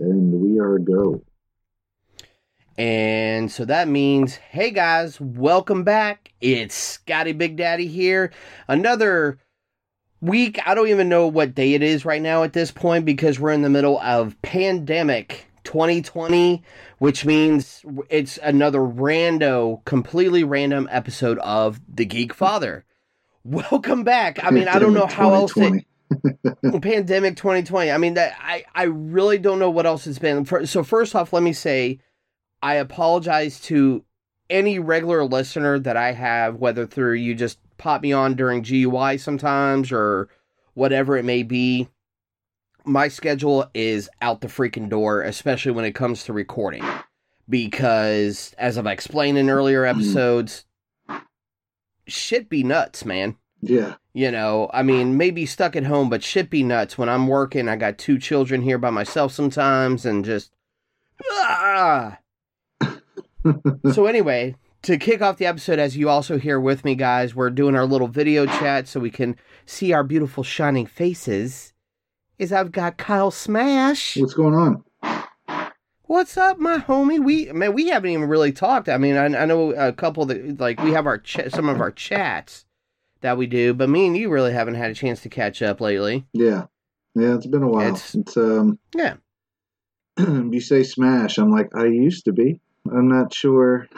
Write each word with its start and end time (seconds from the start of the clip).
And 0.00 0.40
we 0.40 0.58
are 0.58 0.78
go. 0.78 1.22
And 2.78 3.52
so 3.52 3.66
that 3.66 3.86
means, 3.86 4.36
hey 4.36 4.70
guys, 4.70 5.20
welcome 5.20 5.84
back. 5.84 6.32
It's 6.40 6.74
Scotty 6.74 7.32
Big 7.32 7.56
Daddy 7.56 7.86
here. 7.86 8.32
Another 8.66 9.38
week. 10.22 10.58
I 10.64 10.74
don't 10.74 10.88
even 10.88 11.10
know 11.10 11.26
what 11.26 11.54
day 11.54 11.74
it 11.74 11.82
is 11.82 12.06
right 12.06 12.22
now 12.22 12.44
at 12.44 12.54
this 12.54 12.70
point 12.70 13.04
because 13.04 13.38
we're 13.38 13.52
in 13.52 13.60
the 13.60 13.68
middle 13.68 14.00
of 14.00 14.40
pandemic 14.40 15.46
2020, 15.64 16.62
which 16.96 17.26
means 17.26 17.84
it's 18.08 18.38
another 18.42 18.78
rando, 18.78 19.84
completely 19.84 20.44
random 20.44 20.88
episode 20.90 21.38
of 21.40 21.78
The 21.94 22.06
Geek 22.06 22.32
Father. 22.32 22.86
Welcome 23.44 24.04
back. 24.04 24.42
I 24.42 24.50
mean, 24.50 24.66
I 24.66 24.78
don't 24.78 24.94
know 24.94 25.04
how 25.04 25.34
else 25.34 25.52
to, 25.52 25.60
2020. 25.60 25.86
Pandemic 26.82 27.36
2020 27.36 27.90
i 27.90 27.96
mean 27.96 28.14
that 28.14 28.34
i 28.40 28.64
i 28.74 28.84
really 28.84 29.38
don't 29.38 29.58
know 29.58 29.70
what 29.70 29.86
else 29.86 30.06
it's 30.06 30.18
been. 30.18 30.44
For- 30.44 30.66
so 30.66 30.82
first 30.82 31.14
off 31.14 31.32
let 31.32 31.42
me 31.42 31.52
say 31.52 31.98
i 32.62 32.74
apologize 32.74 33.60
to 33.62 34.04
any 34.48 34.78
regular 34.78 35.24
listener 35.24 35.78
that 35.78 35.96
i 35.96 36.12
have 36.12 36.56
whether 36.56 36.86
through 36.86 37.14
you 37.14 37.34
just 37.34 37.58
pop 37.78 38.02
me 38.02 38.12
on 38.12 38.34
during 38.34 38.62
gui 38.62 39.18
sometimes 39.18 39.92
or 39.92 40.28
whatever 40.74 41.16
it 41.16 41.24
may 41.24 41.42
be. 41.42 41.88
My 42.84 43.08
schedule 43.08 43.68
is 43.74 44.08
out 44.20 44.40
the 44.40 44.48
freaking 44.48 44.88
door 44.88 45.22
especially 45.22 45.72
when 45.72 45.84
it 45.84 45.94
comes 45.94 46.24
to 46.24 46.32
recording. 46.32 46.84
Because 47.48 48.54
as 48.58 48.76
i've 48.78 48.86
explained 48.86 49.38
in 49.38 49.50
earlier 49.50 49.82
mm. 49.82 49.90
episodes 49.90 50.66
shit 52.06 52.48
be 52.48 52.62
nuts 52.62 53.04
man 53.04 53.36
Yeah. 53.62 53.96
you 54.14 54.30
know, 54.30 54.70
I 54.72 54.82
mean, 54.82 55.16
maybe 55.16 55.44
stuck 55.46 55.76
at 55.76 55.84
home, 55.84 56.08
but 56.08 56.22
shit 56.22 56.50
be 56.50 56.62
nuts 56.62 56.96
when 56.96 57.08
I'm 57.08 57.28
working. 57.28 57.68
I 57.68 57.76
got 57.76 57.98
two 57.98 58.18
children 58.18 58.62
here 58.62 58.78
by 58.78 58.90
myself 58.90 59.32
sometimes 59.32 60.06
and 60.06 60.24
just. 60.24 60.52
Ah! 61.30 62.18
so, 63.92 64.06
anyway, 64.06 64.56
to 64.82 64.96
kick 64.96 65.20
off 65.20 65.36
the 65.36 65.46
episode, 65.46 65.78
as 65.78 65.96
you 65.96 66.08
also 66.08 66.38
hear 66.38 66.58
with 66.58 66.84
me, 66.84 66.94
guys, 66.94 67.34
we're 67.34 67.50
doing 67.50 67.76
our 67.76 67.84
little 67.84 68.08
video 68.08 68.46
chat 68.46 68.88
so 68.88 69.00
we 69.00 69.10
can 69.10 69.36
see 69.66 69.92
our 69.92 70.02
beautiful 70.02 70.42
shining 70.42 70.86
faces. 70.86 71.74
Is 72.38 72.52
I've 72.54 72.72
got 72.72 72.96
Kyle 72.96 73.30
Smash. 73.30 74.16
What's 74.16 74.32
going 74.32 74.54
on? 74.54 74.84
What's 76.04 76.38
up, 76.38 76.58
my 76.58 76.78
homie? 76.78 77.22
We 77.22 77.52
man, 77.52 77.74
we 77.74 77.88
haven't 77.88 78.10
even 78.10 78.28
really 78.28 78.50
talked. 78.50 78.88
I 78.88 78.96
mean, 78.96 79.16
I, 79.16 79.26
I 79.26 79.44
know 79.44 79.72
a 79.72 79.92
couple 79.92 80.24
that 80.26 80.58
like 80.58 80.82
we 80.82 80.92
have 80.92 81.06
our 81.06 81.18
ch- 81.18 81.50
some 81.50 81.68
of 81.68 81.80
our 81.80 81.92
chats 81.92 82.64
that 83.20 83.36
we 83.36 83.46
do, 83.46 83.74
but 83.74 83.88
me 83.88 84.06
and 84.06 84.16
you 84.16 84.30
really 84.30 84.52
haven't 84.52 84.74
had 84.74 84.90
a 84.90 84.94
chance 84.94 85.20
to 85.22 85.28
catch 85.28 85.62
up 85.62 85.80
lately. 85.80 86.26
Yeah. 86.32 86.66
Yeah, 87.14 87.34
it's 87.34 87.46
been 87.46 87.62
a 87.62 87.68
while. 87.68 87.82
It's- 87.88 88.14
It's, 88.14 88.36
um 88.36 88.78
Yeah. 88.94 89.16
you 90.18 90.60
say 90.60 90.82
smash, 90.82 91.38
I'm 91.38 91.50
like, 91.50 91.74
I 91.74 91.86
used 91.86 92.24
to 92.26 92.32
be. 92.32 92.60
I'm 92.90 93.08
not 93.08 93.32
sure. 93.34 93.86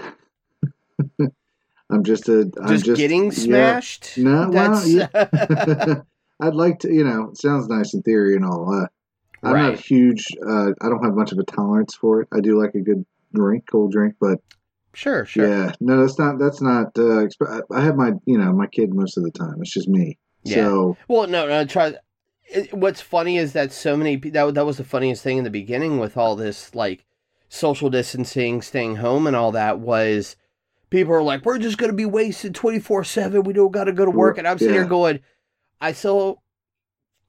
I'm 1.91 2.05
just 2.05 2.29
a 2.29 2.51
I'm 2.61 2.69
Just, 2.69 2.87
just 2.87 2.97
getting 2.99 3.25
yeah. 3.27 3.31
smashed. 3.31 4.19
No, 4.19 4.49
well, 4.51 4.83
That's 5.13 6.01
I'd 6.41 6.55
like 6.55 6.81
to, 6.81 6.93
you 6.93 7.05
know, 7.05 7.29
it 7.31 7.39
sounds 7.39 7.69
nice 7.69 7.93
in 7.95 8.03
theory 8.03 8.35
and 8.35 8.45
all. 8.45 8.73
Uh, 8.73 8.87
I'm 9.45 9.53
not 9.57 9.69
right. 9.71 9.79
huge. 9.81 10.25
Uh, 10.47 10.71
I 10.81 10.89
don't 10.89 11.05
have 11.05 11.15
much 11.15 11.33
of 11.33 11.39
a 11.39 11.45
tolerance 11.45 11.95
for 11.95 12.23
it. 12.23 12.29
I 12.33 12.41
do 12.41 12.61
like 12.61 12.75
a 12.75 12.81
good 12.81 13.05
drink, 13.35 13.65
cold 13.71 13.93
drink, 13.93 14.15
but 14.21 14.41
Sure, 14.95 15.25
sure. 15.25 15.49
yeah, 15.49 15.73
no, 15.81 16.01
that's 16.01 16.19
not. 16.19 16.39
That's 16.39 16.61
not. 16.61 16.89
Uh, 16.99 17.25
exp- 17.27 17.63
I 17.75 17.81
have 17.83 17.97
my, 17.97 18.13
you 18.27 18.37
know, 18.37 18.53
my 18.53 18.67
kid 18.67 18.93
most 18.93 19.17
of 19.17 19.25
the 19.25 19.31
time. 19.31 19.55
It's 19.61 19.73
just 19.73 19.89
me. 19.89 20.19
Yeah. 20.45 20.57
So 20.57 20.97
Well, 21.09 21.27
no, 21.27 21.47
no. 21.49 21.65
Try. 21.65 21.95
It, 22.45 22.75
what's 22.75 23.01
funny 23.01 23.39
is 23.39 23.53
that 23.55 23.73
so 23.73 23.97
many. 23.97 24.17
That 24.17 24.55
that 24.55 24.67
was 24.67 24.77
the 24.77 24.85
funniest 24.85 25.23
thing 25.23 25.39
in 25.39 25.45
the 25.45 25.51
beginning 25.51 25.99
with 25.99 26.17
all 26.17 26.37
this 26.37 26.75
like 26.75 27.05
social 27.49 27.89
distancing, 27.91 28.61
staying 28.61 28.97
home, 28.97 29.27
and 29.27 29.35
all 29.35 29.53
that 29.53 29.79
was 29.81 30.37
people 30.91 31.15
are 31.15 31.23
like, 31.23 31.45
"We're 31.47 31.59
just 31.59 31.79
gonna 31.79 31.93
be 31.95 32.05
wasted 32.05 32.55
twenty 32.55 32.79
four 32.79 33.03
seven. 33.05 33.45
We 33.45 33.55
don't 33.55 33.73
got 33.73 33.85
to 33.85 33.93
go 33.93 34.05
to 34.05 34.11
work." 34.11 34.37
And 34.37 34.47
I'm 34.47 34.59
sitting 34.59 34.75
here 34.75 34.85
going, 34.85 35.21
"I 35.81 35.93
still, 35.93 36.43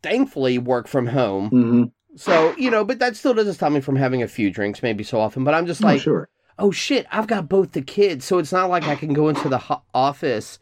thankfully, 0.01 0.57
work 0.57 0.87
from 0.87 1.07
home." 1.07 1.49
mhm. 1.49 1.91
So 2.15 2.53
you 2.57 2.69
know, 2.69 2.83
but 2.85 2.99
that 2.99 3.15
still 3.15 3.33
doesn't 3.33 3.55
stop 3.55 3.71
me 3.71 3.79
from 3.81 3.95
having 3.95 4.21
a 4.21 4.27
few 4.27 4.51
drinks, 4.51 4.83
maybe 4.83 5.03
so 5.03 5.19
often. 5.19 5.43
But 5.43 5.53
I'm 5.55 5.65
just 5.65 5.83
Oh, 5.83 5.87
like, 5.87 6.01
sure. 6.01 6.29
Oh 6.59 6.71
shit, 6.71 7.05
I've 7.11 7.27
got 7.27 7.49
both 7.49 7.71
the 7.71 7.81
kids, 7.81 8.25
so 8.25 8.37
it's 8.37 8.51
not 8.51 8.69
like 8.69 8.83
I 8.83 8.95
can 8.95 9.13
go 9.13 9.29
into 9.29 9.49
the 9.49 9.57
ho- 9.57 9.83
office 9.93 10.59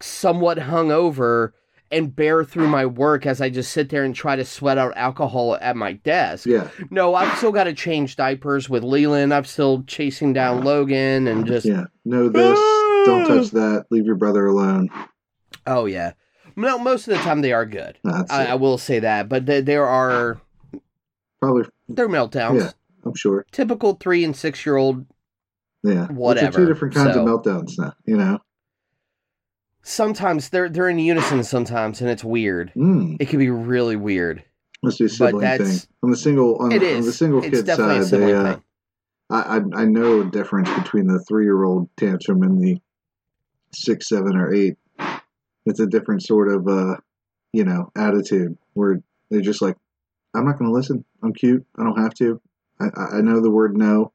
somewhat 0.00 0.58
hungover 0.58 1.52
and 1.90 2.14
bear 2.14 2.42
through 2.44 2.66
my 2.68 2.84
work 2.84 3.24
as 3.26 3.40
I 3.40 3.48
just 3.48 3.70
sit 3.70 3.88
there 3.90 4.02
and 4.04 4.14
try 4.14 4.34
to 4.36 4.44
sweat 4.44 4.76
out 4.76 4.92
alcohol 4.96 5.56
at 5.60 5.76
my 5.76 5.92
desk. 5.92 6.44
Yeah. 6.46 6.68
No, 6.90 7.14
I've 7.14 7.36
still 7.38 7.52
got 7.52 7.64
to 7.64 7.72
change 7.74 8.16
diapers 8.16 8.68
with 8.68 8.82
Leland. 8.82 9.32
I'm 9.32 9.44
still 9.44 9.84
chasing 9.84 10.32
down 10.32 10.64
Logan 10.64 11.28
and 11.28 11.46
just 11.46 11.64
Yeah. 11.64 11.84
Know 12.04 12.28
this. 12.28 12.58
Don't 13.06 13.26
touch 13.28 13.50
that. 13.52 13.86
Leave 13.90 14.04
your 14.04 14.16
brother 14.16 14.46
alone. 14.46 14.90
oh 15.66 15.86
yeah. 15.86 16.12
No, 16.56 16.78
most 16.78 17.06
of 17.06 17.16
the 17.16 17.22
time 17.22 17.42
they 17.42 17.52
are 17.52 17.66
good. 17.66 17.98
I. 18.04 18.46
I 18.48 18.54
will 18.56 18.78
say 18.78 18.98
that, 19.00 19.28
but 19.28 19.46
th- 19.46 19.64
there 19.66 19.86
are 19.86 20.40
Probably. 21.40 21.64
there 21.88 22.06
are 22.06 22.08
meltdowns. 22.08 22.60
Yeah. 22.60 22.70
I'm 23.06 23.14
sure. 23.14 23.46
Typical 23.52 23.94
three 23.94 24.24
and 24.24 24.34
six 24.36 24.66
year 24.66 24.76
old 24.76 25.06
Yeah. 25.82 26.02
Which 26.02 26.10
are 26.10 26.14
Whatever. 26.14 26.56
two 26.58 26.66
different 26.66 26.94
kinds 26.94 27.14
So- 27.14 27.22
of 27.26 27.28
meltdowns 27.28 27.78
now. 27.78 27.92
You 28.04 28.16
know. 28.16 28.38
sometimes 29.82 30.48
they're 30.48 30.68
they're 30.68 30.88
in 30.88 30.98
unison 30.98 31.44
sometimes 31.44 32.00
and 32.00 32.10
it's 32.10 32.24
weird. 32.24 32.72
Mm. 32.76 33.16
It 33.20 33.28
can 33.28 33.38
be 33.38 33.50
really 33.50 33.96
weird. 33.96 34.42
Must 34.82 34.98
be 34.98 35.04
a 35.04 35.08
sibling 35.08 35.58
thing. 35.58 35.78
On 36.02 36.10
the 36.10 36.16
single, 36.16 36.56
on, 36.56 36.72
It 36.72 36.82
on 36.82 37.02
the 37.02 37.12
single 37.12 37.42
It's 37.42 37.62
kid 37.62 37.66
side, 37.66 38.02
they, 38.04 38.34
uh, 38.34 38.56
I 39.30 39.60
I 39.74 39.84
know 39.84 40.20
a 40.20 40.24
difference 40.24 40.68
between 40.74 41.06
the 41.06 41.18
three 41.20 41.44
year 41.44 41.64
old 41.64 41.88
tantrum 41.96 42.42
and 42.42 42.60
the 42.60 42.80
six, 43.72 44.08
seven, 44.08 44.36
or 44.36 44.52
eight. 44.52 44.76
It's 45.64 45.80
a 45.80 45.86
different 45.86 46.22
sort 46.22 46.48
of 46.48 46.68
uh, 46.68 46.96
you 47.52 47.64
know, 47.64 47.90
attitude 47.96 48.56
where 48.74 49.00
they're 49.30 49.40
just 49.40 49.62
like, 49.62 49.76
I'm 50.34 50.44
not 50.44 50.58
going 50.58 50.70
to 50.70 50.74
listen. 50.74 51.04
I'm 51.22 51.32
cute. 51.32 51.64
I 51.76 51.82
don't 51.82 51.98
have 52.00 52.14
to. 52.14 52.40
I, 52.80 52.84
I 52.96 53.18
I 53.18 53.20
know 53.20 53.40
the 53.40 53.50
word 53.50 53.76
no. 53.76 54.12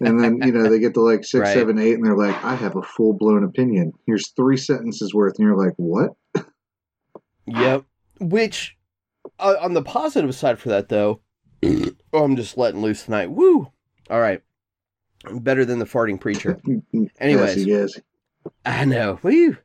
And 0.00 0.18
then 0.18 0.38
you 0.42 0.52
know 0.52 0.70
they 0.70 0.78
get 0.78 0.94
to 0.94 1.00
like 1.02 1.24
six, 1.24 1.40
Right. 1.40 1.54
seven, 1.54 1.78
eight, 1.78 1.94
and 1.94 2.04
they're 2.04 2.16
like, 2.16 2.42
I 2.44 2.54
have 2.54 2.76
a 2.76 2.82
full 2.82 3.12
blown 3.12 3.44
opinion. 3.44 3.92
Here's 4.06 4.30
three 4.30 4.56
sentences 4.56 5.12
worth, 5.12 5.34
and 5.38 5.46
you're 5.46 5.56
like, 5.56 5.74
what? 5.76 6.12
Yep. 7.46 7.84
Which, 8.20 8.76
uh, 9.38 9.56
on 9.60 9.74
the 9.74 9.82
positive 9.82 10.34
side 10.34 10.58
for 10.58 10.68
that, 10.70 10.88
though, 10.88 11.20
oh, 11.64 12.24
I'm 12.24 12.36
just 12.36 12.56
letting 12.56 12.80
loose 12.82 13.04
tonight. 13.04 13.30
Woo! 13.30 13.68
All 14.08 14.20
right. 14.20 14.40
Better 15.30 15.64
than 15.64 15.78
the 15.78 15.84
farting 15.84 16.20
preacher. 16.20 16.58
Anyways. 17.20 17.56
Gassy, 17.56 17.64
gassy. 17.66 18.02
I 18.64 18.84
know. 18.84 19.18
Woo! 19.22 19.56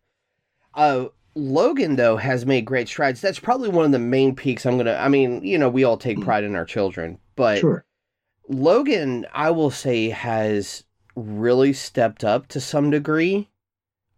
Uh, 0.73 1.05
Logan, 1.35 1.95
though, 1.95 2.17
has 2.17 2.45
made 2.45 2.65
great 2.65 2.87
strides. 2.87 3.21
That's 3.21 3.39
probably 3.39 3.69
one 3.69 3.85
of 3.85 3.91
the 3.91 3.99
main 3.99 4.35
peaks 4.35 4.65
I'm 4.65 4.73
going 4.75 4.87
to. 4.87 4.99
I 4.99 5.07
mean, 5.07 5.43
you 5.43 5.57
know, 5.57 5.69
we 5.69 5.83
all 5.83 5.97
take 5.97 6.19
pride 6.21 6.43
in 6.43 6.55
our 6.55 6.65
children, 6.65 7.19
but 7.37 7.59
Sure. 7.59 7.85
Logan, 8.49 9.25
I 9.33 9.51
will 9.51 9.71
say, 9.71 10.09
has 10.09 10.83
really 11.15 11.71
stepped 11.71 12.25
up 12.25 12.47
to 12.49 12.59
some 12.59 12.89
degree 12.89 13.49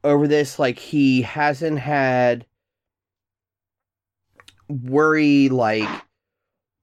over 0.03 0.27
this. 0.27 0.57
Like, 0.57 0.79
he 0.79 1.21
hasn't 1.21 1.79
had 1.79 2.47
worry, 4.67 5.49
like, 5.49 5.89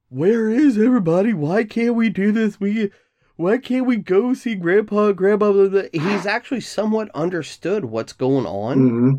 where 0.08 0.48
is 0.50 0.78
everybody? 0.78 1.32
Why 1.32 1.64
can't 1.64 1.96
we 1.96 2.08
do 2.08 2.30
this? 2.30 2.60
We. 2.60 2.92
Why 3.38 3.58
can't 3.58 3.84
we 3.84 3.96
go 3.96 4.32
see 4.32 4.54
Grandpa 4.54 5.08
and 5.08 5.16
Grandma? 5.16 5.52
Blah, 5.52 5.68
blah. 5.68 5.82
He's 5.92 6.24
actually 6.24 6.62
somewhat 6.62 7.10
understood 7.14 7.84
what's 7.84 8.12
going 8.14 8.46
on 8.46 8.88
hmm 8.88 9.12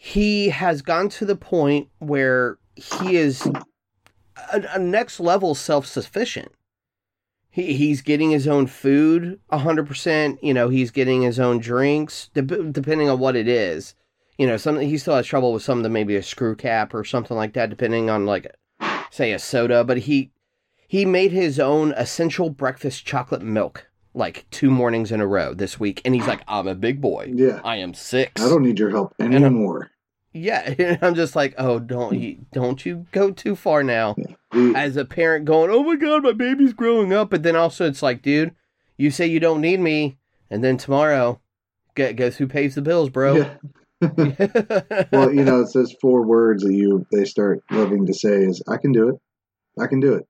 he 0.00 0.48
has 0.48 0.80
gone 0.80 1.08
to 1.08 1.24
the 1.24 1.36
point 1.36 1.88
where 1.98 2.56
he 2.76 3.16
is 3.16 3.46
a, 4.52 4.62
a 4.74 4.78
next 4.78 5.20
level 5.20 5.54
self 5.54 5.86
sufficient. 5.86 6.52
He 7.50 7.74
he's 7.74 8.02
getting 8.02 8.30
his 8.30 8.46
own 8.46 8.66
food 8.66 9.40
hundred 9.50 9.86
percent. 9.86 10.42
You 10.42 10.54
know, 10.54 10.68
he's 10.68 10.90
getting 10.90 11.22
his 11.22 11.38
own 11.38 11.58
drinks, 11.58 12.30
dep 12.34 12.46
depending 12.72 13.08
on 13.08 13.18
what 13.18 13.36
it 13.36 13.48
is. 13.48 13.94
You 14.36 14.46
know, 14.46 14.56
some 14.56 14.78
he 14.78 14.98
still 14.98 15.16
has 15.16 15.26
trouble 15.26 15.52
with 15.52 15.62
some 15.62 15.78
of 15.78 15.82
the 15.82 15.90
maybe 15.90 16.14
a 16.16 16.22
screw 16.22 16.54
cap 16.54 16.94
or 16.94 17.04
something 17.04 17.36
like 17.36 17.54
that, 17.54 17.70
depending 17.70 18.10
on 18.10 18.26
like 18.26 18.54
say 19.10 19.32
a 19.32 19.38
soda. 19.38 19.82
But 19.84 19.98
he 19.98 20.30
he 20.86 21.04
made 21.04 21.32
his 21.32 21.58
own 21.58 21.92
essential 21.92 22.50
breakfast 22.50 23.04
chocolate 23.04 23.42
milk 23.42 23.88
like 24.14 24.46
two 24.50 24.70
mornings 24.70 25.12
in 25.12 25.20
a 25.20 25.26
row 25.26 25.54
this 25.54 25.80
week, 25.80 26.02
and 26.04 26.14
he's 26.14 26.26
like, 26.26 26.42
"I'm 26.48 26.66
a 26.66 26.74
big 26.74 27.00
boy. 27.00 27.32
Yeah. 27.34 27.60
I 27.64 27.76
am 27.76 27.94
six. 27.94 28.42
I 28.42 28.48
don't 28.48 28.62
need 28.62 28.78
your 28.78 28.90
help 28.90 29.14
anymore. 29.18 29.90
Yeah, 30.38 30.74
and 30.78 30.98
I'm 31.02 31.14
just 31.14 31.34
like, 31.36 31.54
"Oh, 31.58 31.78
don't 31.78 32.18
you 32.18 32.46
don't 32.52 32.84
you 32.86 33.06
go 33.12 33.30
too 33.30 33.54
far 33.56 33.82
now." 33.82 34.16
As 34.52 34.96
a 34.96 35.04
parent, 35.04 35.44
going, 35.44 35.70
"Oh 35.70 35.82
my 35.82 35.96
god, 35.96 36.22
my 36.22 36.32
baby's 36.32 36.72
growing 36.72 37.12
up," 37.12 37.30
but 37.30 37.42
then 37.42 37.56
also 37.56 37.86
it's 37.86 38.02
like, 38.02 38.22
dude, 38.22 38.54
you 38.96 39.10
say 39.10 39.26
you 39.26 39.40
don't 39.40 39.60
need 39.60 39.80
me, 39.80 40.16
and 40.50 40.62
then 40.64 40.76
tomorrow, 40.76 41.40
guess 41.94 42.36
who 42.36 42.46
pays 42.46 42.74
the 42.74 42.82
bills, 42.82 43.10
bro? 43.10 43.36
yeah. 43.36 43.54
well, 45.12 45.32
you 45.34 45.42
know, 45.44 45.60
it 45.62 45.68
says 45.68 45.94
four 46.00 46.24
words 46.24 46.62
that 46.62 46.72
you 46.72 47.04
they 47.10 47.24
start 47.24 47.60
loving 47.70 48.06
to 48.06 48.14
say 48.14 48.44
is 48.44 48.62
I 48.68 48.76
can 48.76 48.92
do 48.92 49.08
it. 49.08 49.16
I 49.80 49.86
can 49.88 50.00
do 50.00 50.14
it. 50.14 50.26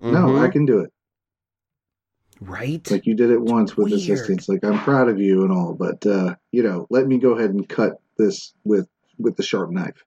No, 0.00 0.26
Mhm. 0.26 0.40
I 0.40 0.48
can 0.48 0.64
do 0.66 0.78
it. 0.80 0.90
right? 2.40 2.88
Like 2.90 3.06
you 3.06 3.14
did 3.14 3.30
it 3.30 3.40
once 3.40 3.76
with 3.76 3.86
weird. 3.90 3.98
assistance. 4.00 4.48
Like 4.48 4.64
I'm 4.64 4.78
proud 4.80 5.08
of 5.08 5.18
you 5.20 5.42
and 5.42 5.52
all, 5.52 5.74
but 5.74 6.04
uh, 6.06 6.34
you 6.50 6.62
know, 6.62 6.86
let 6.90 7.06
me 7.06 7.18
go 7.18 7.32
ahead 7.32 7.50
and 7.50 7.68
cut 7.68 8.00
this 8.18 8.52
with 8.64 8.88
with 9.18 9.36
the 9.36 9.42
sharp 9.42 9.70
knife. 9.70 10.04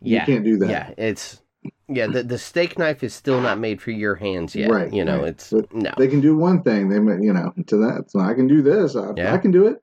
yeah, 0.00 0.20
You 0.20 0.26
can't 0.34 0.44
do 0.44 0.58
that. 0.58 0.70
yeah, 0.70 0.90
it's 0.96 1.42
yeah. 1.88 2.06
The 2.06 2.22
the 2.22 2.38
steak 2.38 2.78
knife 2.78 3.02
is 3.02 3.14
still 3.14 3.40
not 3.40 3.58
made 3.58 3.80
for 3.82 3.90
your 3.90 4.14
hands 4.14 4.54
yet. 4.54 4.70
Right, 4.70 4.92
You 4.92 5.04
know, 5.04 5.18
right. 5.20 5.28
it's 5.28 5.50
But 5.50 5.72
no. 5.74 5.92
They 5.96 6.08
can 6.08 6.20
do 6.20 6.36
one 6.36 6.62
thing. 6.62 6.88
They 6.88 6.96
you 6.96 7.32
know, 7.32 7.52
to 7.66 7.76
that. 7.78 8.10
So 8.10 8.20
I 8.20 8.34
can 8.34 8.46
do 8.46 8.62
this. 8.62 8.96
I, 8.96 9.12
Yeah. 9.16 9.34
I 9.34 9.38
can 9.38 9.50
do 9.50 9.66
it. 9.66 9.82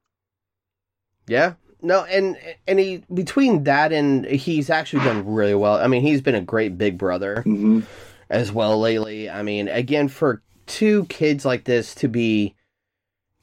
Yeah. 1.28 1.54
No, 1.82 2.04
and 2.06 2.38
and 2.68 2.80
he 2.80 3.04
between 3.14 3.66
that 3.66 3.92
and 3.92 4.26
he's 4.26 4.70
actually 4.70 5.04
done 5.04 5.26
really 5.28 5.56
well. 5.56 5.76
I 5.76 5.88
mean, 5.88 6.02
he's 6.02 6.22
been 6.22 6.36
a 6.36 6.42
great 6.42 6.78
big 6.78 6.98
brother 6.98 7.42
hmm 7.42 7.82
as 8.30 8.52
well 8.52 8.80
lately. 8.80 9.30
I 9.30 9.44
mean, 9.44 9.68
again, 9.68 10.08
for 10.08 10.42
two 10.66 11.06
kids 11.06 11.46
like 11.46 11.66
this 11.66 11.94
to 11.96 12.08
be 12.08 12.56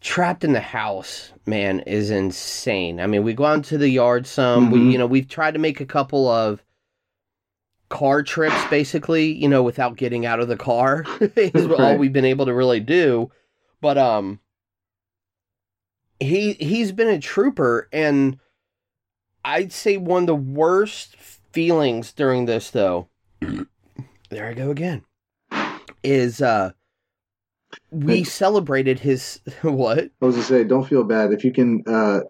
trapped 0.01 0.45
in 0.45 0.53
the 0.53 0.61
house, 0.61 1.33
man, 1.47 1.81
is 1.81 2.11
insane. 2.11 3.01
I 3.01 3.07
mean, 3.07 3.23
we 3.23 3.35
go 3.35 3.45
out 3.45 3.65
to 3.65 3.79
the 3.79 3.89
yard 3.89 4.27
some. 4.27 4.71
We, 4.71 4.79
Mhm. 4.81 4.93
you 4.93 4.99
know, 4.99 5.07
we've 5.07 5.29
tried 5.29 5.53
to 5.55 5.61
make 5.61 5.81
a 5.81 5.87
couple 5.87 6.27
of 6.29 6.63
car 7.91 8.23
trips, 8.23 8.65
basically, 8.71 9.33
you 9.33 9.49
know, 9.49 9.63
without 9.63 9.97
getting 9.97 10.25
out 10.25 10.41
of 10.41 10.49
the 10.49 10.57
car. 10.57 11.05
is 11.37 11.67
all 11.79 11.97
we've 11.99 12.13
been 12.13 12.25
able 12.25 12.47
to 12.47 12.55
really 12.55 12.81
do. 12.81 13.31
But 13.81 13.99
um, 13.99 14.41
he 16.19 16.53
he's 16.55 16.93
been 16.93 17.09
a 17.09 17.19
trooper, 17.19 17.89
and 17.93 18.39
I'd 19.45 19.73
say 19.73 19.97
one 19.97 20.23
of 20.25 20.27
the 20.29 20.35
worst 20.35 21.17
feelings 21.17 22.13
during 22.13 22.45
this, 22.47 22.71
though. 22.71 23.09
there 24.29 24.47
I 24.47 24.55
go 24.55 24.71
again. 24.71 25.03
Is 26.03 26.41
uh, 26.41 26.73
we 27.91 28.19
Hey. 28.19 28.25
celebrated 28.25 28.99
his 29.01 29.41
what? 29.63 30.11
I 30.21 30.27
was 30.27 30.37
to 30.37 30.43
say, 30.43 30.65
don't 30.65 30.87
feel 30.89 31.05
bad 31.05 31.33
if 31.33 31.45
you 31.45 31.53
can. 31.53 31.83
Uh, 31.87 32.21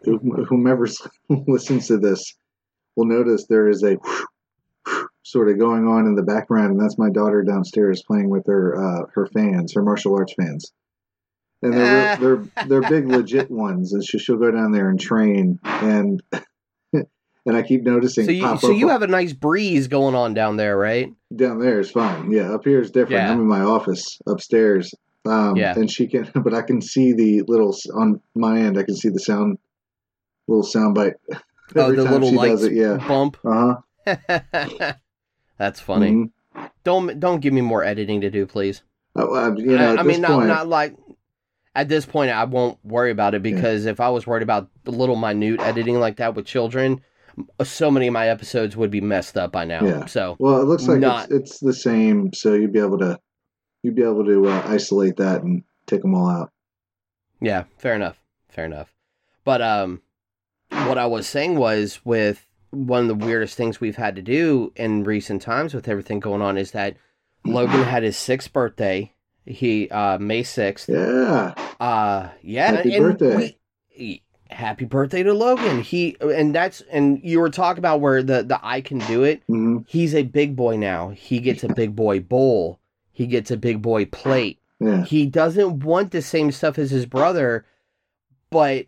whomever 0.49 0.87
listens 1.29 1.87
to 1.89 1.99
this 1.99 2.35
will 2.97 3.07
notice 3.07 3.47
there 3.47 3.69
is 3.69 3.83
a 3.83 3.97
sort 5.23 5.49
of 5.49 5.59
going 5.59 5.87
on 5.87 6.07
in 6.07 6.15
the 6.15 6.23
background, 6.23 6.73
and 6.73 6.81
that's 6.81 6.99
my 6.99 7.11
daughter 7.11 7.43
downstairs 7.43 8.03
playing 8.07 8.31
with 8.31 8.47
her 8.47 8.75
uh, 8.77 9.07
her 9.15 9.27
fans, 9.27 9.73
her 9.75 9.83
martial 9.83 10.15
arts 10.17 10.35
fans, 10.39 10.73
and 11.63 11.73
they're 11.75 12.13
Ah. 12.13 12.17
they're 12.17 12.45
they're 12.67 12.89
big 12.89 13.07
legit 13.09 13.51
ones, 13.67 13.93
and 13.93 14.05
she, 14.05 14.19
she'll 14.19 14.37
go 14.39 14.51
down 14.51 14.73
there 14.73 14.89
and 14.89 14.99
train, 15.01 15.59
and 15.65 16.23
and 17.47 17.57
I 17.57 17.63
keep 17.63 17.83
noticing. 17.85 18.25
So 18.27 18.31
you 18.33 18.59
so 18.59 18.71
you 18.71 18.89
have 18.89 19.03
a 19.03 19.07
nice 19.07 19.33
breeze 19.33 19.89
going 19.89 20.15
on 20.15 20.35
down 20.35 20.57
there, 20.57 20.77
right? 20.77 21.13
down 21.37 21.61
there 21.61 21.79
is 21.79 21.91
fine. 21.91 22.31
Yeah, 22.33 22.53
up 22.55 22.65
here 22.65 22.81
is 22.81 22.91
different. 22.91 23.23
Yeah. 23.23 23.31
I'm 23.33 23.41
in 23.41 23.47
my 23.47 23.61
office 23.61 24.19
upstairs. 24.27 24.93
Um, 25.27 25.57
Yeah. 25.57 25.75
and 25.79 25.91
she 25.91 26.07
can, 26.07 26.31
but 26.45 26.55
I 26.55 26.63
can 26.63 26.81
see 26.81 27.13
the 27.13 27.43
little 27.47 27.77
on 27.95 28.21
my 28.35 28.59
end. 28.61 28.79
I 28.79 28.83
can 28.83 28.97
see 28.97 29.09
the 29.11 29.21
sound, 29.21 29.59
little 30.49 30.63
sound 30.63 30.95
bite. 30.95 31.15
oh, 31.77 31.93
the 31.93 32.05
time 32.05 32.13
little 32.13 32.31
she 32.31 32.37
does 32.37 32.65
it. 32.65 32.73
Yeah. 32.73 32.97
bump. 32.97 33.37
Uh 33.45 33.75
huh. 34.07 34.43
That's 35.59 35.81
funny. 35.81 36.31
huh. 36.55 36.69
Don't 36.85 37.21
don't 37.21 37.41
give 37.41 37.53
me 37.53 37.61
more 37.61 37.85
editing 37.85 38.23
to 38.23 38.31
do, 38.31 38.47
please. 38.47 38.83
Uh, 39.17 39.53
you 39.57 39.77
know, 39.77 39.95
I, 39.97 40.01
I 40.01 40.03
mean, 40.03 40.21
not 40.23 40.31
point, 40.31 40.49
not 40.49 40.69
like 40.69 40.97
at 41.75 41.89
this 41.89 42.07
point, 42.07 42.31
I 42.31 42.45
won't 42.45 42.79
worry 42.85 43.11
about 43.11 43.35
it 43.35 43.43
because 43.43 43.87
if 43.87 44.01
I 44.01 44.09
was 44.09 44.27
worried 44.27 44.43
about 44.43 44.69
the 44.85 44.91
little 44.93 45.17
minute 45.17 45.61
editing 45.61 45.99
like 46.01 46.17
that 46.17 46.35
with 46.35 46.47
children, 46.47 47.01
so 47.63 47.91
many 47.91 48.07
of 48.07 48.13
my 48.13 48.29
episodes 48.29 48.77
would 48.77 48.91
be 48.91 49.01
messed 49.01 49.37
up 49.37 49.53
by 49.53 49.65
now. 49.65 49.85
Yeah. 49.85 50.07
So 50.07 50.37
well, 50.39 50.61
it 50.61 50.65
looks 50.65 50.87
like 50.89 51.01
not- 51.01 51.31
it's, 51.31 51.51
it's 51.53 51.61
the 51.61 51.75
same. 51.75 52.33
So 52.33 52.55
you'd 52.55 52.73
be 52.73 52.81
able 52.81 52.99
to, 52.99 53.19
you'd 53.83 53.95
be 53.97 54.03
able 54.03 54.25
to 54.25 54.49
uh, 54.49 54.63
isolate 54.67 55.17
that 55.17 55.43
and 55.43 55.63
take 55.87 56.03
them 56.03 56.15
all 56.15 56.29
out. 56.29 56.51
yeah, 57.41 57.65
fair 57.79 57.95
enough, 57.95 58.19
fair 58.49 58.65
enough. 58.65 58.93
But 59.45 59.63
um, 59.63 60.03
what 60.71 60.99
I 60.99 61.07
was 61.07 61.27
saying 61.27 61.57
was 61.57 62.01
with 62.05 62.47
one 62.71 63.03
of 63.03 63.09
the 63.09 63.27
weirdest 63.27 63.57
things 63.57 63.81
we've 63.81 63.97
had 63.97 64.17
to 64.17 64.23
do 64.23 64.73
in 64.77 65.03
recent 65.05 65.43
times 65.43 65.75
with 65.75 65.89
everything 65.89 66.21
going 66.21 66.43
on 66.43 66.57
is 66.59 66.71
that 66.73 66.97
Logan 67.45 67.83
had 67.83 68.03
his 68.03 68.17
sixth 68.17 68.53
birthday. 68.53 69.13
He 69.47 69.89
uh 69.89 70.19
May 70.19 70.43
sixth. 70.43 70.89
Yeah. 70.89 71.55
Uh 71.81 72.29
yeah, 72.43 72.73
Happy 72.73 72.99
birthday. 72.99 73.57
we- 73.99 74.23
happy 74.51 74.85
birthday 74.85 75.23
to 75.23 75.33
Logan. 75.33 75.81
He 75.83 76.17
and 76.21 76.55
that's 76.55 76.83
and 76.93 77.21
you 77.25 77.41
were 77.41 77.51
talking 77.51 77.79
about 77.79 78.01
where 78.01 78.23
the 78.23 78.43
the 78.43 78.61
I 78.63 78.81
can 78.83 78.99
do 78.99 79.25
it. 79.25 79.43
hmm 79.49 79.79
He's 79.89 80.15
a 80.15 80.23
big 80.23 80.55
boy 80.55 80.77
now. 80.77 81.09
He 81.11 81.41
gets 81.41 81.65
a 81.65 81.69
big 81.75 81.97
boy 81.97 82.21
bowl. 82.21 82.80
He 83.21 83.27
gets 83.27 83.51
a 83.51 83.59
big 83.59 83.83
boy 83.83 84.07
plate. 84.07 84.59
Yeah. 84.79 85.05
He 85.05 85.27
doesn't 85.27 85.81
want 85.85 86.11
the 86.11 86.23
same 86.23 86.51
stuff 86.53 86.79
as 86.79 86.91
his 86.91 87.05
brother, 87.05 87.67
but 88.49 88.87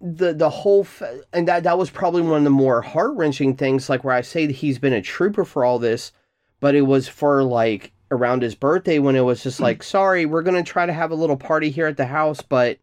the 0.00 0.32
the 0.34 0.50
whole 0.50 0.82
fa- 0.82 1.20
and 1.32 1.46
that 1.46 1.62
that 1.62 1.78
was 1.78 1.88
probably 1.88 2.22
one 2.22 2.38
of 2.38 2.42
the 2.42 2.50
more 2.50 2.82
heart 2.82 3.14
wrenching 3.14 3.54
things. 3.54 3.88
Like 3.88 4.02
where 4.02 4.16
I 4.16 4.22
say 4.22 4.46
that 4.46 4.56
he's 4.56 4.80
been 4.80 4.92
a 4.92 5.00
trooper 5.00 5.44
for 5.44 5.64
all 5.64 5.78
this, 5.78 6.10
but 6.58 6.74
it 6.74 6.88
was 6.88 7.06
for 7.06 7.44
like 7.44 7.92
around 8.10 8.42
his 8.42 8.56
birthday 8.56 8.98
when 8.98 9.14
it 9.14 9.20
was 9.20 9.44
just 9.44 9.60
like, 9.60 9.84
sorry, 9.84 10.26
we're 10.26 10.42
gonna 10.42 10.64
try 10.64 10.84
to 10.84 10.92
have 10.92 11.12
a 11.12 11.14
little 11.14 11.36
party 11.36 11.70
here 11.70 11.86
at 11.86 11.96
the 11.96 12.06
house, 12.06 12.42
but 12.42 12.78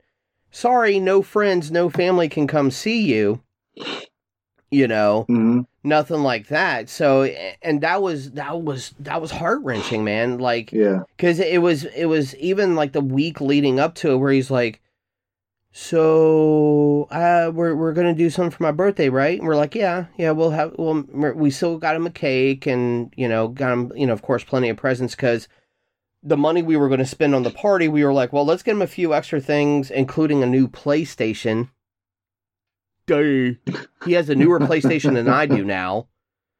sorry, 0.49 0.97
no 0.97 1.21
friends, 1.21 1.71
no 1.71 1.89
family 1.89 2.29
can 2.29 2.47
come 2.47 2.71
see 2.71 3.01
you. 3.01 3.41
You 4.71 4.87
know, 4.87 5.23
hmm 5.27 5.63
nothing 5.85 6.21
like 6.23 6.47
that. 6.47 6.89
So, 6.89 7.23
and 7.61 7.81
that 7.81 8.01
was 8.01 8.31
that 8.31 8.61
was 8.61 8.93
that 8.99 9.21
was 9.21 9.31
heart 9.31 9.61
wrenching, 9.63 10.03
man. 10.03 10.39
Like 10.39 10.71
Yeah. 10.71 11.03
because 11.15 11.39
it 11.39 11.61
was 11.61 11.85
it 11.85 12.05
was 12.05 12.35
even 12.35 12.75
like 12.75 12.91
the 12.91 13.01
week 13.01 13.39
leading 13.39 13.79
up 13.79 13.95
to 13.95 14.11
it 14.11 14.17
where 14.17 14.31
he's 14.31 14.51
like 14.51 14.81
so 15.77 17.05
uh 17.11 17.51
we're 17.53 17.75
we're 17.75 17.91
gonna 17.91 18.13
do 18.15 18.29
something 18.29 18.49
for 18.49 18.63
my 18.63 18.71
birthday 18.71 19.09
right 19.09 19.37
and 19.39 19.45
we're 19.45 19.57
like 19.57 19.75
yeah 19.75 20.05
yeah 20.17 20.31
we'll 20.31 20.51
have 20.51 20.73
well 20.77 21.03
we 21.35 21.51
still 21.51 21.77
got 21.77 21.97
him 21.97 22.07
a 22.07 22.09
cake 22.09 22.65
and 22.65 23.13
you 23.17 23.27
know 23.27 23.49
got 23.49 23.73
him 23.73 23.91
you 23.93 24.07
know 24.07 24.13
of 24.13 24.21
course 24.21 24.41
plenty 24.41 24.69
of 24.69 24.77
presents 24.77 25.15
because 25.15 25.49
the 26.23 26.37
money 26.37 26.61
we 26.63 26.77
were 26.77 26.87
going 26.87 26.99
to 27.01 27.05
spend 27.05 27.35
on 27.35 27.43
the 27.43 27.51
party 27.51 27.89
we 27.89 28.05
were 28.05 28.13
like 28.13 28.31
well 28.31 28.45
let's 28.45 28.63
get 28.63 28.71
him 28.71 28.81
a 28.81 28.87
few 28.87 29.13
extra 29.13 29.41
things 29.41 29.91
including 29.91 30.41
a 30.41 30.45
new 30.45 30.65
playstation 30.65 31.67
Day. 33.07 33.57
he 34.05 34.13
has 34.13 34.29
a 34.29 34.35
newer 34.35 34.59
playstation 34.59 35.13
than 35.13 35.27
i 35.29 35.45
do 35.45 35.63
now 35.63 36.07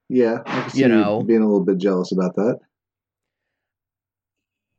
Yeah. 0.10 0.42
I 0.46 0.62
can 0.62 0.70
see 0.70 0.80
You 0.82 0.88
know. 0.88 1.24
being 1.24 1.42
a 1.42 1.46
little 1.46 1.66
bit 1.66 1.78
jealous 1.78 2.12
about 2.12 2.36
that. 2.36 2.60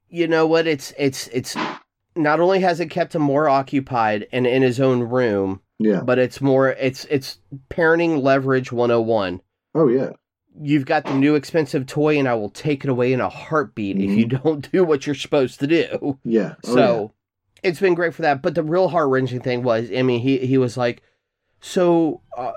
you 0.09 0.29
know 0.29 0.47
what 0.47 0.67
it's 0.67 0.93
it's 0.99 1.29
it's 1.29 1.57
not 2.15 2.41
only 2.41 2.61
has 2.61 2.81
it 2.81 2.87
kept 2.91 3.15
him 3.15 3.23
more 3.23 3.49
occupied 3.49 4.27
and 4.33 4.47
in 4.47 4.63
his 4.63 4.81
own 4.81 5.01
room 5.03 5.61
Yeah. 5.79 6.01
but 6.01 6.19
it's 6.19 6.41
more 6.41 6.71
it's 6.71 7.05
it's 7.07 7.39
parenting 7.71 8.23
leverage 8.23 8.71
101 8.73 9.41
Oh 9.75 9.89
yeah. 9.89 10.11
you've 10.61 10.87
got 10.87 11.05
the 11.05 11.15
new 11.15 11.35
expensive 11.35 11.87
toy 11.87 12.19
and 12.19 12.29
i 12.29 12.35
will 12.35 12.51
take 12.51 12.85
it 12.85 12.91
away 12.91 13.13
in 13.13 13.21
a 13.21 13.29
heartbeat 13.29 13.97
if 13.99 14.11
you 14.11 14.27
mm-hmm. 14.27 14.43
don't 14.47 14.71
do 14.73 14.85
what 14.85 15.07
you're 15.07 15.15
supposed 15.17 15.59
to 15.61 15.67
do 15.67 16.19
Yeah. 16.25 16.55
Oh, 16.65 16.75
so 16.75 17.13
it's 17.63 17.81
been 17.81 17.95
great 17.95 18.15
for 18.15 18.23
that 18.23 18.43
but 18.43 18.55
the 18.55 18.63
real 18.63 18.89
heart-wrenching 18.89 19.41
thing 19.41 19.63
was 19.65 19.91
i 19.95 20.03
mean 20.03 20.21
he 20.21 20.39
he 20.39 20.57
was 20.57 20.77
like 20.77 21.03
so 21.61 22.21
uh, 22.37 22.53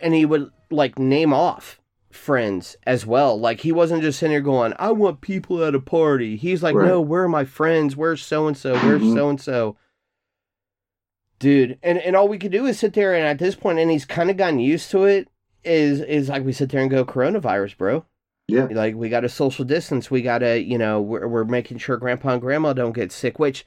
and 0.00 0.14
he 0.14 0.24
would 0.24 0.50
like 0.70 0.98
name 0.98 1.32
off 1.32 1.80
friends 2.10 2.76
as 2.84 3.04
well. 3.06 3.38
Like 3.38 3.60
he 3.60 3.70
wasn't 3.72 4.02
just 4.02 4.18
sitting 4.18 4.32
there 4.32 4.40
going 4.40 4.72
i 4.78 4.90
want 4.90 5.20
people 5.20 5.62
at 5.64 5.74
a 5.74 5.80
party. 5.80 6.36
He's 6.36 6.62
like 6.62 6.74
Right. 6.74 6.88
no 6.88 7.00
where 7.00 7.22
are 7.24 7.28
my 7.28 7.44
friends? 7.44 7.96
Where's 7.96 8.22
so 8.24 8.46
and 8.48 8.56
so 8.56 8.74
where's 8.78 9.02
Mhm. 9.02 9.14
so 9.14 9.28
and 9.30 9.40
so 9.40 9.76
dude 11.38 11.78
and 11.82 11.98
and 11.98 12.16
all 12.16 12.26
we 12.28 12.38
could 12.38 12.50
do 12.52 12.66
is 12.66 12.78
sit 12.78 12.94
there 12.94 13.14
and 13.14 13.24
at 13.24 13.38
this 13.38 13.54
point 13.54 13.78
and 13.78 13.90
he's 13.90 14.04
kind 14.04 14.30
of 14.30 14.36
gotten 14.36 14.58
used 14.58 14.90
to 14.90 15.04
it 15.04 15.28
is 15.64 16.00
is 16.00 16.28
like 16.28 16.44
we 16.44 16.52
sit 16.52 16.70
there 16.70 16.80
and 16.80 16.90
go 16.90 17.04
coronavirus 17.04 17.76
bro. 17.76 18.04
Yeah. 18.48 18.66
like 18.70 18.94
we 18.94 19.10
got 19.10 19.20
to 19.20 19.28
social 19.28 19.66
distance. 19.66 20.10
We 20.10 20.22
got 20.22 20.38
to 20.38 20.58
you 20.60 20.78
know 20.78 21.00
we're, 21.02 21.28
we're 21.28 21.44
making 21.44 21.78
sure 21.78 21.96
grandpa 21.98 22.30
and 22.30 22.40
grandma 22.40 22.72
don't 22.72 22.92
get 22.94 23.12
sick 23.12 23.38
which 23.38 23.66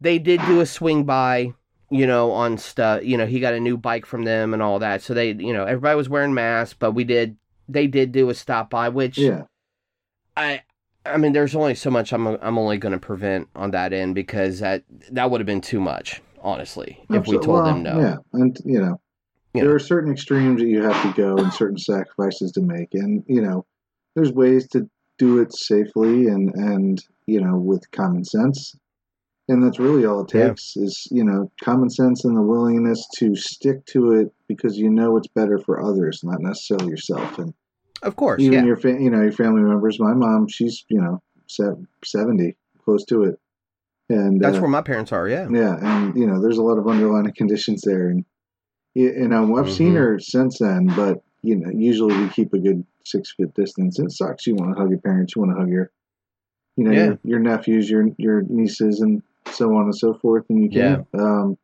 they 0.00 0.18
did 0.18 0.40
do 0.46 0.60
a 0.60 0.66
swing 0.66 1.04
by 1.04 1.52
you 1.90 2.06
know 2.06 2.30
on 2.30 2.56
stuff 2.56 3.02
you 3.04 3.16
know 3.16 3.26
he 3.26 3.40
got 3.40 3.54
a 3.54 3.60
new 3.60 3.76
bike 3.76 4.06
from 4.06 4.24
them 4.24 4.54
and 4.54 4.62
all 4.62 4.78
that 4.78 5.02
so 5.02 5.12
they 5.12 5.32
you 5.32 5.52
know 5.52 5.64
everybody 5.64 5.96
was 5.96 6.08
wearing 6.08 6.32
masks 6.32 6.74
but 6.78 6.92
we 6.92 7.04
did 7.04 7.36
they 7.68 7.86
did 7.86 8.12
do 8.12 8.30
a 8.30 8.34
stop 8.34 8.70
by 8.70 8.88
which 8.88 9.18
Yeah. 9.18 9.44
i 10.36 10.62
I 11.06 11.16
mean, 11.16 11.32
there's 11.32 11.56
only 11.56 11.74
so 11.74 11.90
much 11.90 12.12
I'm 12.12 12.26
I'm 12.26 12.58
only 12.58 12.76
going 12.76 12.92
to 12.92 12.98
prevent 12.98 13.48
on 13.56 13.70
that 13.70 13.94
end 13.94 14.14
because 14.14 14.60
that 14.60 14.84
that 15.10 15.30
would 15.30 15.40
have 15.40 15.46
been 15.46 15.62
too 15.62 15.80
much, 15.80 16.20
honestly, 16.42 17.02
if 17.08 17.26
we 17.26 17.36
told 17.38 17.48
well, 17.48 17.64
them 17.64 17.82
no. 17.82 17.98
Yeah, 17.98 18.16
and 18.34 18.56
you 18.66 18.80
know, 18.80 19.00
Yeah. 19.54 19.62
there 19.64 19.74
are 19.74 19.78
certain 19.78 20.12
extremes 20.12 20.60
that 20.60 20.68
you 20.68 20.82
have 20.82 21.02
to 21.02 21.12
go 21.20 21.38
and 21.38 21.50
certain 21.54 21.78
sacrifices 21.78 22.52
to 22.52 22.60
make, 22.60 22.88
and 22.92 23.24
you 23.26 23.40
know, 23.40 23.64
there's 24.14 24.30
ways 24.30 24.68
to 24.68 24.88
do 25.18 25.38
it 25.40 25.54
safely 25.54 26.26
and 26.26 26.54
and 26.54 27.02
you 27.26 27.40
know 27.40 27.56
with 27.56 27.90
common 27.92 28.24
sense, 28.24 28.76
and 29.50 29.62
that's 29.62 29.78
really 29.78 30.06
all 30.06 30.20
it 30.22 30.32
Yeah. 30.32 30.48
takes 30.48 30.76
is 30.76 31.06
you 31.10 31.24
know 31.24 31.50
common 31.62 31.90
sense 31.90 32.24
and 32.24 32.36
the 32.36 32.42
willingness 32.42 33.06
to 33.18 33.34
stick 33.36 33.84
to 33.86 34.12
it 34.12 34.32
because 34.48 34.78
you 34.78 34.88
know 34.90 35.16
it's 35.16 35.28
better 35.28 35.58
for 35.58 35.82
others, 35.82 36.20
not 36.24 36.40
necessarily 36.40 36.88
yourself, 36.88 37.38
and 37.38 37.52
Of 38.02 38.16
course, 38.16 38.40
even 38.40 38.60
yeah. 38.60 38.64
your 38.64 38.76
fa- 38.76 39.00
you 39.00 39.10
know 39.10 39.22
your 39.22 39.32
family 39.32 39.62
members. 39.62 39.98
My 40.00 40.14
mom, 40.14 40.48
she's 40.48 40.84
you 40.88 41.00
know 41.00 41.20
seventy, 42.04 42.56
close 42.84 43.04
to 43.06 43.24
it, 43.24 43.38
and 44.08 44.40
That's 44.40 44.56
uh, 44.56 44.60
where 44.60 44.70
my 44.70 44.82
parents 44.82 45.12
are. 45.12 45.28
Yeah. 45.28 45.48
yeah, 45.50 45.76
and 45.80 46.16
you 46.16 46.26
know, 46.26 46.40
there's 46.40 46.58
a 46.58 46.62
lot 46.62 46.78
of 46.78 46.86
underlying 46.88 47.30
conditions 47.36 47.82
there, 47.82 48.08
and 48.08 48.24
you, 48.94 49.28
know, 49.28 49.56
I've 49.56 49.70
seen 49.70 49.92
Mhm. 49.92 49.96
her 49.98 50.18
since 50.18 50.58
then, 50.58 50.86
but 50.96 51.22
you 51.42 51.56
know, 51.56 51.70
usually 51.70 52.16
we 52.16 52.28
keep 52.30 52.52
a 52.54 52.58
good 52.58 52.84
six 53.04 53.32
foot 53.32 53.54
distance. 53.54 53.98
It 53.98 54.10
sucks. 54.12 54.46
You 54.46 54.54
want 54.54 54.74
to 54.74 54.80
hug 54.80 54.90
your 54.90 55.00
parents, 55.00 55.34
you 55.34 55.42
want 55.42 55.54
to 55.56 55.60
hug 55.60 55.70
your, 55.70 55.90
you 56.76 56.84
know, 56.84 56.92
Yeah. 56.92 57.04
your, 57.06 57.18
your 57.24 57.38
nephews, 57.40 57.90
your 57.90 58.06
your 58.18 58.42
nieces, 58.42 59.00
and 59.00 59.22
so 59.52 59.74
on 59.74 59.84
and 59.84 59.96
so 59.96 60.14
forth, 60.14 60.44
and 60.48 60.62
you 60.62 60.70
can. 60.70 61.06
Um, 61.14 61.58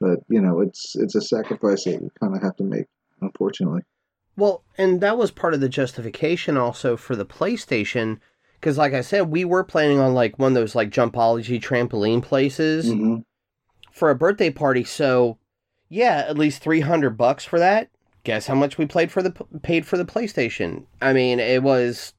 but 0.00 0.20
you 0.28 0.40
know, 0.40 0.60
it's 0.60 0.94
it's 0.96 1.14
a 1.14 1.20
sacrifice 1.20 1.84
that 1.84 1.92
you 1.92 2.10
kind 2.20 2.34
of 2.34 2.42
have 2.42 2.56
to 2.56 2.64
make, 2.64 2.86
unfortunately. 3.20 3.82
Well, 4.36 4.62
and 4.76 5.00
that 5.00 5.18
was 5.18 5.32
part 5.32 5.54
of 5.54 5.60
the 5.60 5.68
justification 5.68 6.56
also 6.56 6.96
for 6.96 7.16
the 7.16 7.26
PlayStation, 7.26 8.20
because 8.54 8.78
like 8.78 8.94
I 8.94 9.00
said, 9.00 9.30
we 9.30 9.44
were 9.44 9.64
planning 9.64 9.98
on 9.98 10.14
like 10.14 10.38
one 10.38 10.52
of 10.52 10.54
those 10.54 10.74
like 10.74 10.90
Jumpology 10.90 11.60
trampoline 11.60 12.22
places 12.22 12.90
hmm 12.92 13.16
for 13.98 14.10
a 14.10 14.14
birthday 14.14 14.50
party. 14.50 14.84
So, 14.84 15.38
yeah, 15.88 16.24
at 16.28 16.38
least 16.38 16.62
three 16.62 16.80
hundred 16.80 17.18
bucks 17.18 17.44
for 17.44 17.58
that. 17.58 17.90
Guess 18.22 18.46
how 18.46 18.54
much 18.54 18.78
we 18.78 18.86
played 18.86 19.10
for 19.10 19.22
the 19.22 19.32
paid 19.62 19.86
for 19.86 19.96
the 19.96 20.04
PlayStation? 20.04 20.86
I 21.02 21.12
mean, 21.12 21.40
it 21.40 21.62
was 21.62 22.14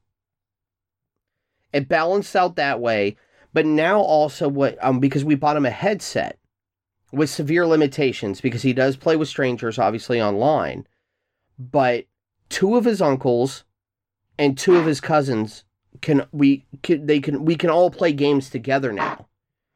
it 1.72 1.88
balanced 1.88 2.36
out 2.36 2.56
that 2.56 2.80
way. 2.80 3.16
But 3.52 3.66
now 3.66 4.00
also 4.00 4.48
what 4.48 4.76
um 4.82 5.00
because 5.00 5.24
we 5.24 5.34
bought 5.34 5.56
him 5.56 5.66
a 5.66 5.70
headset 5.70 6.38
with 7.12 7.28
severe 7.30 7.66
limitations 7.66 8.40
because 8.40 8.62
he 8.62 8.72
does 8.72 8.96
play 8.96 9.16
with 9.16 9.28
strangers 9.28 9.78
obviously 9.78 10.20
online. 10.20 10.86
But 11.58 12.06
two 12.48 12.76
of 12.76 12.84
his 12.84 13.02
uncles 13.02 13.64
and 14.38 14.56
two 14.56 14.76
of 14.76 14.86
his 14.86 15.00
cousins 15.00 15.64
can 16.00 16.26
we 16.32 16.64
can, 16.82 17.06
they 17.06 17.20
can 17.20 17.44
we 17.44 17.56
can 17.56 17.70
all 17.70 17.90
play 17.90 18.12
games 18.12 18.48
together 18.50 18.92
now 18.92 19.26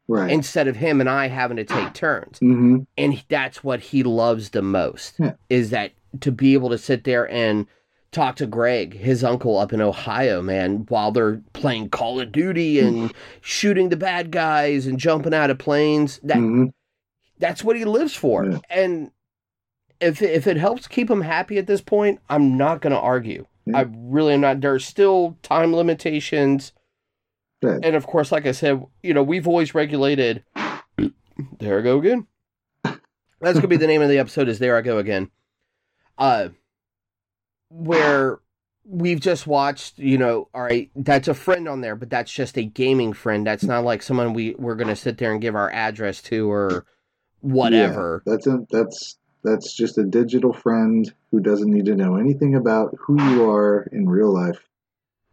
Right. 0.07 0.29
instead 0.31 0.67
of 0.67 0.75
him 0.75 0.99
and 1.01 1.09
I 1.09 1.27
having 1.27 1.57
to 1.57 1.63
take 1.63 1.93
turns. 1.93 2.37
hmm 2.39 2.77
And 2.95 3.23
that's 3.27 3.63
what 3.63 3.79
he 3.79 4.03
loves 4.03 4.51
the 4.51 4.61
most 4.61 5.15
Yeah. 5.19 5.33
is 5.49 5.71
that 5.71 5.91
to 6.21 6.31
be 6.31 6.53
able 6.53 6.69
to 6.69 6.77
sit 6.77 7.03
there 7.03 7.29
and 7.29 7.65
talk 8.15 8.37
to 8.37 8.47
Greg, 8.47 8.93
his 8.97 9.23
uncle 9.23 9.57
up 9.57 9.73
in 9.73 9.81
Ohio, 9.81 10.41
man, 10.41 10.85
while 10.89 11.11
they're 11.11 11.41
playing 11.53 11.89
Call 11.89 12.19
of 12.19 12.31
Duty 12.31 12.79
and 12.79 13.13
shooting 13.41 13.89
the 13.89 13.97
bad 13.97 14.31
guys 14.31 14.87
and 14.87 14.97
jumping 14.97 15.33
out 15.33 15.49
of 15.49 15.57
planes. 15.59 16.19
That 16.23 16.37
hmm 16.37 16.65
that's 17.37 17.63
what 17.63 17.75
he 17.75 17.83
lives 17.83 18.15
for. 18.15 18.45
Yeah. 18.45 18.59
And 18.69 19.11
if 19.99 20.21
if 20.21 20.47
it 20.47 20.57
helps 20.57 20.87
keep 20.87 21.09
him 21.09 21.21
happy 21.21 21.57
at 21.57 21.67
this 21.67 21.81
point, 21.81 22.19
I'm 22.29 22.57
not 22.57 22.81
going 22.81 22.93
to 22.93 22.99
argue. 22.99 23.45
Yeah. 23.65 23.79
I 23.79 23.85
really 23.89 24.33
am 24.35 24.41
not. 24.41 24.61
There's 24.61 24.85
still 24.85 25.37
time 25.41 25.75
limitations. 25.75 26.71
Right. 27.61 27.83
And 27.83 27.95
of 27.95 28.07
course, 28.07 28.31
like 28.31 28.45
I 28.45 28.51
said, 28.51 28.85
you 29.01 29.13
know, 29.13 29.23
we've 29.23 29.47
always 29.47 29.75
regulated. 29.75 30.43
there 31.59 31.79
I 31.79 31.81
go 31.81 31.99
again. 31.99 32.27
That's 33.41 33.55
gonna 33.55 33.67
be 33.67 33.77
the 33.77 33.87
name 33.87 34.01
of 34.01 34.09
the 34.09 34.19
episode. 34.19 34.47
Is 34.47 34.59
there 34.59 34.77
I 34.77 34.81
go 34.81 34.97
again? 34.97 35.29
Uh, 36.17 36.49
where 37.75 38.39
we've 38.85 39.19
just 39.19 39.47
watched, 39.47 39.97
you 39.99 40.17
know, 40.17 40.47
all 40.53 40.63
right, 40.63 40.89
that's 40.95 41.27
a 41.27 41.33
friend 41.33 41.67
on 41.67 41.81
there, 41.81 41.95
but 41.95 42.09
that's 42.09 42.31
just 42.31 42.57
a 42.57 42.63
gaming 42.63 43.13
friend. 43.13 43.45
That's 43.45 43.63
not 43.63 43.83
like 43.83 44.01
someone 44.01 44.33
we 44.33 44.55
we're 44.57 44.75
gonna 44.75 44.95
sit 44.95 45.17
there 45.17 45.31
and 45.31 45.41
give 45.41 45.55
our 45.55 45.71
address 45.71 46.21
to 46.23 46.49
or 46.49 46.85
whatever. 47.41 48.23
Yeah, 48.25 48.31
that's 48.31 48.47
a, 48.47 48.65
that's 48.69 49.17
that's 49.43 49.73
just 49.73 49.97
a 49.97 50.03
digital 50.03 50.53
friend 50.53 51.11
who 51.31 51.39
doesn't 51.39 51.71
need 51.71 51.85
to 51.85 51.95
know 51.95 52.15
anything 52.15 52.55
about 52.55 52.95
who 52.99 53.21
you 53.31 53.49
are 53.49 53.87
in 53.91 54.07
real 54.07 54.33
life. 54.33 54.59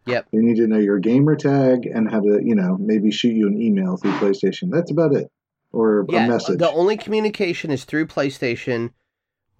Yep. 0.05 0.27
They 0.31 0.39
need 0.39 0.57
to 0.57 0.67
know 0.67 0.77
your 0.77 0.99
gamer 0.99 1.35
tag 1.35 1.85
and 1.85 2.09
how 2.09 2.19
to, 2.19 2.39
you 2.43 2.55
know, 2.55 2.77
maybe 2.77 3.09
shoot 3.09 3.33
you 3.33 3.47
an 3.47 3.59
email 3.59 3.97
through 3.97 4.11
PlayStation. 4.13 4.69
That's 4.69 4.91
about 4.91 5.15
it. 5.15 5.31
Or 5.71 6.01
a 6.01 6.27
message. 6.27 6.59
the 6.59 6.69
only 6.69 6.97
communication 6.97 7.71
is 7.71 7.83
through 7.85 8.05
PlayStation, 8.05 8.91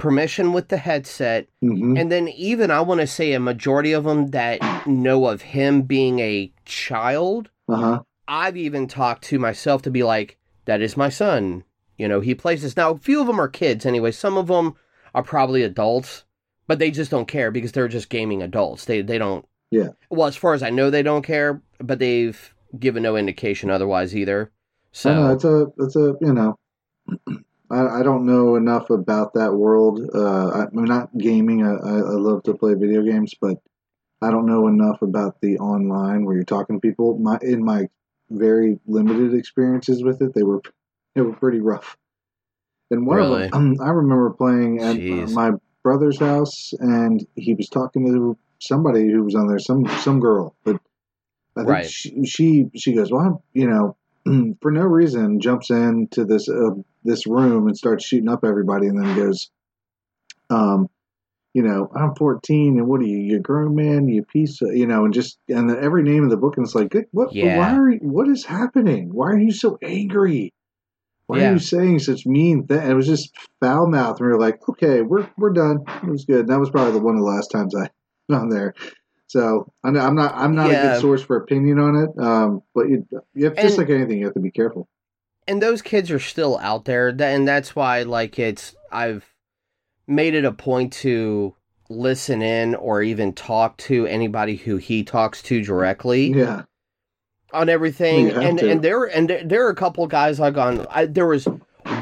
permission 0.03 0.51
with 0.51 0.67
the 0.67 0.75
headset, 0.77 1.47
hmm 1.61 1.95
And 1.95 2.11
then 2.11 2.27
even 2.27 2.71
I 2.71 2.81
want 2.81 2.99
to 2.99 3.07
say 3.07 3.31
a 3.31 3.39
majority 3.39 3.93
of 3.93 4.03
them 4.03 4.31
that 4.31 4.59
know 4.85 5.27
of 5.27 5.41
him 5.41 5.83
being 5.83 6.19
a 6.19 6.51
child, 6.65 7.49
Uh 7.69 7.75
huh. 7.75 7.99
I've 8.27 8.57
even 8.57 8.87
talked 8.87 9.23
to 9.25 9.39
myself 9.39 9.81
to 9.83 9.89
be 9.91 10.03
like, 10.03 10.37
that 10.65 10.81
is 10.81 10.97
my 10.97 11.07
son. 11.09 11.63
You 11.97 12.09
know, 12.09 12.19
he 12.19 12.35
plays 12.35 12.61
this. 12.61 12.75
Now, 12.75 12.91
a 12.91 12.97
few 12.97 13.21
of 13.21 13.27
them 13.27 13.39
are 13.39 13.47
kids 13.47 13.85
anyway. 13.85 14.11
Some 14.11 14.37
of 14.37 14.47
them 14.47 14.75
are 15.15 15.23
probably 15.23 15.63
adults, 15.63 16.25
but 16.67 16.79
they 16.79 16.91
just 16.91 17.11
don't 17.11 17.27
care 17.27 17.49
because 17.51 17.71
they're 17.71 17.87
just 17.87 18.09
gaming 18.09 18.41
adults. 18.43 18.83
They 18.85 19.01
they 19.01 19.17
don't. 19.17 19.45
Yeah. 19.71 19.89
Well, 20.09 20.27
as 20.27 20.35
far 20.35 20.53
as 20.53 20.63
I 20.63 20.69
know, 20.69 20.89
they 20.89 21.03
don't 21.03 21.23
care, 21.25 21.61
but 21.79 21.99
they've 21.99 22.53
given 22.77 23.03
no 23.03 23.15
indication 23.15 23.69
otherwise 23.69 24.13
either. 24.15 24.51
So 24.91 25.09
So 25.13 25.31
it's 25.33 25.45
a 25.45 25.67
it's 25.83 25.95
a 25.95 26.15
you 26.19 26.33
know, 26.33 26.51
I, 27.73 27.99
I 27.99 28.03
don't 28.03 28.25
know 28.25 28.55
enough 28.55 28.89
about 28.89 29.33
that 29.33 29.53
world. 29.53 29.99
Uh, 30.13 30.49
I, 30.49 30.61
I'm 30.65 30.85
not 30.85 31.17
gaming. 31.17 31.65
I, 31.65 31.71
I 31.73 31.95
I 31.97 32.15
love 32.27 32.43
to 32.43 32.53
play 32.53 32.73
video 32.75 33.01
games, 33.01 33.33
but 33.39 33.57
I 34.21 34.31
don't 34.31 34.45
know 34.45 34.67
enough 34.67 35.01
about 35.01 35.41
the 35.41 35.57
online 35.59 36.25
where 36.25 36.35
you're 36.35 36.45
talking 36.45 36.77
to 36.77 36.79
people. 36.79 37.17
My 37.17 37.37
in 37.41 37.63
my 37.63 37.89
very 38.29 38.79
limited 38.87 39.33
experiences 39.33 40.03
with 40.03 40.21
it, 40.21 40.33
they 40.33 40.43
were 40.43 40.61
they 41.15 41.21
were 41.21 41.33
pretty 41.33 41.59
rough. 41.59 41.97
And 42.91 43.07
one 43.07 43.17
Really? 43.17 43.45
of 43.45 43.51
them, 43.51 43.77
I 43.81 43.89
remember 43.89 44.29
playing 44.31 44.79
at 44.79 44.95
uh, 44.95 44.99
Jeez. 44.99 45.33
my 45.33 45.51
brother's 45.83 46.19
house, 46.19 46.73
and 46.79 47.25
he 47.35 47.53
was 47.55 47.67
talking 47.69 48.05
to 48.05 48.37
somebody 48.59 49.11
who 49.11 49.23
was 49.23 49.35
on 49.35 49.47
there, 49.47 49.59
some 49.59 49.85
some 49.99 50.19
girl, 50.19 50.55
but 50.63 50.77
I 51.55 51.61
think 51.61 51.69
Right. 51.69 51.85
she, 51.85 52.25
she 52.25 52.65
she 52.75 52.93
goes, 52.93 53.11
well, 53.11 53.21
I'm, 53.21 53.37
you 53.53 53.67
know, 53.67 53.97
for 54.61 54.71
no 54.71 54.81
reason, 54.83 55.39
jumps 55.39 55.69
into 55.69 56.25
this 56.25 56.47
uh, 56.49 56.71
this 57.03 57.27
room 57.27 57.67
and 57.67 57.77
starts 57.77 58.05
shooting 58.05 58.29
up 58.29 58.43
everybody, 58.45 58.87
and 58.87 59.01
then 59.01 59.15
goes, 59.15 59.49
um, 60.49 60.89
you 61.53 61.61
know, 61.61 61.89
I'm 61.95 62.15
14, 62.15 62.79
and 62.79 62.87
what 62.87 63.01
are 63.01 63.05
you, 63.05 63.17
you 63.17 63.39
grown 63.39 63.75
man, 63.75 64.07
you 64.07 64.23
piece, 64.23 64.61
of, 64.61 64.75
you 64.75 64.87
know, 64.87 65.05
and 65.05 65.13
just 65.13 65.37
and 65.49 65.69
then 65.69 65.83
every 65.83 66.03
name 66.03 66.23
in 66.23 66.29
the 66.29 66.37
book, 66.37 66.57
and 66.57 66.65
it's 66.65 66.75
like, 66.75 66.89
good, 66.89 67.05
what, 67.11 67.35
Yeah. 67.35 67.57
why 67.57 67.75
are, 67.75 67.91
you, 67.91 67.99
what 68.01 68.27
is 68.27 68.45
happening? 68.45 69.13
Why 69.13 69.27
are 69.31 69.39
you 69.39 69.51
so 69.51 69.77
angry? 69.83 70.53
Why 71.27 71.39
Yeah. 71.39 71.49
are 71.49 71.53
you 71.53 71.59
saying 71.59 71.99
such 71.99 72.25
mean 72.25 72.65
things? 72.65 72.89
It 72.89 72.93
was 72.93 73.07
just 73.07 73.31
foul 73.59 73.87
mouth, 73.87 74.19
and 74.19 74.27
we 74.27 74.33
were 74.33 74.39
like, 74.39 74.67
okay, 74.67 75.01
we're 75.01 75.27
we're 75.37 75.53
done. 75.53 75.83
It 76.01 76.09
was 76.09 76.25
good. 76.25 76.47
That 76.47 76.59
was 76.59 76.69
probably 76.69 76.93
the 76.93 76.99
one 76.99 77.15
of 77.15 77.21
the 77.21 77.27
last 77.27 77.51
times 77.51 77.75
I 77.75 77.89
on 78.33 78.49
there. 78.49 78.73
So 79.33 79.71
I'm 79.83 79.93
not 79.93 80.05
I'm 80.05 80.13
not, 80.15 80.35
I'm 80.35 80.53
not 80.53 80.69
a 80.69 80.73
good 80.73 81.01
source 81.01 81.23
for 81.23 81.37
opinion 81.37 81.79
on 81.79 81.95
it. 81.95 82.19
Um, 82.23 82.61
but 82.75 82.87
you, 82.87 83.07
you 83.33 83.45
have, 83.45 83.55
just 83.55 83.77
And- 83.77 83.77
like 83.79 83.89
anything, 83.89 84.19
you 84.19 84.25
have 84.25 84.35
to 84.35 84.39
be 84.39 84.51
careful. 84.51 84.87
and 85.47 85.59
those 85.59 85.81
kids 85.81 86.11
are 86.11 86.19
still 86.19 86.59
out 86.59 86.85
there 86.85 87.07
and 87.09 87.47
that's 87.47 87.75
why 87.75 88.03
like 88.03 88.37
it's 88.37 88.75
i've 88.91 89.25
made 90.07 90.35
it 90.35 90.45
a 90.45 90.51
point 90.51 90.93
to 90.93 91.53
listen 91.89 92.41
in 92.43 92.75
or 92.75 93.01
even 93.01 93.33
talk 93.33 93.75
to 93.77 94.05
anybody 94.05 94.55
who 94.55 94.77
he 94.77 95.03
talks 95.03 95.41
to 95.41 95.63
directly 95.63 96.27
Yeah, 96.27 96.61
on 97.53 97.69
everything 97.69 98.29
and 98.29 98.59
to. 98.59 98.69
and 98.71 98.81
there 98.83 99.03
and 99.05 99.27
there, 99.29 99.65
are 99.65 99.69
a 99.71 99.75
couple 99.75 100.05
guys 100.07 100.39
like 100.39 100.57
on 100.57 100.85
I, 100.91 101.07
there 101.07 101.27
was 101.27 101.47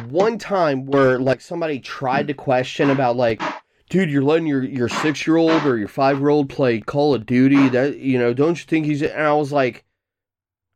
one 0.10 0.38
time 0.38 0.86
where 0.86 1.18
like 1.18 1.40
somebody 1.40 1.80
tried 1.80 2.28
to 2.28 2.34
question 2.34 2.90
about 2.90 3.16
like 3.16 3.42
dude 3.91 4.10
you're 4.10 4.24
letting 4.24 4.48
your 4.48 4.63
your 4.63 4.89
six 4.89 5.27
year 5.27 5.38
old 5.38 5.63
or 5.63 5.77
your 5.77 5.88
five 5.88 6.17
year 6.17 6.29
old 6.29 6.50
play 6.50 6.79
call 6.79 7.13
of 7.13 7.27
duty 7.27 7.69
that 7.69 8.00
you 8.00 8.17
know 8.17 8.33
don't 8.33 8.57
you 8.57 8.65
think 8.65 8.88
he's 8.88 9.03
and 9.03 9.21
i 9.21 9.33
was 9.33 9.51
like 9.51 9.86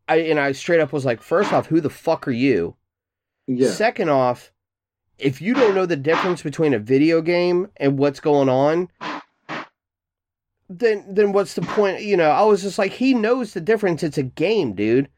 i 0.07 0.17
and 0.17 0.39
i 0.39 0.51
straight 0.51 0.79
up 0.79 0.93
was 0.93 1.05
like 1.05 1.21
first 1.21 1.51
off 1.51 1.65
who 1.65 1.81
the 1.81 1.89
fuck 1.89 2.27
are 2.27 2.31
you 2.31 2.75
yeah, 3.47 3.69
Second 3.69 4.09
off, 4.09 4.51
if 5.17 5.41
you 5.41 5.53
don't 5.53 5.75
know 5.75 5.85
the 5.85 5.95
difference 5.95 6.41
between 6.41 6.73
a 6.73 6.79
video 6.79 7.21
game 7.21 7.69
and 7.77 7.97
what's 7.97 8.19
going 8.19 8.49
on, 8.49 8.89
then 10.67 11.05
then 11.07 11.31
what's 11.31 11.53
the 11.53 11.61
point? 11.61 12.01
You 12.01 12.17
know, 12.17 12.31
I 12.31 12.41
was 12.43 12.63
just 12.63 12.79
like, 12.79 12.91
he 12.91 13.13
knows 13.13 13.53
the 13.53 13.61
difference. 13.61 14.01
It's 14.01 14.17
a 14.17 14.23
game, 14.23 14.73
dude. 14.73 15.09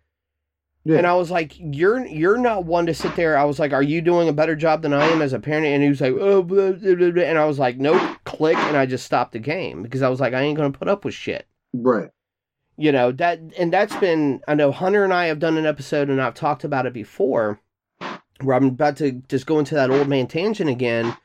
Yeah. 0.88 1.00
And 1.00 1.06
I 1.06 1.16
was 1.16 1.30
like, 1.30 1.54
you're 1.60 2.06
you're 2.06 2.38
not 2.38 2.64
one 2.64 2.86
to 2.86 2.94
sit 2.94 3.16
there. 3.18 3.38
I 3.38 3.44
was 3.44 3.60
like, 3.60 3.74
are 3.74 3.84
you 3.84 4.00
doing 4.00 4.30
a 4.30 4.34
better 4.34 4.56
job 4.56 4.84
than 4.84 4.94
I 4.94 5.06
am 5.08 5.22
as 5.22 5.34
a 5.34 5.40
parent? 5.40 5.66
And 5.66 5.84
he 5.84 5.90
was 5.90 6.00
like, 6.00 6.14
oh, 6.14 6.42
blah, 6.42 6.72
blah, 6.72 7.12
blah, 7.12 7.24
and 7.24 7.38
I 7.38 7.44
was 7.44 7.60
like, 7.60 7.78
nope, 7.78 8.02
click, 8.24 8.56
and 8.58 8.78
I 8.78 8.86
just 8.86 9.06
stopped 9.06 9.34
the 9.34 9.40
game 9.40 9.84
because 9.84 10.02
I 10.02 10.08
was 10.08 10.22
like, 10.22 10.34
I 10.34 10.42
ain't 10.42 10.56
gonna 10.56 10.72
put 10.72 10.88
up 10.88 11.04
with 11.04 11.14
shit. 11.14 11.46
right. 11.74 12.10
You 12.78 12.92
know 12.92 13.12
that, 13.14 13.40
and 13.58 13.74
that's 13.74 13.96
been. 13.98 14.40
I 14.48 14.54
know 14.54 14.72
Hunter 14.72 15.04
and 15.04 15.12
I 15.12 15.26
have 15.26 15.40
done 15.40 15.58
an 15.58 15.66
episode, 15.66 16.10
and 16.10 16.22
I've 16.22 16.36
talked 16.36 16.64
about 16.64 16.86
it 16.86 16.94
before, 16.94 17.60
where 18.42 18.56
I'm 18.56 18.68
about 18.68 18.98
to 18.98 19.14
just 19.28 19.46
go 19.48 19.60
into 19.60 19.76
that 19.76 19.90
old 19.90 20.08
man 20.08 20.28
tangent 20.28 20.70
again. 20.70 21.18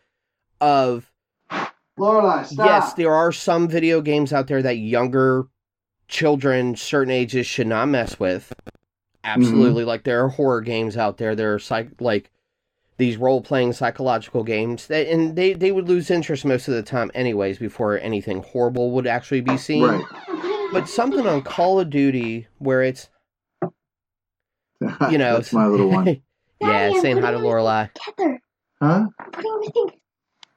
Of 0.62 1.12
Lorelai, 1.98 2.48
yes, 2.56 2.94
there 2.94 3.12
are 3.12 3.32
some 3.32 3.68
video 3.68 4.00
games 4.00 4.32
out 4.32 4.46
there 4.46 4.62
that 4.62 4.78
younger 4.78 5.46
children, 6.08 6.74
certain 6.74 7.12
ages, 7.12 7.46
should 7.46 7.66
not 7.66 7.88
mess 7.88 8.18
with. 8.18 8.52
Mm-hmm. 9.24 9.40
Absolutely, 9.40 9.84
like 9.84 10.02
there 10.04 10.24
are 10.24 10.28
horror 10.28 10.60
games 10.60 10.96
out 10.96 11.18
there. 11.18 11.34
There 11.34 11.54
are 11.54 11.58
psych 11.58 11.88
like 12.00 12.30
these 12.98 13.16
role 13.16 13.40
playing 13.40 13.72
psychological 13.72 14.42
games, 14.44 14.86
that, 14.88 15.06
and 15.08 15.36
they 15.36 15.52
they 15.52 15.72
would 15.72 15.88
lose 15.88 16.10
interest 16.10 16.44
most 16.44 16.68
of 16.68 16.74
the 16.74 16.82
time, 16.82 17.10
anyways, 17.14 17.58
before 17.58 17.98
anything 17.98 18.42
horrible 18.42 18.90
would 18.92 19.06
actually 19.06 19.40
be 19.40 19.56
seen. 19.56 19.84
Right. 19.84 20.70
But 20.72 20.88
something 20.88 21.26
on 21.26 21.42
Call 21.42 21.78
of 21.80 21.90
Duty 21.90 22.48
where 22.58 22.82
it's 22.82 23.08
you 23.62 23.70
know 25.18 25.34
That's 25.34 25.52
my 25.52 25.66
little 25.66 25.88
one. 25.90 26.06
yeah, 26.60 26.68
Daddy, 26.68 26.94
I'm 26.96 27.00
saying 27.00 27.16
hi 27.18 27.30
to 27.30 27.36
putting 27.38 27.50
Lorelai. 27.50 27.90
Together. 27.94 28.40
Huh? 28.80 29.06
I'm 29.18 29.30
putting 29.30 29.52
everything. 29.54 29.90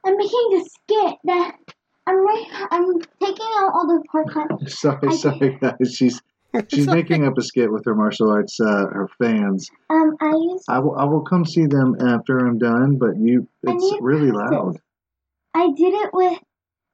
I'm 0.06 0.18
making 0.18 0.48
the 0.52 0.70
skit 0.70 1.16
that 1.26 1.56
I'm. 2.08 2.16
Re- 2.26 2.50
I'm 2.72 3.00
taking 3.22 3.46
out 3.58 3.72
all 3.74 3.88
the 3.88 4.04
parts. 4.12 4.80
Sorry, 4.80 5.08
I- 5.08 5.16
sorry, 5.16 5.58
guys. 5.62 5.94
She's 5.94 6.22
she's 6.72 6.88
making 6.88 7.26
up 7.26 7.38
a 7.38 7.42
skit 7.42 7.72
with 7.72 7.84
her 7.86 7.96
martial 7.96 8.30
arts 8.32 8.60
uh, 8.60 8.86
her 8.92 9.10
fans. 9.22 9.70
Um, 9.90 10.16
I 10.22 10.30
use. 10.32 10.64
I 10.68 10.80
will 10.80 10.96
I 10.96 11.06
will 11.06 11.22
come 11.24 11.46
see 11.46 11.66
them 11.66 11.96
after 12.00 12.40
I'm 12.40 12.58
done, 12.58 12.98
but 12.98 13.18
you 13.18 13.48
it's 13.64 14.02
really 14.02 14.32
loud. 14.32 14.78
I 15.54 15.72
did 15.76 15.94
it 15.94 16.10
with. 16.14 16.40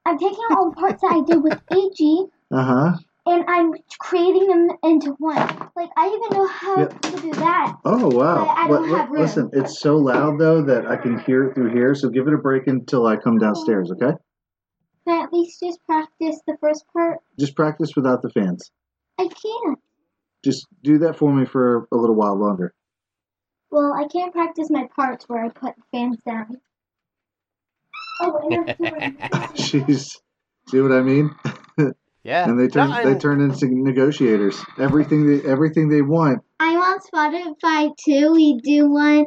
I'm 0.06 0.18
taking 0.18 0.44
all 0.52 0.70
the 0.72 0.76
parts 0.76 1.02
that 1.02 1.12
I 1.12 1.22
did 1.24 1.44
with 1.44 1.60
AG, 1.72 2.26
Uh 2.52 2.64
huh. 2.64 2.98
and 3.28 3.46
I'm 3.48 3.74
creating 4.00 4.48
them 4.48 4.70
into 4.84 5.12
one. 5.20 5.38
Like 5.76 5.90
I 5.96 6.08
even 6.08 6.38
know 6.38 6.48
how 6.48 6.78
Yep. 6.80 7.02
to 7.02 7.12
do 7.22 7.32
that. 7.34 7.76
Oh 7.86 8.10
wow! 8.10 8.48
I 8.48 8.68
don't 8.68 8.88
have 8.90 9.10
room. 9.10 9.22
listen, 9.22 9.50
it's 9.54 9.80
so 9.80 9.98
loud 9.98 10.40
though 10.40 10.64
that 10.64 10.88
I 10.88 10.96
can 10.98 11.20
hear 11.20 11.46
it 11.46 11.54
through 11.56 11.72
here. 11.74 11.94
So 11.96 12.10
give 12.10 12.28
it 12.28 12.34
a 12.34 12.38
break 12.38 12.68
until 12.68 13.06
I 13.06 13.16
come 13.18 13.38
downstairs. 13.38 13.92
Okay? 13.92 14.14
Can 15.08 15.20
I 15.20 15.24
at 15.24 15.34
least 15.34 15.60
just 15.60 15.84
practice 15.86 16.40
the 16.48 16.58
first 16.62 16.86
part? 16.94 17.20
Just 17.40 17.56
practice 17.56 17.96
without 17.96 18.22
the 18.22 18.30
fans. 18.30 18.72
I 19.22 19.28
can't. 19.28 19.80
Just 20.44 20.66
do 20.82 20.98
that 21.00 21.16
for 21.16 21.32
me 21.32 21.46
for 21.46 21.88
a 21.92 21.96
little 21.96 22.16
while 22.16 22.36
longer. 22.36 22.74
Well, 23.70 23.94
I 23.94 24.08
can't 24.08 24.34
practice 24.34 24.70
my 24.72 24.88
parts 24.96 25.26
where 25.28 25.46
I 25.46 25.50
put 25.50 25.76
fans 25.92 26.18
down. 26.26 26.60
Oh, 28.20 28.66
and 29.00 29.18
She's 29.56 30.20
see 30.68 30.82
what 30.82 30.92
I 30.92 31.02
mean? 31.02 31.32
Yeah, 32.24 32.48
And 32.48 32.60
they 32.60 32.68
turn 32.68 32.92
No, 32.92 33.04
they 33.04 33.18
turn 33.18 33.42
into 33.42 33.66
negotiators. 33.68 34.64
Everything 34.78 35.26
they 35.26 35.44
everything 35.44 35.90
they 35.90 36.04
want. 36.04 36.44
I'm 36.60 36.78
on 36.78 37.00
Spotify 37.00 37.98
too. 37.98 38.34
We 38.34 38.60
do 38.60 38.92
one. 38.92 39.26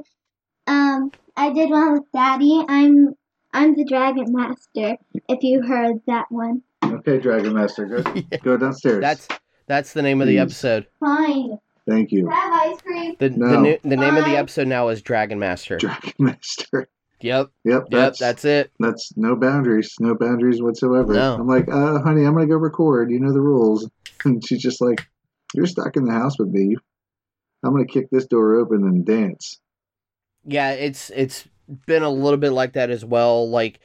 Um, 0.68 1.10
I 1.36 1.50
did 1.52 1.70
one 1.70 1.94
with 1.94 2.04
Daddy. 2.12 2.64
I'm 2.68 3.14
I'm 3.52 3.74
the 3.74 3.84
Dragon 3.84 4.26
Master. 4.28 4.96
If 5.28 5.42
you 5.42 5.62
heard 5.62 6.02
that 6.06 6.26
one, 6.30 6.62
Okay, 6.84 7.18
Dragon 7.18 7.52
Master, 7.52 7.84
go 7.86 8.12
Yeah. 8.14 8.38
go 8.44 8.56
downstairs. 8.56 9.00
That's 9.00 9.26
that's 9.66 9.92
the 9.92 10.02
name 10.02 10.20
of 10.20 10.26
the 10.28 10.38
episode. 10.38 10.86
fine. 11.00 11.58
Thank 11.86 12.12
you, 12.12 12.28
Have 12.30 12.52
ice 12.52 12.80
cream. 12.80 13.14
The 13.18 13.28
the, 13.28 13.60
new, 13.60 13.78
the 13.82 13.96
name 13.96 14.16
of 14.16 14.24
the 14.24 14.36
episode 14.38 14.68
now 14.68 14.88
is 14.88 15.02
Dragon 15.02 15.38
Master. 15.38 15.76
Dragon 15.76 16.12
Master. 16.18 16.88
Yep, 17.20 17.50
Yep, 17.64 17.84
yep, 17.84 17.84
that's 17.90 18.18
that's 18.18 18.44
it. 18.44 18.70
that's 18.78 19.16
no 19.16 19.34
boundaries, 19.34 19.94
no 19.98 20.14
boundaries 20.14 20.60
whatsoever. 20.60 21.14
No. 21.14 21.36
I'm 21.36 21.46
like, 21.46 21.68
uh, 21.70 22.00
honey, 22.02 22.24
I'm 22.26 22.34
gonna 22.34 22.46
go 22.46 22.56
record. 22.56 23.10
You 23.10 23.18
know 23.18 23.32
the 23.32 23.40
rules. 23.40 23.88
And 24.26 24.46
she's 24.46 24.60
just 24.60 24.82
like, 24.82 25.06
you're 25.54 25.64
stuck 25.66 25.96
in 25.96 26.04
the 26.04 26.12
house 26.12 26.38
with 26.38 26.48
me. 26.48 26.76
I'm 27.62 27.72
gonna 27.72 27.86
kick 27.86 28.10
this 28.10 28.26
door 28.26 28.56
open 28.56 28.84
and 28.84 29.06
dance. 29.06 29.58
Yeah, 30.44 30.72
it's 30.72 31.08
it's 31.10 31.48
been 31.86 32.02
a 32.02 32.10
little 32.10 32.36
bit 32.38 32.50
like 32.50 32.74
that 32.74 32.90
as 32.90 33.04
well. 33.06 33.48
Like, 33.48 33.80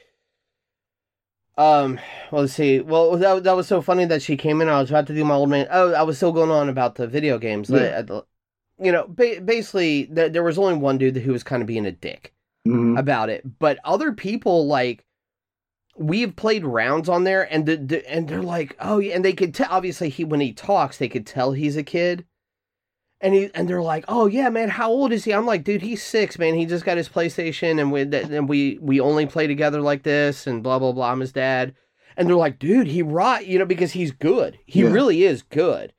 um, 1.58 1.98
well, 2.30 2.42
let's 2.42 2.54
see. 2.54 2.80
Well, 2.80 3.16
that 3.16 3.44
that 3.44 3.56
was 3.56 3.66
so 3.68 3.80
funny 3.82 4.04
that 4.06 4.22
she 4.22 4.36
came 4.36 4.60
in. 4.60 4.68
I 4.68 4.80
was 4.80 4.90
about 4.90 5.06
to 5.08 5.14
do 5.14 5.24
my 5.24 5.34
old 5.34 5.50
man. 5.50 5.66
Oh, 5.70 5.92
I 5.92 6.02
was 6.02 6.16
still 6.16 6.32
going 6.32 6.50
on 6.50 6.68
about 6.68 6.94
the 6.94 7.06
video 7.06 7.38
games. 7.38 7.68
Yeah. 7.70 8.02
The- 8.02 8.24
you 8.82 8.92
know, 8.92 9.04
ba- 9.08 9.42
basically, 9.44 10.06
th- 10.06 10.32
there 10.32 10.42
was 10.42 10.56
only 10.58 10.76
one 10.76 10.96
dude 10.96 11.14
who 11.18 11.32
was 11.32 11.42
kind 11.42 11.60
of 11.62 11.66
being 11.66 11.84
a 11.84 11.92
dick. 11.92 12.32
hmm 12.64 12.96
about 12.96 13.28
it, 13.28 13.58
but 13.58 13.78
other 13.84 14.12
people 14.12 14.66
like 14.66 15.04
we've 15.98 16.34
played 16.34 16.64
rounds 16.64 17.08
on 17.08 17.24
there, 17.24 17.52
and 17.52 17.66
the, 17.66 17.76
the 17.76 18.10
and 18.10 18.26
they're 18.28 18.42
like, 18.42 18.74
oh 18.80 18.98
yeah, 18.98 19.14
and 19.14 19.24
they 19.24 19.34
could 19.34 19.54
tell. 19.54 19.68
Obviously, 19.70 20.08
he 20.08 20.24
when 20.24 20.40
he 20.40 20.52
talks, 20.54 20.96
they 20.96 21.08
could 21.08 21.26
tell 21.26 21.52
he's 21.52 21.76
a 21.76 21.82
kid, 21.82 22.24
and 23.20 23.34
he 23.34 23.50
and 23.54 23.68
they're 23.68 23.82
like, 23.82 24.04
oh 24.08 24.26
yeah, 24.26 24.48
man, 24.48 24.68
how 24.70 24.90
old 24.90 25.12
is 25.12 25.24
he? 25.24 25.32
I'm 25.32 25.46
like, 25.46 25.64
dude, 25.64 25.82
he's 25.82 26.02
six, 26.02 26.38
man. 26.38 26.54
He 26.54 26.66
just 26.66 26.84
got 26.84 26.96
his 26.96 27.08
PlayStation, 27.08 27.80
and 27.80 27.92
we 27.92 28.02
and 28.02 28.48
we 28.48 28.78
we 28.80 29.00
only 29.00 29.26
play 29.26 29.46
together 29.46 29.80
like 29.80 30.02
this, 30.02 30.46
and 30.46 30.62
blah 30.62 30.78
blah 30.78 30.92
blah. 30.92 31.10
I'm 31.12 31.20
his 31.20 31.32
dad, 31.32 31.74
and 32.16 32.28
they're 32.28 32.36
like, 32.36 32.58
dude, 32.58 32.86
he 32.86 33.02
rot, 33.02 33.46
you 33.46 33.58
know, 33.58 33.66
because 33.66 33.92
he's 33.92 34.12
good. 34.12 34.58
He 34.66 34.82
Yeah. 34.82 34.90
really 34.90 35.24
is 35.24 35.42
good. 35.42 35.92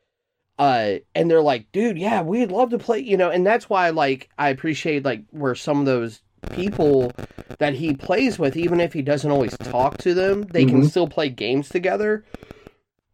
Uh, 0.60 0.98
and 1.16 1.30
they're 1.32 1.42
like, 1.42 1.72
dude, 1.72 1.98
yeah, 1.98 2.22
we'd 2.22 2.52
love 2.52 2.70
to 2.70 2.78
play, 2.78 3.00
you 3.00 3.18
know, 3.18 3.32
and 3.32 3.46
that's 3.48 3.68
why, 3.68 3.90
like, 3.90 4.30
I 4.38 4.50
appreciate 4.50 5.04
like 5.04 5.24
where 5.32 5.56
some 5.56 5.80
of 5.80 5.86
those 5.88 6.22
people 6.52 7.12
that 7.58 7.74
he 7.76 7.96
plays 7.96 8.38
with, 8.38 8.56
even 8.56 8.80
if 8.80 8.94
he 8.94 9.02
doesn't 9.02 9.32
always 9.32 9.58
talk 9.58 9.98
to 10.00 10.14
them, 10.14 10.44
they 10.52 10.66
can 10.66 10.82
Mhm. 10.82 10.90
still 10.90 11.08
play 11.08 11.30
games 11.30 11.70
together, 11.70 12.26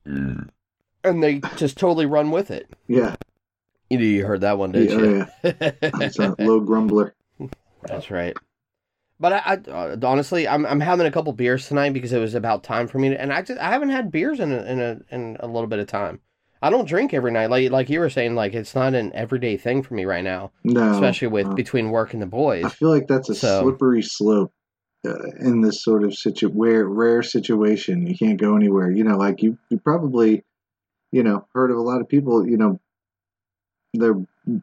and 0.05 1.23
they 1.23 1.41
just 1.55 1.77
totally 1.77 2.05
run 2.05 2.31
with 2.31 2.51
it. 2.51 2.67
Yeah, 2.87 3.15
You 3.89 3.99
you 3.99 4.25
heard 4.25 4.41
that 4.41 4.57
one, 4.57 4.71
didn't 4.71 4.99
yeah, 4.99 5.05
you? 5.05 5.27
yeah. 5.61 5.71
It's 6.01 6.19
a 6.19 6.35
low 6.39 6.59
grumbler. 6.59 7.15
That's 7.83 8.11
right. 8.11 8.35
But 9.19 9.33
I, 9.33 9.37
I 9.37 9.53
uh, 9.71 9.97
honestly, 10.03 10.47
I'm 10.47 10.65
I'm 10.65 10.79
having 10.79 11.07
a 11.07 11.11
couple 11.11 11.31
beers 11.33 11.67
tonight 11.67 11.93
because 11.93 12.13
it 12.13 12.19
was 12.19 12.35
about 12.35 12.63
time 12.63 12.87
for 12.87 12.99
me 12.99 13.09
to, 13.09 13.19
and 13.19 13.33
I 13.33 13.41
just 13.41 13.59
I 13.59 13.69
haven't 13.69 13.89
had 13.89 14.11
beers 14.11 14.39
in 14.39 14.51
a, 14.51 14.63
in 14.63 14.79
a 14.79 14.99
in 15.09 15.37
a 15.39 15.47
little 15.47 15.67
bit 15.67 15.79
of 15.79 15.87
time. 15.87 16.19
I 16.61 16.69
don't 16.69 16.87
drink 16.87 17.13
every 17.13 17.31
night, 17.31 17.49
like 17.49 17.71
like 17.71 17.89
you 17.89 17.99
were 17.99 18.09
saying, 18.09 18.35
like 18.35 18.53
it's 18.53 18.75
not 18.75 18.93
an 18.93 19.11
everyday 19.13 19.57
thing 19.57 19.83
for 19.83 19.93
me 19.93 20.05
right 20.05 20.23
now, 20.23 20.51
No, 20.63 20.91
especially 20.91 21.29
with 21.29 21.47
uh, 21.47 21.53
between 21.53 21.89
work 21.91 22.13
and 22.13 22.21
the 22.21 22.25
boys. 22.27 22.65
I 22.65 22.69
feel 22.69 22.89
like 22.89 23.07
that's 23.07 23.29
a 23.29 23.35
So- 23.35 23.61
slippery 23.61 24.01
slope 24.01 24.51
uh, 25.07 25.13
in 25.39 25.61
this 25.61 25.83
sort 25.83 26.03
of 26.03 26.13
situ 26.15 26.49
where 26.49 26.85
rare 26.85 27.23
situation. 27.23 28.05
You 28.05 28.17
can't 28.17 28.39
go 28.39 28.55
anywhere. 28.55 28.91
You 28.91 29.03
know, 29.03 29.17
like 29.17 29.41
you, 29.41 29.57
you 29.69 29.79
probably, 29.79 30.43
you 31.11 31.23
know, 31.23 31.47
heard 31.53 31.71
of 31.71 31.77
a 31.77 31.81
lot 31.81 32.01
of 32.01 32.09
people. 32.09 32.47
You 32.47 32.57
know, 32.57 32.81
they're 33.99 34.15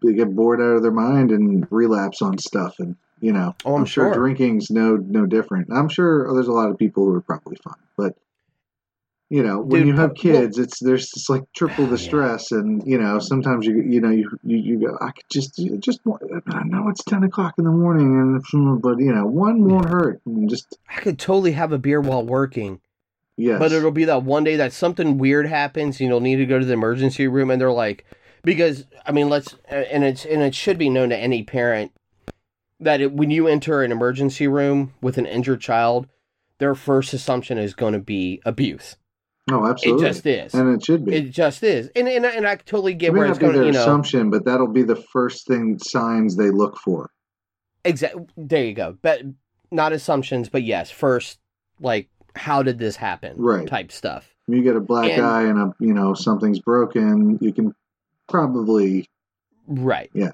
they 0.02 0.14
get 0.14 0.34
bored 0.34 0.60
out 0.60 0.76
of 0.76 0.82
their 0.82 0.90
mind 0.92 1.30
and 1.30 1.66
relapse 1.70 2.22
on 2.22 2.38
stuff, 2.38 2.76
and 2.78 2.96
you 3.20 3.32
know, 3.32 3.54
Oh, 3.64 3.76
I'm 3.76 3.84
sure 3.84 4.06
sure. 4.06 4.14
drinking's 4.14 4.70
no 4.70 4.96
no 4.96 5.26
different. 5.26 5.68
I'm 5.72 5.88
sure 5.88 6.32
there's 6.34 6.48
a 6.48 6.52
lot 6.52 6.70
of 6.70 6.78
people 6.78 7.04
who 7.04 7.14
are 7.14 7.20
probably 7.20 7.56
fine, 7.62 7.74
but. 7.96 8.14
You 9.30 9.42
know, 9.42 9.58
when 9.58 9.80
Dude, 9.80 9.88
you 9.88 9.94
have 9.94 10.10
well- 10.10 10.14
kids, 10.16 10.58
it's 10.58 10.78
there's 10.80 11.08
just 11.08 11.30
like 11.30 11.42
triple 11.56 11.86
the 11.86 11.96
Yeah. 11.98 12.04
stress, 12.04 12.52
and 12.52 12.82
you 12.86 12.98
know 12.98 13.18
sometimes 13.18 13.66
you 13.66 13.80
you 13.80 14.00
know 14.00 14.10
you 14.10 14.30
you, 14.44 14.56
you 14.58 14.78
go 14.80 14.98
I 15.00 15.10
could 15.12 15.24
just 15.32 15.56
just 15.80 16.00
I 16.46 16.62
know 16.64 16.88
it's 16.90 17.02
ten 17.04 17.24
o'clock 17.24 17.54
in 17.58 17.64
the 17.64 17.70
morning, 17.70 18.06
and 18.52 18.80
but 18.82 18.98
you 18.98 19.12
know 19.12 19.24
one 19.26 19.64
won't 19.64 19.88
hurt, 19.88 20.20
and 20.26 20.48
just 20.48 20.76
I 20.94 21.00
could 21.00 21.18
totally 21.18 21.52
have 21.52 21.72
a 21.72 21.78
beer 21.78 22.00
while 22.02 22.24
working, 22.24 22.80
yes, 23.36 23.58
but 23.58 23.72
it'll 23.72 23.90
be 23.90 24.04
that 24.04 24.22
one 24.22 24.44
day 24.44 24.56
that 24.56 24.74
something 24.74 25.16
weird 25.16 25.46
happens, 25.46 26.00
and 26.00 26.10
you'll 26.10 26.20
need 26.20 26.36
to 26.36 26.46
go 26.46 26.58
to 26.58 26.64
the 26.66 26.74
emergency 26.74 27.26
room, 27.26 27.50
and 27.50 27.58
they're 27.60 27.72
like, 27.72 28.04
because 28.44 28.86
I 29.06 29.12
mean, 29.12 29.28
let's 29.28 29.56
and 29.68 30.04
it's 30.04 30.24
and 30.24 30.42
it 30.42 30.54
should 30.54 30.78
be 30.78 30.90
known 30.90 31.08
to 31.10 31.16
any 31.16 31.42
parent 31.42 31.92
that 32.80 33.00
it, 33.00 33.12
when 33.12 33.30
you 33.30 33.46
enter 33.48 33.82
an 33.82 33.92
emergency 33.92 34.46
room 34.48 34.94
with 35.00 35.16
an 35.18 35.26
injured 35.26 35.60
child, 35.60 36.06
their 36.58 36.74
first 36.74 37.12
assumption 37.14 37.58
is 37.58 37.74
going 37.74 37.92
to 37.94 37.98
be 38.00 38.40
abuse. 38.44 38.96
oh 39.50 39.66
absolutely, 39.66 40.04
It 40.04 40.08
just 40.08 40.26
is. 40.26 40.54
and 40.54 40.74
it 40.74 40.84
should 40.84 41.04
be. 41.04 41.14
It 41.14 41.30
just 41.30 41.62
is, 41.62 41.90
and 41.96 42.08
and, 42.08 42.24
and 42.26 42.46
I 42.46 42.56
totally 42.56 42.92
it 42.92 42.98
get 42.98 43.12
may 43.12 43.20
where 43.20 43.28
it's 43.28 43.38
be 43.38 43.42
going. 43.46 43.56
their 43.56 43.64
You 43.66 43.72
know, 43.72 43.80
assumption, 43.82 44.30
but 44.30 44.44
that'll 44.44 44.68
be 44.72 44.82
the 44.82 44.96
first 44.96 45.46
thing 45.46 45.78
signs 45.78 46.36
they 46.36 46.50
look 46.50 46.76
for. 46.78 47.10
exactly. 47.84 48.24
There 48.36 48.64
you 48.64 48.74
go. 48.74 48.96
But 49.02 49.22
not 49.70 49.92
assumptions, 49.92 50.48
but 50.48 50.62
yes, 50.62 50.90
first 50.90 51.38
like 51.80 52.08
how 52.36 52.62
did 52.62 52.78
this 52.78 52.96
happen? 52.96 53.34
Right. 53.36 53.66
Type 53.66 53.92
stuff. 53.92 54.34
You 54.46 54.62
get 54.62 54.76
a 54.76 54.80
black 54.80 55.10
And- 55.12 55.22
eye 55.24 55.42
and 55.44 55.58
a 55.58 55.72
you 55.80 55.94
know 55.94 56.14
something's 56.14 56.60
broken, 56.60 57.38
you 57.40 57.52
can 57.52 57.72
probably 58.28 59.06
Right. 59.66 60.10
Yeah. 60.12 60.32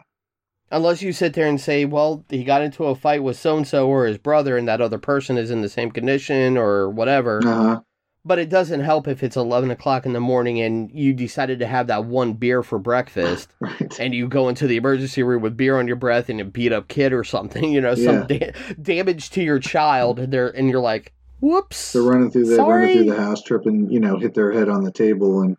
Unless 0.72 1.03
you 1.03 1.12
sit 1.12 1.35
there 1.35 1.48
and 1.48 1.61
say, 1.61 1.85
well, 1.85 2.24
he 2.29 2.44
got 2.44 2.62
into 2.62 2.85
a 2.85 2.94
fight 2.94 3.22
with 3.22 3.37
so 3.37 3.57
and 3.57 3.66
so 3.66 3.88
or 3.88 4.07
his 4.07 4.18
brother, 4.18 4.57
and 4.57 4.68
that 4.68 4.81
other 4.81 4.98
person 4.98 5.37
is 5.37 5.50
in 5.50 5.62
the 5.62 5.68
same 5.68 5.90
condition 5.90 6.57
or 6.57 6.88
whatever. 6.88 7.40
uh 7.44 7.81
But 8.24 8.38
it 8.38 8.48
doesn't 8.48 8.81
help 8.81 9.09
if 9.09 9.22
it's 9.24 9.37
11 9.37 9.70
o'clock 9.72 10.07
in 10.07 10.12
the 10.12 10.20
morning 10.20 10.61
and 10.61 10.90
you 10.92 11.12
decided 11.12 11.59
to 11.61 11.66
have 11.66 11.88
that 11.88 12.05
one 12.05 12.35
beer 12.35 12.62
for 12.62 12.79
breakfast 12.79 13.48
right. 13.61 13.98
and 13.98 14.14
you 14.14 14.29
go 14.29 14.48
into 14.48 14.66
the 14.68 14.76
emergency 14.76 15.22
room 15.24 15.42
with 15.42 15.57
beer 15.57 15.79
on 15.79 15.87
your 15.88 15.96
breath 15.96 16.29
and 16.29 16.40
a 16.40 16.44
beat 16.44 16.72
up 16.72 16.87
kid 16.87 17.12
or 17.12 17.24
something, 17.24 17.64
you 17.72 17.81
know, 17.81 17.94
some 17.96 18.26
da- 18.29 18.53
damage 18.81 19.31
to 19.31 19.42
your 19.42 19.59
child. 19.59 20.20
And, 20.20 20.33
they're, 20.33 20.48
and 20.50 20.70
you're 20.70 20.81
like, 20.81 21.12
whoops. 21.40 21.94
They're 21.94 22.03
running 22.03 22.31
through 22.31 22.46
the 22.46 22.62
running 22.62 22.96
through 22.96 23.14
the 23.14 23.20
house, 23.20 23.42
tripping, 23.42 23.90
you 23.90 23.98
know, 23.98 24.18
hit 24.18 24.35
their 24.35 24.53
head 24.53 24.68
on 24.68 24.85
the 24.85 24.92
table, 24.92 25.40
and 25.40 25.57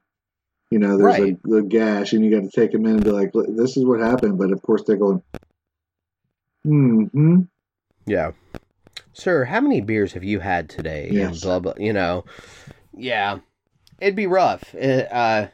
You 0.72 0.80
know, 0.80 0.98
there's 0.98 1.20
Right. 1.20 1.38
a, 1.52 1.54
a 1.56 1.62
gash, 1.62 2.14
and 2.14 2.24
you 2.24 2.32
got 2.32 2.50
to 2.50 2.50
take 2.50 2.72
them 2.72 2.86
in 2.86 2.94
and 2.96 3.04
be 3.04 3.12
like, 3.12 3.32
"This 3.34 3.76
is 3.78 3.86
what 3.86 4.00
happened." 4.00 4.38
But 4.38 4.52
of 4.54 4.62
course, 4.62 4.84
they're 4.88 4.96
going, 4.96 5.22
"Hmm." 6.64 7.42
Yeah. 8.06 8.32
Sir, 9.14 9.46
how 9.46 9.60
many 9.62 9.82
beers 9.82 10.14
have 10.14 10.24
you 10.24 10.40
had 10.40 10.70
today? 10.70 11.10
And 11.10 11.18
Yes. 11.18 11.42
blah 11.42 11.60
blah. 11.60 11.74
You 11.78 11.94
know. 11.94 12.24
Yeah. 12.96 13.40
It'd 14.00 14.16
be 14.16 14.28
rough. 14.28 14.74
It, 14.74 15.08
uh, 15.12 15.48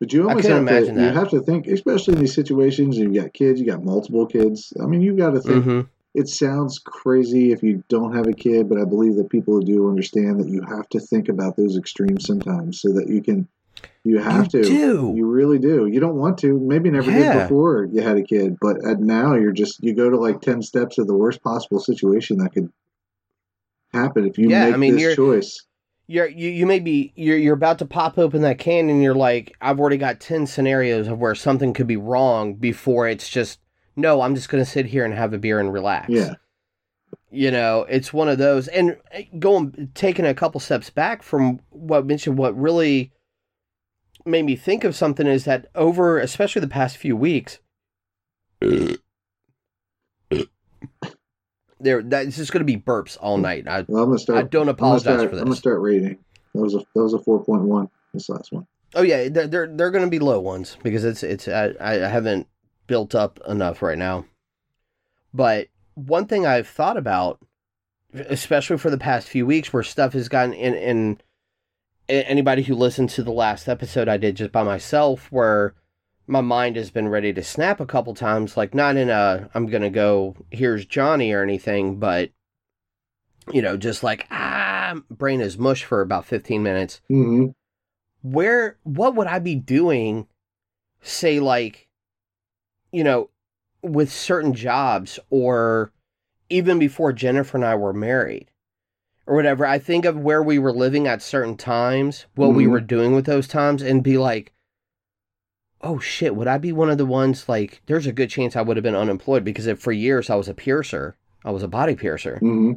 But 0.00 0.12
you 0.12 0.22
almost 0.28 0.46
have 0.46 0.56
to. 0.56 0.60
imagine 0.62 0.94
that 0.94 1.02
You 1.12 1.18
have 1.18 1.30
to 1.30 1.40
think, 1.40 1.66
especially 1.66 2.14
in 2.14 2.20
these 2.20 2.34
situations. 2.34 2.96
You've 2.96 3.14
got 3.14 3.32
kids. 3.34 3.60
You 3.60 3.66
got 3.66 3.84
multiple 3.84 4.26
kids. 4.26 4.72
I 4.80 4.86
mean, 4.86 5.00
you've 5.02 5.18
got 5.18 5.30
to 5.30 5.40
think. 5.40 5.64
mhm. 5.64 5.88
It 6.14 6.28
sounds 6.28 6.78
crazy 6.78 7.52
if 7.52 7.62
you 7.62 7.82
don't 7.90 8.14
have 8.14 8.26
a 8.26 8.32
kid, 8.32 8.70
but 8.70 8.78
I 8.80 8.84
believe 8.84 9.16
that 9.16 9.28
people 9.28 9.60
do 9.60 9.88
understand 9.90 10.40
that 10.40 10.48
you 10.48 10.62
have 10.62 10.88
to 10.90 11.00
think 11.00 11.28
about 11.28 11.56
those 11.56 11.76
extremes 11.76 12.24
sometimes, 12.26 12.80
so 12.80 12.90
that 12.94 13.08
you 13.08 13.22
can. 13.22 13.48
You 14.06 14.18
have 14.18 14.44
You 14.54 14.62
to. 14.62 14.68
do. 14.68 15.12
You 15.16 15.26
really 15.26 15.58
do. 15.58 15.86
You 15.86 15.98
don't 16.00 16.14
want 16.16 16.38
to. 16.38 16.58
Maybe 16.60 16.90
never 16.90 17.10
Yeah. 17.10 17.32
did 17.34 17.42
before 17.42 17.88
you 17.92 18.02
had 18.02 18.16
a 18.16 18.22
kid, 18.22 18.56
but 18.60 18.84
at 18.86 19.00
now 19.00 19.34
you're 19.34 19.52
just 19.52 19.82
you 19.82 19.94
go 19.94 20.08
to 20.08 20.16
like 20.16 20.40
ten 20.40 20.62
steps 20.62 20.98
of 20.98 21.06
the 21.08 21.14
worst 21.16 21.42
possible 21.42 21.80
situation 21.80 22.38
that 22.38 22.50
could 22.52 22.70
happen 23.92 24.26
if 24.26 24.38
you 24.38 24.48
Yeah, 24.48 24.66
make 24.66 24.74
I 24.74 24.76
mean, 24.76 24.92
this 24.94 25.02
you're- 25.02 25.16
choice. 25.16 25.62
You're 26.08 26.28
you, 26.28 26.50
you 26.50 26.66
may 26.66 26.78
be 26.78 27.12
you're 27.16 27.36
you're 27.36 27.54
about 27.54 27.80
to 27.80 27.84
pop 27.86 28.16
open 28.16 28.42
that 28.42 28.58
can 28.58 28.88
and 28.88 29.02
you're 29.02 29.12
like, 29.14 29.56
I've 29.60 29.80
already 29.80 29.96
got 29.96 30.20
ten 30.20 30.46
scenarios 30.46 31.08
of 31.08 31.18
where 31.18 31.34
something 31.34 31.72
could 31.72 31.88
be 31.88 31.96
wrong 31.96 32.54
before 32.54 33.08
it's 33.08 33.28
just 33.28 33.58
no, 33.96 34.20
I'm 34.20 34.36
just 34.36 34.48
gonna 34.48 34.64
sit 34.64 34.86
here 34.86 35.04
and 35.04 35.12
have 35.14 35.32
a 35.32 35.38
beer 35.38 35.58
and 35.58 35.72
relax. 35.72 36.08
Yeah. 36.10 36.34
You 37.32 37.50
know, 37.50 37.86
it's 37.88 38.12
one 38.12 38.28
of 38.28 38.38
those 38.38 38.68
and 38.68 38.96
uh, 39.12 39.22
going 39.40 39.90
taking 39.94 40.24
a 40.26 40.32
couple 40.34 40.60
steps 40.60 40.90
back 40.90 41.24
from 41.24 41.58
what 41.70 42.06
mentioned, 42.06 42.38
what 42.38 42.56
really 42.56 43.10
made 44.26 44.44
me 44.44 44.56
think 44.56 44.84
of 44.84 44.94
something 44.94 45.26
is 45.26 45.44
that 45.44 45.66
over 45.74 46.18
especially 46.18 46.60
the 46.60 46.68
past 46.68 46.96
few 46.96 47.16
weeks 47.16 47.60
there 51.80 52.02
that's 52.02 52.36
just 52.36 52.52
gonna 52.52 52.64
be 52.64 52.76
burps 52.76 53.16
all 53.20 53.38
night. 53.38 53.68
I 53.68 53.84
Well, 53.86 54.02
I'm 54.02 54.10
gonna 54.10 54.18
start. 54.18 54.38
I 54.38 54.42
don't 54.42 54.68
I'm 54.68 54.74
apologize 54.74 55.02
start, 55.02 55.30
for 55.30 55.36
this. 55.36 55.42
I'm 55.42 55.48
gonna 55.48 55.56
start 55.56 55.80
rating. 55.80 56.18
That 56.54 56.62
was 56.62 56.74
a 56.74 56.78
that 56.78 57.02
was 57.02 57.14
a 57.14 57.18
four 57.18 57.44
point 57.44 57.62
one. 57.62 57.88
This 58.12 58.28
last 58.28 58.52
one. 58.52 58.66
Oh 58.94 59.02
yeah, 59.02 59.28
they're 59.28 59.46
they're, 59.46 59.66
they're 59.66 59.90
going 59.90 60.04
to 60.04 60.10
be 60.10 60.18
low 60.18 60.40
ones 60.40 60.76
because 60.82 61.04
it's 61.04 61.22
it's 61.22 61.48
I, 61.48 61.74
I 61.80 61.94
haven't 61.94 62.46
built 62.86 63.14
up 63.14 63.40
enough 63.46 63.82
right 63.82 63.98
now. 63.98 64.24
But 65.34 65.68
one 65.94 66.26
thing 66.26 66.46
I've 66.46 66.68
thought 66.68 66.96
about, 66.96 67.40
especially 68.14 68.78
for 68.78 68.90
the 68.90 68.98
past 68.98 69.28
few 69.28 69.44
weeks, 69.44 69.72
where 69.72 69.82
stuff 69.82 70.14
has 70.14 70.28
gotten 70.28 70.54
in 70.54 70.74
in 70.74 71.20
anybody 72.08 72.62
who 72.62 72.74
listened 72.74 73.10
to 73.10 73.22
the 73.22 73.32
last 73.32 73.68
episode 73.68 74.08
I 74.08 74.16
did 74.16 74.36
just 74.36 74.52
by 74.52 74.62
myself, 74.62 75.30
where 75.32 75.74
my 76.26 76.40
mind 76.40 76.76
has 76.76 76.90
been 76.90 77.08
ready 77.08 77.32
to 77.32 77.42
snap 77.42 77.80
a 77.80 77.86
couple 77.86 78.14
times, 78.14 78.56
like 78.56 78.74
not 78.74 78.96
in 78.96 79.10
a 79.10 79.48
I'm 79.54 79.66
gonna 79.66 79.90
go 79.90 80.36
here's 80.50 80.86
Johnny 80.86 81.32
or 81.32 81.42
anything, 81.42 81.98
but 81.98 82.30
you 83.52 83.62
know, 83.62 83.76
just 83.76 84.02
like 84.02 84.26
ah, 84.30 84.94
brain 85.10 85.40
is 85.40 85.56
mush 85.58 85.84
for 85.84 86.00
about 86.00 86.24
fifteen 86.26 86.62
minutes 86.62 87.00
Mm-hmm. 87.10 87.46
where 88.22 88.78
what 88.82 89.14
would 89.14 89.26
I 89.28 89.38
be 89.38 89.54
doing 89.54 90.26
say 91.00 91.38
like 91.38 91.88
you 92.90 93.04
know 93.04 93.30
with 93.82 94.10
certain 94.12 94.52
jobs 94.52 95.20
or 95.30 95.92
even 96.48 96.78
before 96.80 97.12
Jennifer 97.12 97.56
and 97.56 97.64
I 97.64 97.76
were 97.76 97.92
married 97.92 98.50
or 99.26 99.34
whatever 99.34 99.66
I 99.66 99.78
think 99.78 100.04
of 100.04 100.16
where 100.16 100.42
we 100.42 100.58
were 100.58 100.72
living 100.72 101.06
at 101.06 101.22
certain 101.22 101.56
times 101.56 102.26
what 102.34 102.54
we 102.54 102.64
Mhm. 102.66 102.70
were 102.70 102.80
doing 102.80 103.14
with 103.14 103.26
those 103.26 103.48
times 103.48 103.82
and 103.82 104.02
be 104.02 104.18
like 104.18 104.52
oh 105.82 105.98
shit 105.98 106.34
would 106.34 106.46
I 106.48 106.58
be 106.58 106.72
one 106.72 106.90
of 106.90 106.98
the 106.98 107.06
ones 107.06 107.48
like 107.48 107.82
there's 107.86 108.06
a 108.06 108.12
good 108.12 108.30
chance 108.30 108.56
I 108.56 108.62
would 108.62 108.76
have 108.76 108.84
been 108.84 108.94
unemployed 108.94 109.44
because 109.44 109.66
if 109.66 109.78
for 109.78 109.92
years 109.92 110.30
I 110.30 110.34
was 110.36 110.48
a 110.48 110.54
piercer 110.54 111.16
I 111.44 111.50
was 111.50 111.62
a 111.62 111.68
body 111.68 111.94
piercer 111.94 112.38
Mm-hmm. 112.42 112.72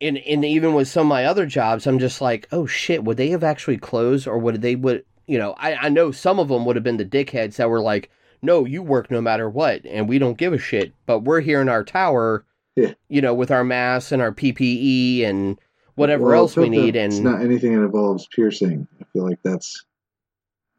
and 0.00 0.18
and 0.18 0.44
even 0.44 0.74
with 0.74 0.88
some 0.88 1.06
of 1.06 1.08
my 1.08 1.24
other 1.24 1.46
jobs, 1.46 1.86
I'm 1.86 1.98
just 1.98 2.20
like, 2.20 2.46
oh 2.52 2.66
shit, 2.66 3.02
would 3.04 3.16
they 3.16 3.28
have 3.30 3.42
actually 3.44 3.78
closed, 3.78 4.26
or 4.28 4.38
would 4.38 4.60
they 4.62 4.76
would 4.76 5.04
you 5.26 5.38
know? 5.38 5.54
I 5.58 5.74
I 5.74 5.88
know 5.88 6.10
some 6.12 6.38
of 6.38 6.48
them 6.48 6.64
would 6.66 6.76
have 6.76 6.84
been 6.84 6.98
the 6.98 7.04
dickheads 7.04 7.56
that 7.56 7.68
were 7.70 7.80
like, 7.80 8.10
no, 8.42 8.64
you 8.66 8.82
work 8.82 9.10
no 9.10 9.20
matter 9.22 9.48
what, 9.48 9.84
and 9.86 10.08
we 10.08 10.18
don't 10.18 10.36
give 10.38 10.52
a 10.52 10.58
shit, 10.58 10.92
but 11.06 11.20
we're 11.20 11.40
here 11.40 11.60
in 11.62 11.68
our 11.70 11.82
tower, 11.82 12.44
Yeah. 12.76 12.92
you 13.08 13.22
know, 13.22 13.32
with 13.34 13.50
our 13.50 13.64
masks 13.64 14.12
and 14.12 14.20
our 14.20 14.32
PPE 14.32 15.24
and 15.24 15.58
whatever 15.94 16.26
Well, 16.26 16.40
else 16.40 16.56
we 16.56 16.68
need, 16.68 16.94
it's 16.94 17.16
and 17.16 17.24
not 17.24 17.40
anything 17.40 17.74
that 17.74 17.82
involves 17.82 18.26
piercing. 18.26 18.86
I 19.00 19.04
feel 19.12 19.24
like 19.24 19.38
that's 19.42 19.84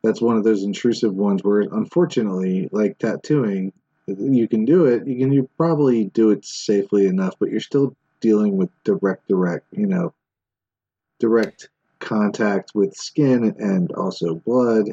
that's 0.04 0.22
one 0.22 0.38
of 0.38 0.44
those 0.44 0.64
intrusive 0.64 1.14
ones 1.14 1.44
where, 1.44 1.62
unfortunately, 1.62 2.70
like 2.72 3.00
tattooing, 3.00 3.74
you 4.06 4.48
can 4.48 4.64
do 4.64 4.86
it. 4.86 5.08
You 5.08 5.18
can 5.18 5.34
you 5.34 5.50
probably 5.58 6.06
do 6.06 6.30
it 6.30 6.46
safely 6.46 7.08
enough, 7.08 7.34
but 7.40 7.50
you're 7.50 7.60
still 7.60 7.96
dealing 8.22 8.58
with 8.58 8.70
direct, 8.84 9.28
direct, 9.28 9.66
you 9.72 9.88
know, 9.88 10.14
direct 11.20 11.70
contact 12.00 12.72
with 12.76 12.96
skin 12.96 13.56
and 13.58 13.92
also 13.94 14.36
blood, 14.36 14.92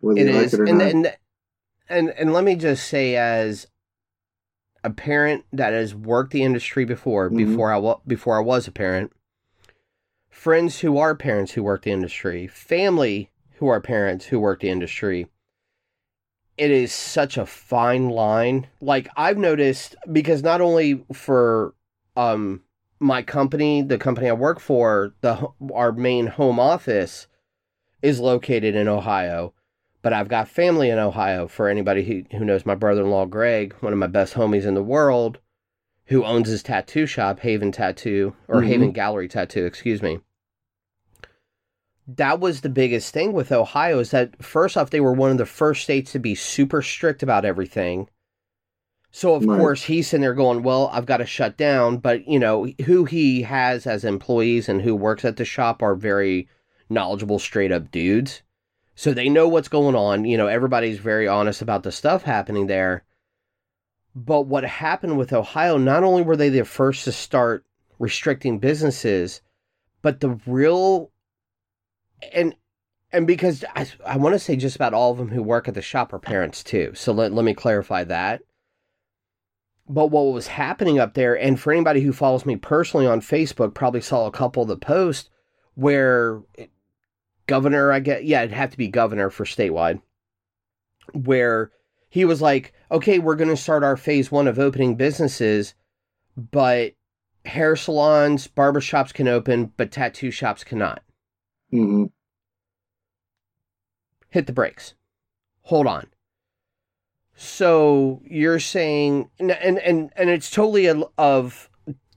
whether 0.00 0.20
it 0.20 0.26
you 0.26 0.32
like 0.34 0.52
it 0.52 0.60
or 0.60 0.64
and, 0.64 0.78
not. 0.78 0.86
and 0.88 1.16
and 1.88 2.10
and 2.10 2.32
let 2.32 2.44
me 2.44 2.54
just 2.54 2.86
say, 2.86 3.16
as 3.16 3.66
a 4.84 4.90
parent 4.90 5.44
that 5.52 5.72
has 5.72 5.94
worked 5.94 6.32
the 6.32 6.42
industry 6.42 6.84
before, 6.84 7.30
Mhm. 7.30 7.36
before 7.38 7.72
I 7.72 7.78
wa- 7.78 8.00
before 8.06 8.36
I 8.36 8.40
was 8.40 8.68
a 8.68 8.72
parent, 8.72 9.12
friends 10.28 10.80
who 10.80 10.98
are 10.98 11.14
parents 11.14 11.52
who 11.52 11.62
work 11.62 11.82
the 11.82 11.90
industry, 11.90 12.46
family 12.46 13.30
who 13.54 13.66
are 13.68 13.80
parents 13.80 14.26
who 14.26 14.38
work 14.38 14.60
the 14.60 14.68
industry. 14.68 15.26
It 16.58 16.70
is 16.70 16.92
such 16.92 17.38
a 17.38 17.46
fine 17.46 18.10
line. 18.10 18.66
Like 18.80 19.08
I've 19.16 19.38
noticed 19.38 19.96
because 20.12 20.42
not 20.42 20.60
only 20.60 21.04
for 21.12 21.74
um 22.14 22.62
my 23.00 23.22
company, 23.22 23.80
the 23.82 23.98
company 23.98 24.28
I 24.28 24.34
work 24.34 24.60
for, 24.60 25.14
the 25.22 25.48
our 25.72 25.92
main 25.92 26.26
home 26.26 26.60
office 26.60 27.26
is 28.02 28.20
located 28.20 28.74
in 28.74 28.86
Ohio, 28.86 29.53
but 30.04 30.12
I've 30.12 30.28
got 30.28 30.48
family 30.48 30.90
in 30.90 30.98
Ohio. 30.98 31.48
For 31.48 31.66
anybody 31.66 32.04
who 32.04 32.36
who 32.36 32.44
knows 32.44 32.66
my 32.66 32.74
brother-in-law 32.74 33.24
Greg, 33.26 33.74
one 33.80 33.94
of 33.94 33.98
my 33.98 34.06
best 34.06 34.34
homies 34.34 34.66
in 34.66 34.74
the 34.74 34.82
world, 34.82 35.38
who 36.08 36.22
owns 36.22 36.46
his 36.48 36.62
tattoo 36.62 37.06
shop, 37.06 37.40
Haven 37.40 37.72
Tattoo 37.72 38.36
or 38.46 38.60
Mhm. 38.60 38.66
Haven 38.66 38.92
Gallery 38.92 39.28
Tattoo, 39.28 39.64
excuse 39.64 40.02
me. 40.02 40.20
That 42.06 42.38
was 42.38 42.60
the 42.60 42.68
biggest 42.68 43.14
thing 43.14 43.32
with 43.32 43.50
Ohio 43.50 43.98
is 43.98 44.10
that 44.10 44.44
first 44.44 44.76
off, 44.76 44.90
they 44.90 45.00
were 45.00 45.14
one 45.14 45.30
of 45.30 45.38
the 45.38 45.46
first 45.46 45.82
states 45.84 46.12
to 46.12 46.18
be 46.18 46.34
super 46.34 46.82
strict 46.82 47.22
about 47.22 47.46
everything. 47.46 48.10
So 49.10 49.34
of 49.34 49.46
Right. 49.46 49.58
course 49.58 49.84
he's 49.84 50.08
sitting 50.08 50.20
there 50.20 50.34
going, 50.34 50.62
"Well, 50.62 50.90
I've 50.92 51.06
got 51.06 51.16
to 51.18 51.26
shut 51.26 51.56
down." 51.56 51.96
But 51.96 52.28
you 52.28 52.38
know 52.38 52.66
who 52.84 53.06
he 53.06 53.42
has 53.42 53.86
as 53.86 54.04
employees 54.04 54.68
and 54.68 54.82
who 54.82 54.94
works 54.94 55.24
at 55.24 55.36
the 55.38 55.46
shop 55.46 55.82
are 55.82 55.94
very 55.94 56.46
knowledgeable, 56.90 57.38
straight 57.38 57.72
up 57.72 57.90
dudes. 57.90 58.42
So 58.94 59.12
they 59.12 59.28
know 59.28 59.48
what's 59.48 59.68
going 59.68 59.96
on. 59.96 60.24
You 60.24 60.36
know, 60.36 60.46
everybody's 60.46 60.98
very 60.98 61.26
honest 61.26 61.62
about 61.62 61.82
the 61.82 61.92
stuff 61.92 62.22
happening 62.22 62.66
there. 62.66 63.04
But 64.14 64.42
what 64.42 64.64
happened 64.64 65.18
with 65.18 65.32
Ohio, 65.32 65.76
not 65.76 66.04
only 66.04 66.22
were 66.22 66.36
they 66.36 66.48
the 66.48 66.64
first 66.64 67.04
to 67.04 67.12
start 67.12 67.64
restricting 67.98 68.58
businesses, 68.58 69.40
but 70.02 70.20
the 70.20 70.38
real 70.46 71.10
and 72.32 72.54
and 73.12 73.26
because 73.26 73.64
I, 73.74 73.86
I 74.04 74.16
want 74.16 74.34
to 74.34 74.38
say 74.38 74.56
just 74.56 74.76
about 74.76 74.94
all 74.94 75.12
of 75.12 75.18
them 75.18 75.28
who 75.28 75.42
work 75.42 75.68
at 75.68 75.74
the 75.74 75.82
shop 75.82 76.12
are 76.12 76.18
parents 76.18 76.64
too. 76.64 76.92
So 76.94 77.12
let, 77.12 77.32
let 77.32 77.44
me 77.44 77.54
clarify 77.54 78.04
that. 78.04 78.42
But 79.88 80.06
what 80.06 80.32
was 80.32 80.48
happening 80.48 80.98
up 80.98 81.14
there, 81.14 81.38
and 81.38 81.60
for 81.60 81.72
anybody 81.72 82.00
who 82.00 82.12
follows 82.12 82.46
me 82.46 82.56
personally 82.56 83.06
on 83.06 83.20
Facebook, 83.20 83.74
probably 83.74 84.00
saw 84.00 84.26
a 84.26 84.32
couple 84.32 84.62
of 84.62 84.68
the 84.68 84.76
posts 84.76 85.30
where 85.74 86.42
governor, 87.46 87.92
I 87.92 88.00
get, 88.00 88.24
yeah, 88.24 88.42
it'd 88.42 88.52
have 88.54 88.70
to 88.70 88.78
be 88.78 88.88
governor 88.88 89.30
for 89.30 89.44
statewide, 89.44 90.00
where 91.12 91.70
he 92.08 92.24
was 92.24 92.40
like, 92.40 92.72
okay, 92.90 93.18
we're 93.18 93.36
going 93.36 93.50
to 93.50 93.56
start 93.56 93.82
our 93.84 93.96
phase 93.96 94.30
one 94.30 94.48
of 94.48 94.58
opening 94.58 94.94
businesses, 94.94 95.74
but 96.36 96.92
hair 97.44 97.76
salons, 97.76 98.48
barbershops 98.48 99.12
can 99.12 99.28
open, 99.28 99.72
but 99.76 99.90
tattoo 99.90 100.30
shops 100.30 100.64
cannot. 100.64 101.02
hmm 101.70 102.04
Hit 104.30 104.46
the 104.46 104.52
brakes. 104.52 104.94
Hold 105.62 105.86
on. 105.86 106.06
So 107.36 108.20
you're 108.24 108.60
saying, 108.60 109.30
and 109.38 109.50
and 109.50 109.78
and, 110.16 110.30
it's 110.30 110.50
totally 110.50 110.86
a, 110.86 111.02
of 111.18 111.70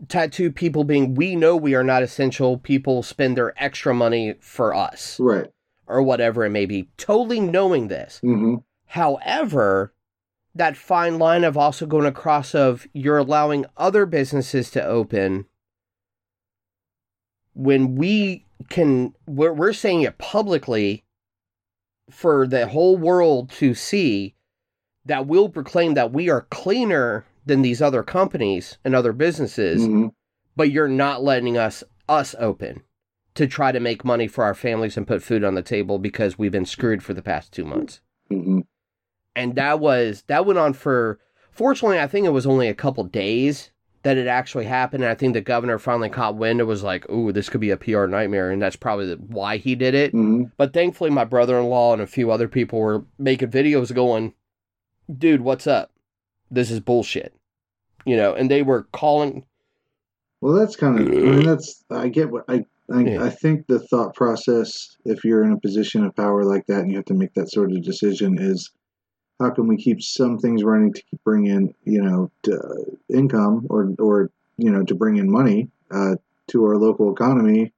tattoo 0.08 0.52
people 0.52 0.84
being, 0.84 1.16
we 1.16 1.36
know 1.36 1.56
we 1.56 1.76
are 1.76 1.84
not 1.84 2.04
essential. 2.04 2.58
People 2.58 3.04
spend 3.04 3.36
their 3.38 3.54
extra 3.62 3.94
money 3.94 4.36
for 4.40 4.74
us 4.74 5.20
Right. 5.20 5.48
or 5.88 6.02
whatever 6.04 6.46
it 6.46 6.52
may 6.52 6.66
be. 6.66 6.90
Totally 6.98 7.40
knowing 7.40 7.88
this. 7.88 8.20
hmm 8.22 8.56
However, 8.92 9.94
that 10.56 10.78
fine 10.78 11.20
line 11.20 11.44
of 11.44 11.58
also 11.58 11.86
going 11.86 12.06
across 12.06 12.56
of 12.56 12.88
you're 12.94 13.18
allowing 13.18 13.66
other 13.76 14.06
businesses 14.06 14.72
to 14.72 14.84
open 14.84 15.46
when 17.54 17.96
we 17.96 18.46
can 18.70 19.14
we're, 19.26 19.54
we're 19.54 19.74
saying 19.74 20.02
it 20.04 20.18
publicly 20.18 21.04
for 22.10 22.48
the 22.48 22.68
whole 22.68 22.98
world 22.98 23.50
to 23.50 23.74
see 23.74 24.36
that 25.06 25.28
we'll 25.28 25.50
proclaim 25.50 25.94
that 25.96 26.12
we 26.14 26.30
are 26.30 26.42
cleaner 26.50 27.26
than 27.48 27.62
these 27.62 27.82
other 27.82 28.04
companies 28.04 28.78
and 28.84 28.94
other 28.96 29.14
businesses, 29.14 29.88
Mhm. 29.88 30.12
but 30.56 30.72
you're 30.72 30.88
not 30.88 31.24
letting 31.24 31.58
us 31.58 31.84
us 32.10 32.36
open 32.40 32.84
to 33.36 33.46
try 33.48 33.72
to 33.72 33.80
make 33.80 34.06
money 34.06 34.28
for 34.28 34.44
our 34.44 34.54
families 34.54 34.96
and 34.98 35.06
put 35.08 35.22
food 35.22 35.44
on 35.44 35.56
the 35.56 35.62
table 35.62 36.00
because 36.00 36.38
we've 36.40 36.52
been 36.52 36.66
screwed 36.66 37.04
for 37.04 37.14
the 37.14 37.22
past 37.22 37.52
two 37.54 37.66
months. 37.66 38.02
Mhm. 38.32 38.64
And 39.36 39.56
that 39.56 39.80
was 39.80 40.24
that 40.28 40.46
went 40.46 40.58
on 40.60 40.74
for 40.74 41.20
fortunately 41.52 42.00
I 42.00 42.08
think 42.08 42.26
it 42.26 42.30
was 42.32 42.48
only 42.48 42.68
a 42.68 42.74
couple 42.74 43.04
days 43.04 43.72
that 44.04 44.18
it 44.18 44.28
actually 44.28 44.66
happened. 44.66 45.04
And 45.04 45.12
I 45.12 45.16
think 45.16 45.34
the 45.34 45.42
governor 45.42 45.78
finally 45.78 46.10
caught 46.10 46.38
wind 46.38 46.60
and 46.62 46.68
was 46.68 46.82
like, 46.84 47.10
"Ooh, 47.10 47.32
this 47.34 47.50
could 47.50 47.60
be 47.62 47.72
a 47.72 47.78
PR 47.78 48.08
nightmare," 48.08 48.50
and 48.52 48.62
that's 48.62 48.76
probably 48.78 49.14
why 49.16 49.58
he 49.58 49.76
did 49.76 49.94
it. 49.94 50.14
Mhm. 50.14 50.52
But 50.56 50.72
thankfully, 50.74 51.10
my 51.10 51.26
brother-in-law 51.26 51.94
and 51.94 52.02
a 52.02 52.08
few 52.08 52.32
other 52.32 52.48
people 52.48 52.80
were 52.80 53.04
making 53.20 53.50
videos 53.50 53.94
going, 53.94 54.34
"Dude, 55.14 55.42
what's 55.42 55.68
up? 55.68 55.92
This 56.50 56.72
is 56.72 56.80
bullshit," 56.80 57.34
you 58.08 58.16
know. 58.16 58.34
And 58.34 58.50
they 58.50 58.64
were 58.64 58.84
calling. 58.92 59.46
Well, 60.42 60.54
that's 60.54 60.76
kind 60.76 61.00
of. 61.00 61.08
I 61.08 61.12
mean, 61.12 61.46
that's. 61.46 61.84
I 61.90 62.10
get 62.10 62.32
what 62.32 62.46
I. 62.48 62.66
I, 62.90 63.02
Yeah. 63.02 63.24
I 63.24 63.30
think 63.30 63.68
the 63.68 63.80
thought 63.80 64.16
process, 64.16 64.96
if 65.04 65.26
you're 65.26 65.44
in 65.44 65.52
a 65.52 65.60
position 65.60 66.06
of 66.06 66.16
power 66.16 66.46
like 66.46 66.68
that 66.68 66.80
and 66.80 66.90
you 66.90 66.96
have 66.96 67.06
to 67.06 67.14
make 67.14 67.34
that 67.34 67.52
sort 67.52 67.74
of 67.74 67.84
decision, 67.84 68.38
is 68.40 68.72
how 69.42 69.50
can 69.50 69.68
we 69.68 69.76
keep 69.76 70.02
some 70.02 70.38
things 70.40 70.64
running 70.64 70.94
to 70.94 71.04
bring 71.26 71.48
in, 71.48 71.74
you 71.84 72.02
know, 72.02 72.32
to, 72.44 72.98
income 73.14 73.68
or 73.70 73.94
or 74.00 74.32
you 74.58 74.72
know 74.72 74.84
to 74.84 74.96
bring 74.96 75.18
in 75.18 75.30
money 75.30 75.70
uh, 75.92 76.16
to 76.48 76.66
our 76.66 76.78
local 76.78 77.12
economy, 77.12 77.74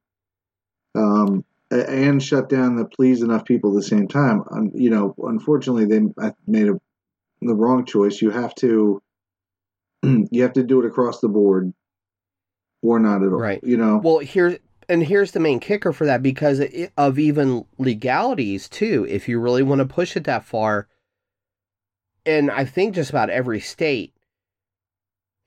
um, 0.94 1.44
and 1.70 2.22
shut 2.22 2.48
down 2.48 2.76
the 2.76 2.84
please 2.84 3.22
enough 3.22 3.44
people 3.44 3.70
at 3.70 3.76
the 3.76 3.88
same 3.88 4.08
time. 4.08 4.44
Um, 4.50 4.70
you 4.74 4.90
know, 4.90 5.14
unfortunately, 5.18 5.86
they 5.86 6.00
made 6.46 6.68
a, 6.68 6.80
the 7.42 7.54
wrong 7.54 7.84
choice. 7.84 8.22
You 8.22 8.30
have 8.30 8.54
to. 8.56 9.02
You 10.30 10.42
have 10.42 10.54
to 10.54 10.62
do 10.62 10.80
it 10.80 10.86
across 10.86 11.20
the 11.20 11.28
board 11.28 11.72
or 12.82 12.98
not 12.98 13.22
at 13.22 13.32
all. 13.32 13.40
Right. 13.40 13.62
You 13.62 13.76
know. 13.76 14.00
Well, 14.02 14.18
here 14.18 14.58
and 14.88 15.02
here's 15.02 15.32
the 15.32 15.40
main 15.40 15.60
kicker 15.60 15.92
for 15.92 16.04
that 16.06 16.22
because 16.22 16.60
of 16.96 17.18
even 17.18 17.64
legalities 17.78 18.68
too. 18.68 19.06
If 19.08 19.28
you 19.28 19.38
really 19.38 19.62
want 19.62 19.80
to 19.80 19.84
push 19.86 20.16
it 20.16 20.24
that 20.24 20.44
far, 20.44 20.88
and 22.26 22.50
I 22.50 22.64
think 22.64 22.94
just 22.94 23.10
about 23.10 23.30
every 23.30 23.60
state, 23.60 24.12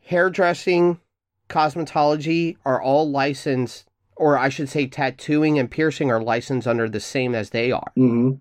hairdressing, 0.02 1.00
cosmetology 1.50 2.58
are 2.66 2.82
all 2.82 3.10
licensed, 3.10 3.86
or 4.16 4.38
I 4.38 4.50
should 4.50 4.70
say, 4.70 4.88
tattooing 4.88 5.60
and 5.60 5.70
piercing 5.70 6.10
are 6.12 6.22
licensed 6.22 6.68
under 6.68 6.88
the 6.88 7.00
same 7.00 7.36
as 7.36 7.50
they 7.50 7.72
are. 7.72 7.92
hmm 7.96 8.32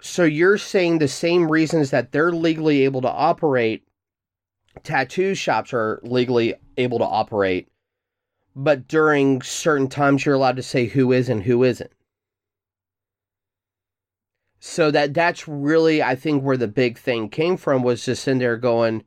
So 0.00 0.24
you're 0.24 0.58
saying 0.58 0.98
the 0.98 1.08
same 1.08 1.50
reasons 1.50 1.90
that 1.90 2.12
they're 2.12 2.32
legally 2.32 2.84
able 2.84 3.00
to 3.02 3.10
operate, 3.10 3.84
tattoo 4.82 5.34
shops 5.34 5.72
are 5.72 6.00
legally 6.02 6.54
able 6.76 6.98
to 6.98 7.04
operate, 7.04 7.68
but 8.54 8.88
during 8.88 9.42
certain 9.42 9.88
times 9.88 10.24
you're 10.24 10.34
allowed 10.34 10.56
to 10.56 10.62
say 10.62 10.86
who 10.86 11.12
is 11.12 11.28
and 11.28 11.42
who 11.42 11.62
isn't. 11.64 11.92
So 14.60 14.90
that 14.90 15.14
that's 15.14 15.46
really 15.46 16.02
I 16.02 16.14
think 16.14 16.42
where 16.42 16.56
the 16.56 16.68
big 16.68 16.98
thing 16.98 17.28
came 17.28 17.56
from 17.56 17.82
was 17.82 18.04
just 18.04 18.26
in 18.26 18.38
there 18.38 18.56
going, 18.56 19.04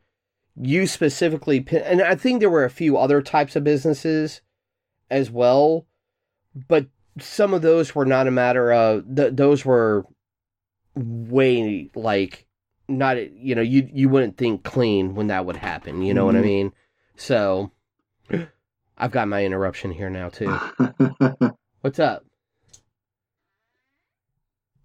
you 0.55 0.87
specifically, 0.87 1.65
and 1.71 2.01
I 2.01 2.15
think 2.15 2.39
there 2.39 2.49
were 2.49 2.65
a 2.65 2.69
few 2.69 2.97
other 2.97 3.21
types 3.21 3.55
of 3.55 3.63
businesses 3.63 4.41
as 5.09 5.29
well, 5.29 5.85
but 6.67 6.87
some 7.19 7.53
of 7.53 7.61
those 7.61 7.93
were 7.93 8.05
not 8.05 8.27
a 8.27 8.31
matter 8.31 8.71
of 8.71 9.15
th- 9.15 9.35
those 9.35 9.65
were 9.65 10.05
way 10.95 11.89
like 11.95 12.47
not 12.97 13.17
you 13.33 13.55
know 13.55 13.61
you 13.61 13.87
you 13.93 14.09
wouldn't 14.09 14.37
think 14.37 14.63
clean 14.63 15.15
when 15.15 15.27
that 15.27 15.45
would 15.45 15.55
happen 15.57 16.01
you 16.01 16.13
know 16.13 16.25
what 16.25 16.35
i 16.35 16.39
Mhm. 16.39 16.43
mean? 16.43 16.73
So 17.15 17.71
i've 18.97 19.11
got 19.11 19.27
my 19.27 19.43
interruption 19.45 19.91
here 19.91 20.09
now 20.09 20.29
too. 20.29 20.49
What's 21.81 21.99
up? 21.99 22.23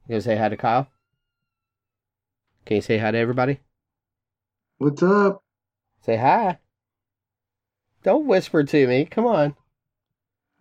You 0.07 0.11
gonna 0.11 0.21
say 0.21 0.37
hi 0.37 0.49
to 0.49 0.57
kyle? 0.57 0.89
Can 2.65 2.77
you 2.77 2.83
say 2.83 2.99
hi 2.99 3.11
to 3.11 3.19
everybody? 3.19 3.61
What's 4.79 5.03
up? 5.03 5.43
say 6.03 6.17
hi. 6.17 6.59
Don't 8.05 8.27
whisper 8.27 8.63
to 8.63 8.87
me. 8.87 9.05
Come 9.05 9.27
on. 9.27 9.57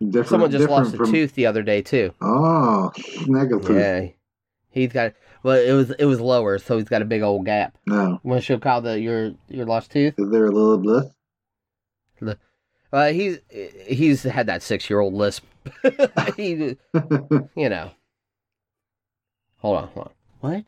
Different, 0.00 0.28
someone 0.28 0.50
just 0.50 0.68
lost 0.68 0.94
a 0.94 0.96
from- 0.96 1.12
tooth 1.12 1.34
the 1.34 1.46
other 1.46 1.62
day 1.62 1.80
too. 1.82 2.12
Oh, 2.20 2.90
Snaggletooth. 2.96 3.78
yeah. 3.78 4.08
He's 4.70 4.92
got 4.92 5.12
well 5.46 5.58
it 5.58 5.72
was 5.72 5.90
it 5.92 6.04
was 6.04 6.20
lower 6.20 6.58
so 6.58 6.76
he's 6.76 6.88
got 6.88 7.02
a 7.02 7.06
big 7.06 7.22
old 7.22 7.46
gap 7.46 7.78
No, 7.86 8.20
want 8.22 8.40
to 8.40 8.44
show 8.44 8.58
kyle 8.58 8.80
the 8.80 9.00
your 9.00 9.32
your 9.48 9.64
lost 9.64 9.90
tooth 9.90 10.14
is 10.18 10.30
there 10.30 10.46
a 10.46 10.50
little 10.50 10.78
bit? 10.78 11.12
Uh, 12.92 13.12
he's 13.12 13.40
he's 13.86 14.22
had 14.22 14.46
that 14.46 14.62
six 14.62 14.88
year 14.88 15.00
old 15.00 15.12
lisp. 15.12 15.44
he, 16.36 16.52
you 17.54 17.68
know. 17.68 17.90
Hold 19.58 19.76
on, 19.76 19.88
hold 19.88 20.06
on. 20.06 20.12
What? 20.40 20.64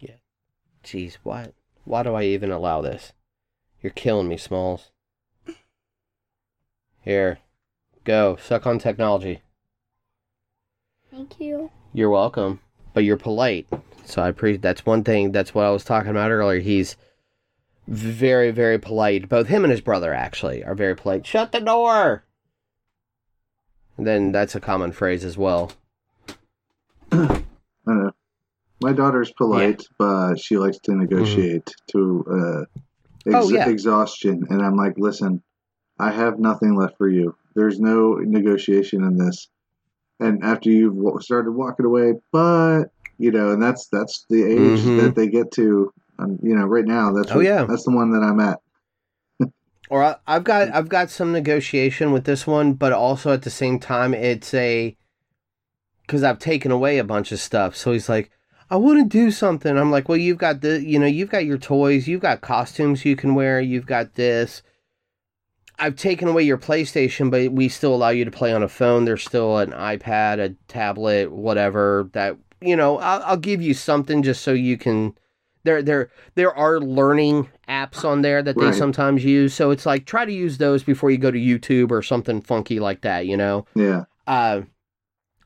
Yeah. 0.00 0.16
Jeez, 0.82 1.18
what? 1.22 1.54
Why 1.84 2.02
do 2.02 2.14
I 2.14 2.24
even 2.24 2.50
allow 2.50 2.80
this? 2.80 3.12
You're 3.82 3.92
killing 3.92 4.28
me, 4.28 4.36
Smalls. 4.36 4.90
Here, 7.02 7.38
go 8.02 8.36
suck 8.36 8.66
on 8.66 8.80
technology. 8.80 9.42
Thank 11.10 11.38
you. 11.38 11.70
You're 11.96 12.10
welcome, 12.10 12.60
but 12.92 13.04
you're 13.04 13.16
polite, 13.16 13.66
so 14.04 14.20
I 14.20 14.28
appreciate. 14.28 14.60
That's 14.60 14.84
one 14.84 15.02
thing. 15.02 15.32
That's 15.32 15.54
what 15.54 15.64
I 15.64 15.70
was 15.70 15.82
talking 15.82 16.10
about 16.10 16.30
earlier. 16.30 16.60
He's 16.60 16.94
very, 17.88 18.50
very 18.50 18.78
polite. 18.78 19.30
Both 19.30 19.46
him 19.46 19.64
and 19.64 19.70
his 19.70 19.80
brother 19.80 20.12
actually 20.12 20.62
are 20.62 20.74
very 20.74 20.94
polite. 20.94 21.26
Shut 21.26 21.52
the 21.52 21.60
door. 21.62 22.22
And 23.96 24.06
then 24.06 24.30
that's 24.30 24.54
a 24.54 24.60
common 24.60 24.92
phrase 24.92 25.24
as 25.24 25.38
well. 25.38 25.72
I 27.12 27.16
don't 27.16 27.46
know. 27.86 28.10
My 28.82 28.92
daughter's 28.92 29.32
polite, 29.32 29.82
but 29.98 30.38
she 30.38 30.58
likes 30.58 30.76
to 30.80 30.94
negotiate 30.94 31.74
to 31.92 32.24
uh, 32.30 32.60
ex- 32.60 32.66
Mm-hmm. 33.24 33.34
Oh, 33.36 33.48
yeah. 33.48 33.70
exhaustion. 33.70 34.44
And 34.50 34.60
I'm 34.60 34.76
like, 34.76 34.98
listen, 34.98 35.42
I 35.98 36.10
have 36.10 36.38
nothing 36.38 36.76
left 36.76 36.98
for 36.98 37.08
you. 37.08 37.34
There's 37.54 37.80
no 37.80 38.16
negotiation 38.16 39.02
in 39.02 39.16
this. 39.16 39.48
And 40.20 40.42
after 40.42 40.70
you've 40.70 41.22
started 41.22 41.52
walking 41.52 41.86
away, 41.86 42.14
but 42.32 42.84
you 43.18 43.30
know, 43.30 43.50
and 43.52 43.62
that's 43.62 43.88
that's 43.88 44.24
the 44.30 44.42
age 44.44 44.80
Mhm. 44.80 44.96
that 44.98 45.14
they 45.14 45.28
get 45.28 45.50
to. 45.52 45.92
Um, 46.18 46.38
you 46.42 46.54
know, 46.56 46.64
right 46.64 46.84
now, 46.86 47.12
that's 47.12 47.30
Oh, 47.32 47.36
what- 47.36 47.44
yeah. 47.44 47.64
that's 47.64 47.84
the 47.84 47.90
one 47.92 48.10
that 48.12 48.22
I'm 48.22 48.40
at. 48.40 48.60
Or 49.90 50.02
I, 50.02 50.16
I've 50.26 50.42
got 50.44 50.74
I've 50.74 50.88
got 50.88 51.10
some 51.10 51.30
negotiation 51.32 52.10
with 52.12 52.24
this 52.24 52.46
one, 52.46 52.72
but 52.72 52.92
also 52.92 53.32
at 53.32 53.42
the 53.42 53.50
same 53.50 53.78
time 53.78 54.14
it's 54.14 54.52
a 54.54 54.96
because 56.02 56.22
I've 56.22 56.38
taken 56.38 56.70
away 56.72 56.98
a 56.98 57.04
bunch 57.04 57.30
of 57.32 57.38
stuff. 57.40 57.76
So 57.76 57.92
he's 57.92 58.08
like, 58.08 58.30
I 58.70 58.76
want 58.76 58.98
to 58.98 59.08
do 59.08 59.30
something. 59.30 59.76
I'm 59.76 59.90
like, 59.90 60.08
well, 60.08 60.18
you've 60.18 60.38
got 60.38 60.60
the 60.60 60.82
you 60.82 60.98
know 60.98 61.06
you've 61.06 61.30
got 61.30 61.44
your 61.44 61.58
toys, 61.58 62.08
you've 62.08 62.20
got 62.22 62.40
costumes 62.40 63.04
you 63.04 63.14
can 63.16 63.34
wear, 63.34 63.60
you've 63.60 63.86
got 63.86 64.14
this. 64.14 64.62
I've 65.78 65.96
taken 65.96 66.28
away 66.28 66.42
your 66.42 66.58
PlayStation, 66.58 67.30
but 67.30 67.52
we 67.52 67.68
still 67.68 67.94
allow 67.94 68.08
you 68.08 68.24
to 68.24 68.30
play 68.30 68.52
on 68.52 68.62
a 68.62 68.68
phone. 68.68 69.04
There's 69.04 69.22
still 69.24 69.58
an 69.58 69.72
iPad, 69.72 70.38
a 70.38 70.54
tablet, 70.68 71.30
whatever 71.32 72.08
that 72.12 72.36
you 72.60 72.74
know. 72.76 72.98
I'll, 72.98 73.22
I'll 73.24 73.36
give 73.36 73.60
you 73.60 73.74
something 73.74 74.22
just 74.22 74.42
so 74.42 74.52
you 74.52 74.78
can. 74.78 75.14
There, 75.64 75.82
there, 75.82 76.10
there 76.36 76.54
are 76.54 76.78
learning 76.78 77.48
apps 77.68 78.04
on 78.04 78.22
there 78.22 78.40
that 78.40 78.56
they 78.56 78.66
Right. 78.66 78.74
sometimes 78.74 79.24
use. 79.24 79.52
So 79.52 79.72
it's 79.72 79.84
like 79.84 80.06
try 80.06 80.24
to 80.24 80.32
use 80.32 80.58
those 80.58 80.84
before 80.84 81.10
you 81.10 81.18
go 81.18 81.32
to 81.32 81.38
YouTube 81.38 81.90
or 81.90 82.02
something 82.02 82.40
funky 82.40 82.78
like 82.78 83.00
that. 83.00 83.26
You 83.26 83.36
know. 83.36 83.66
Yeah. 83.74 84.04
Uh, 84.28 84.62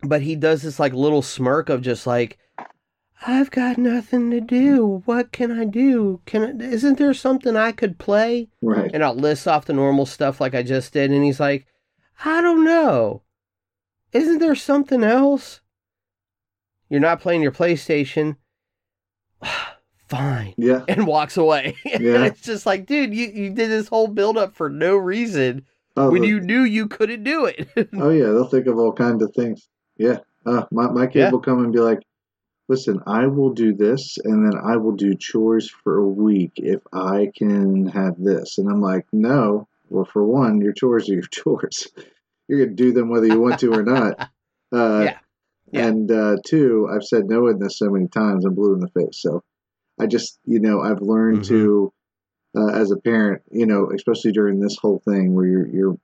but 0.02 0.22
he 0.22 0.36
does 0.36 0.62
this 0.62 0.78
like 0.78 0.92
little 0.92 1.22
smirk 1.22 1.68
of 1.70 1.80
just 1.82 2.06
like, 2.06 2.38
I've 3.26 3.50
got 3.50 3.76
nothing 3.76 4.30
to 4.30 4.40
do. 4.40 5.02
What 5.04 5.30
can 5.32 5.52
I 5.52 5.64
do? 5.64 6.20
Can 6.24 6.42
I, 6.62 6.64
isn't 6.64 6.96
there 6.98 7.12
something 7.12 7.54
I 7.56 7.72
could 7.72 7.98
play? 7.98 8.48
Right. 8.62 8.90
And 8.94 9.04
I'll 9.04 9.14
list 9.14 9.46
off 9.46 9.66
the 9.66 9.72
normal 9.74 10.06
stuff 10.06 10.40
like 10.40 10.54
I 10.54 10.62
just 10.62 10.92
did, 10.92 11.10
and 11.10 11.22
he's 11.24 11.40
like, 11.40 11.66
I 12.24 12.40
don't 12.40 12.64
know. 12.64 13.22
Isn't 14.12 14.38
there 14.38 14.54
something 14.54 15.02
else? 15.04 15.60
You're 16.88 17.00
not 17.00 17.20
playing 17.20 17.42
your 17.42 17.52
PlayStation. 17.52 18.36
Fine. 20.08 20.54
Yeah. 20.56 20.82
And 20.88 21.06
walks 21.06 21.36
away. 21.36 21.76
Yeah. 21.84 22.14
and 22.16 22.24
it's 22.24 22.40
just 22.40 22.66
like, 22.66 22.86
dude, 22.86 23.14
you, 23.14 23.28
you 23.28 23.50
did 23.50 23.70
this 23.70 23.88
whole 23.88 24.08
build 24.08 24.36
up 24.36 24.54
for 24.56 24.68
no 24.68 24.96
reason 24.96 25.66
Oh, 25.96 26.10
when 26.10 26.22
the- 26.22 26.28
you 26.28 26.40
knew 26.40 26.62
you 26.62 26.88
couldn't 26.88 27.22
do 27.24 27.44
it. 27.46 27.68
Oh 27.94 28.10
yeah, 28.10 28.24
they'll 28.26 28.48
think 28.48 28.66
of 28.66 28.78
all 28.78 28.92
kinds 28.92 29.22
of 29.22 29.32
things. 29.34 29.68
Yeah. 29.96 30.18
Uh, 30.46 30.64
my 30.72 30.88
my 30.90 31.06
kid 31.06 31.18
Yeah. 31.20 31.30
will 31.30 31.40
come 31.40 31.62
and 31.62 31.72
be 31.72 31.78
like, 31.80 32.00
"Listen, 32.70 33.00
I 33.06 33.26
will 33.26 33.52
do 33.52 33.74
this, 33.74 34.16
and 34.24 34.46
then 34.46 34.58
I 34.58 34.76
will 34.76 34.92
do 34.92 35.14
chores 35.14 35.68
for 35.68 35.98
a 35.98 36.08
week 36.08 36.52
if 36.56 36.80
I 36.92 37.30
can 37.36 37.86
have 37.88 38.14
this." 38.22 38.56
And 38.58 38.68
I'm 38.70 38.80
like, 38.80 39.06
"No. 39.12 39.66
Well, 39.90 40.04
for 40.04 40.24
one, 40.24 40.60
your 40.60 40.72
chores 40.72 41.10
are 41.10 41.14
your 41.14 41.22
chores. 41.38 41.88
You're 42.48 42.64
gonna 42.64 42.76
do 42.76 42.92
them 42.92 43.08
whether 43.10 43.26
you 43.26 43.40
want 43.40 43.58
to 43.60 43.72
or 43.72 43.82
not." 43.82 44.30
Uh, 44.72 45.02
Yeah. 45.04 45.18
Yeah. 45.72 45.86
And 45.88 46.10
uh, 46.12 46.36
two, 46.46 46.88
I've 46.88 47.02
said 47.02 47.24
no 47.28 47.48
in 47.48 47.58
this 47.58 47.78
so 47.78 47.90
many 47.90 48.06
times. 48.06 48.44
I'm 48.44 48.54
blue 48.54 48.72
in 48.74 48.78
the 48.80 48.88
face. 48.88 49.20
So 49.20 49.42
I 49.98 50.06
just, 50.06 50.38
you 50.46 50.60
know, 50.60 50.80
I've 50.80 51.00
learned 51.02 51.40
Mhm. 51.40 51.48
to, 51.48 51.92
uh, 52.56 52.68
as 52.68 52.92
a 52.92 52.96
parent, 52.96 53.42
you 53.50 53.66
know, 53.66 53.90
especially 53.92 54.30
during 54.30 54.60
this 54.60 54.76
whole 54.80 55.00
thing 55.04 55.34
where 55.34 55.46
you're 55.46 55.66
you're 55.66 55.98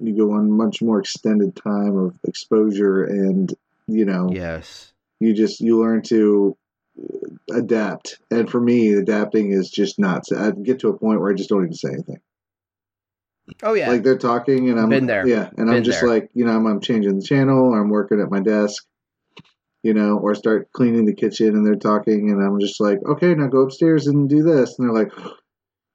you 0.00 0.16
go 0.16 0.32
on 0.32 0.50
much 0.50 0.80
more 0.80 0.98
extended 0.98 1.56
time 1.56 1.96
of 1.98 2.18
exposure 2.24 3.04
and 3.04 3.54
you 3.86 4.04
know 4.06 4.30
Yes. 4.32 4.92
You 5.20 5.34
just 5.34 5.60
you 5.60 5.80
learn 5.80 6.02
to 6.02 6.56
adapt 7.52 8.18
and 8.30 8.50
for 8.50 8.60
me 8.60 8.92
adapting 8.92 9.52
is 9.52 9.70
just 9.70 9.98
nuts 9.98 10.32
i 10.32 10.50
get 10.50 10.80
to 10.80 10.88
a 10.88 10.98
point 10.98 11.20
where 11.20 11.30
i 11.30 11.34
just 11.34 11.48
don't 11.48 11.62
even 11.62 11.72
say 11.74 11.90
anything 11.90 12.18
Oh 13.62 13.72
yeah. 13.72 13.88
like 13.88 14.02
they're 14.02 14.18
talking 14.18 14.68
and 14.68 14.78
i'm 14.78 14.88
Been 14.90 15.06
there. 15.06 15.26
yeah 15.26 15.48
and 15.56 15.70
i'm 15.70 15.82
just 15.84 16.00
there. 16.00 16.10
like 16.10 16.28
you 16.34 16.44
know 16.44 16.52
I'm, 16.52 16.66
I'm 16.66 16.80
changing 16.80 17.18
the 17.18 17.24
channel 17.24 17.72
or 17.72 17.80
i'm 17.80 17.88
working 17.88 18.20
at 18.20 18.30
my 18.30 18.40
desk 18.40 18.84
you 19.82 19.94
know 19.94 20.18
or 20.18 20.34
start 20.34 20.70
cleaning 20.72 21.06
the 21.06 21.14
kitchen 21.14 21.48
and 21.54 21.64
they're 21.64 21.76
talking 21.76 22.30
and 22.30 22.42
i'm 22.42 22.58
just 22.60 22.80
like 22.80 22.98
okay 23.08 23.34
now 23.34 23.46
go 23.46 23.60
upstairs 23.60 24.06
and 24.08 24.28
do 24.28 24.42
this 24.42 24.78
and 24.78 24.88
they're 24.88 24.94
like 24.94 25.12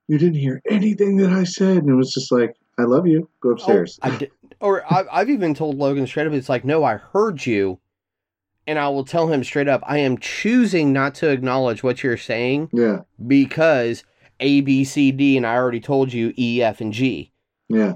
you 0.07 0.17
didn't 0.17 0.39
hear 0.39 0.61
anything 0.69 1.17
that 1.17 1.31
i 1.31 1.43
said 1.43 1.77
and 1.77 1.89
it 1.89 1.95
was 1.95 2.13
just 2.13 2.31
like 2.31 2.55
i 2.79 2.83
love 2.83 3.05
you 3.05 3.29
go 3.41 3.49
oh, 3.49 3.51
upstairs 3.53 3.99
Oh, 4.01 4.09
I 4.09 4.17
did, 4.17 4.31
or 4.59 4.83
I, 4.91 5.03
I've 5.11 5.29
even 5.29 5.53
told 5.53 5.77
Logan 5.77 6.07
straight 6.07 6.25
up. 6.25 6.31
It's 6.31 6.47
like, 6.47 6.63
no, 6.63 6.85
I 6.85 6.95
heard 6.95 7.45
you, 7.45 7.79
and 8.67 8.79
I 8.79 8.87
will 8.89 9.03
tell 9.05 9.27
him 9.27 9.43
straight 9.43 9.67
up. 9.67 9.81
I 9.85 9.97
am 9.99 10.17
choosing 10.17 10.93
not 10.93 11.15
to 11.15 11.29
acknowledge 11.29 11.83
what 11.83 12.03
you're 12.03 12.17
saying 12.17 12.69
yeah 12.73 12.99
because 13.27 14.03
A, 14.39 14.61
B, 14.61 14.83
C, 14.83 15.11
D, 15.11 15.37
and 15.37 15.45
I 15.45 15.55
already 15.55 15.79
told 15.79 16.13
you 16.13 16.33
E, 16.37 16.61
F, 16.61 16.81
and 16.81 16.93
G. 16.93 17.31
yeah 17.69 17.93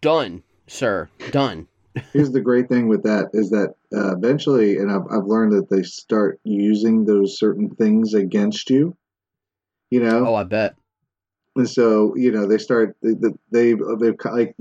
Done, 0.00 0.42
sir. 0.68 1.08
Done. 1.32 1.66
Here's 2.12 2.30
the 2.30 2.40
great 2.40 2.68
thing 2.68 2.86
with 2.88 3.02
that 3.02 3.30
is 3.32 3.50
that 3.50 3.74
uh, 3.94 4.16
eventually, 4.16 4.76
and 4.78 4.90
I've, 4.90 5.02
I've 5.10 5.24
learned 5.26 5.52
that 5.52 5.68
they 5.68 5.82
start 5.82 6.40
using 6.44 7.04
those 7.04 7.36
certain 7.38 7.68
things 7.74 8.14
against 8.14 8.70
you. 8.70 8.96
You 9.90 10.00
know, 10.04 10.26
Oh, 10.28 10.34
I 10.36 10.44
bet. 10.44 10.74
and 11.56 11.68
so 11.68 12.14
you 12.16 12.30
know 12.32 12.46
they 12.46 12.56
start 12.58 12.96
they 13.02 13.12
they 13.50 13.74
they've 13.98 14.16
like 14.24 14.56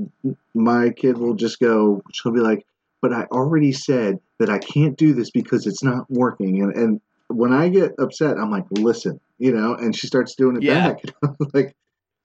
my 0.53 0.89
kid 0.89 1.17
will 1.17 1.35
just 1.35 1.59
go. 1.59 2.01
She'll 2.11 2.33
be 2.33 2.41
like, 2.41 2.65
"But 3.01 3.13
I 3.13 3.23
already 3.31 3.71
said 3.71 4.19
that 4.39 4.49
I 4.49 4.59
can't 4.59 4.97
do 4.97 5.13
this 5.13 5.31
because 5.31 5.65
it's 5.67 5.83
not 5.83 6.09
working." 6.09 6.61
And 6.61 6.75
and 6.75 7.01
when 7.27 7.53
I 7.53 7.69
get 7.69 7.93
upset, 7.99 8.37
I'm 8.37 8.51
like, 8.51 8.65
"Listen," 8.71 9.19
you 9.39 9.53
know, 9.53 9.73
and 9.75 9.95
she 9.95 10.07
starts 10.07 10.35
doing 10.35 10.57
it 10.57 10.63
Yeah. 10.63 10.93
back. 10.93 11.03
like, 11.53 11.75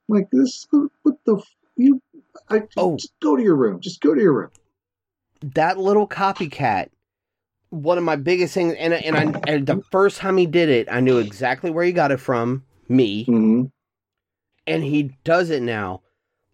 like 0.09 0.29
this. 0.31 0.67
What 1.03 1.17
the 1.25 1.43
you? 1.77 2.01
I 2.51 2.63
Oh. 2.77 2.97
just 2.97 3.13
go 3.23 3.37
to 3.37 3.43
your 3.43 3.57
room. 3.57 3.81
Just 3.81 4.01
go 4.01 4.15
to 4.15 4.21
your 4.21 4.33
room. 4.35 4.51
that 5.55 5.79
little 5.79 6.09
copycat 6.09 6.89
one 7.71 7.99
of 7.99 8.05
my 8.05 8.17
biggest 8.17 8.55
things 8.55 8.75
and 8.79 8.95
and 8.95 9.17
I 9.17 9.35
and 9.47 9.67
the 9.67 9.83
first 9.91 10.19
time 10.19 10.37
he 10.39 10.47
did 10.47 10.69
it 10.69 10.89
I 10.91 11.01
knew 11.01 11.19
exactly 11.19 11.71
where 11.71 11.85
he 11.85 11.93
got 11.93 12.11
it 12.13 12.21
from 12.21 12.65
me 12.89 13.25
hmm 13.25 13.65
and 14.67 14.83
he 14.83 15.11
does 15.25 15.51
it 15.51 15.63
now 15.63 16.03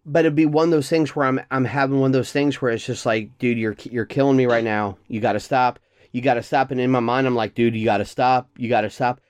but 0.05 0.25
it'd 0.25 0.35
be 0.35 0.45
one 0.45 0.65
of 0.65 0.71
those 0.71 0.89
things 0.89 1.15
where 1.15 1.25
I'm 1.25 1.39
I'm 1.51 1.65
having 1.65 1.99
one 1.99 2.09
of 2.09 2.13
those 2.13 2.31
things 2.31 2.61
where 2.61 2.71
it's 2.71 2.85
just 2.85 3.05
like 3.05 3.37
dude 3.37 3.57
you're 3.57 3.75
you're 3.83 4.05
killing 4.05 4.37
me 4.37 4.45
right 4.45 4.63
now. 4.63 4.97
You 5.07 5.19
got 5.19 5.33
to 5.33 5.39
stop. 5.39 5.79
You 6.11 6.21
got 6.21 6.35
to 6.35 6.43
stop. 6.43 6.71
And 6.71 6.79
in 6.79 6.91
my 6.91 6.99
mind 6.99 7.27
I'm 7.27 7.35
like 7.35 7.55
dude 7.55 7.75
you 7.75 7.85
got 7.85 7.97
to 7.97 8.05
stop. 8.05 8.49
You 8.57 8.69
got 8.69 8.81
to 8.81 8.89
stop. 8.89 9.21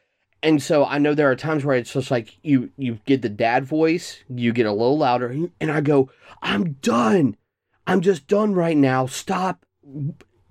And 0.42 0.62
so 0.62 0.84
I 0.86 0.98
know 0.98 1.14
there 1.14 1.32
are 1.32 1.36
times 1.36 1.64
where 1.64 1.78
it's 1.78 1.94
just 1.94 2.12
like 2.12 2.38
you 2.44 2.72
you 2.78 3.00
get 3.06 3.22
the 3.22 3.30
dad 3.30 3.66
voice 3.66 4.24
you 4.30 4.52
get 4.52 4.66
a 4.66 4.72
little 4.72 4.98
louder 4.98 5.36
and 5.60 5.72
I 5.72 5.82
go 5.82 6.10
I'm 6.42 6.74
done. 6.74 7.38
I'm 7.86 8.02
just 8.02 8.28
done 8.28 8.54
right 8.54 8.78
now. 8.78 9.06
Stop 9.06 9.66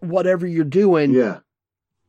whatever 0.00 0.46
you're 0.46 0.64
doing. 0.64 1.12
Yeah. 1.12 1.40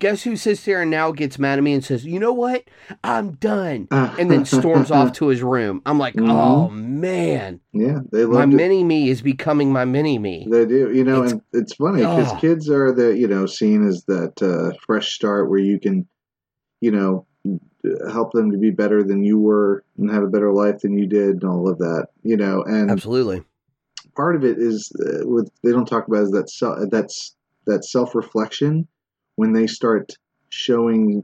Guess 0.04 0.24
who 0.24 0.36
sits 0.36 0.66
there 0.66 0.82
and 0.82 0.92
now 0.92 1.14
gets 1.14 1.40
mad 1.40 1.58
at 1.58 1.64
me 1.64 1.72
and 1.72 1.84
says, 1.84 2.06
"You 2.06 2.20
know 2.20 2.34
what? 2.34 2.66
I'm 3.06 3.32
done," 3.36 3.88
and 3.92 4.30
then 4.30 4.44
storms 4.44 4.92
off 4.92 5.14
to 5.14 5.28
his 5.30 5.42
room. 5.42 5.82
I'm 5.86 5.98
like, 5.98 6.16
Mhm. 6.16 6.30
"Oh 6.30 6.68
man, 6.70 7.62
Yeah, 7.72 8.02
they 8.12 8.26
my 8.26 8.46
mini 8.46 8.84
me 8.84 9.08
is 9.10 9.22
becoming 9.22 9.72
my 9.72 9.86
mini 9.86 10.20
me." 10.20 10.46
They 10.52 10.66
do, 10.66 10.92
you 10.92 11.06
know, 11.06 11.20
It's- 11.24 11.32
and 11.32 11.42
it's 11.54 11.76
funny 11.76 12.02
because 12.02 12.34
Ugh. 12.34 12.40
kids 12.42 12.70
are 12.70 12.92
the, 12.92 13.18
you 13.18 13.30
know, 13.30 13.46
seen 13.46 13.88
as 13.88 14.04
that 14.06 14.42
uh, 14.44 14.78
fresh 14.86 15.14
start 15.14 15.50
where 15.50 15.60
you 15.60 15.80
can, 15.80 16.06
you 16.82 16.92
know, 16.92 17.26
help 18.12 18.34
them 18.34 18.52
to 18.52 18.58
be 18.58 18.72
better 18.72 19.04
than 19.04 19.24
you 19.24 19.40
were 19.40 19.86
and 19.98 20.12
have 20.12 20.24
a 20.24 20.28
better 20.28 20.52
life 20.52 20.80
than 20.80 20.98
you 20.98 21.08
did 21.08 21.36
and 21.36 21.44
all 21.46 21.70
of 21.70 21.78
that, 21.78 22.08
you 22.24 22.36
know, 22.36 22.62
and 22.64 22.92
Absolutely. 22.92 23.42
part 24.18 24.36
of 24.36 24.44
it 24.44 24.58
is 24.60 24.92
uh, 25.00 25.26
what 25.26 25.46
they 25.64 25.72
don't 25.72 25.86
talk 25.88 26.08
about 26.10 26.24
is 26.24 26.32
that 26.32 26.50
self, 26.50 26.78
that's 26.92 27.36
that 27.68 27.86
self 27.86 28.14
reflection 28.16 28.86
when 29.36 29.54
they 29.54 29.68
start 29.68 30.12
showing 30.50 31.24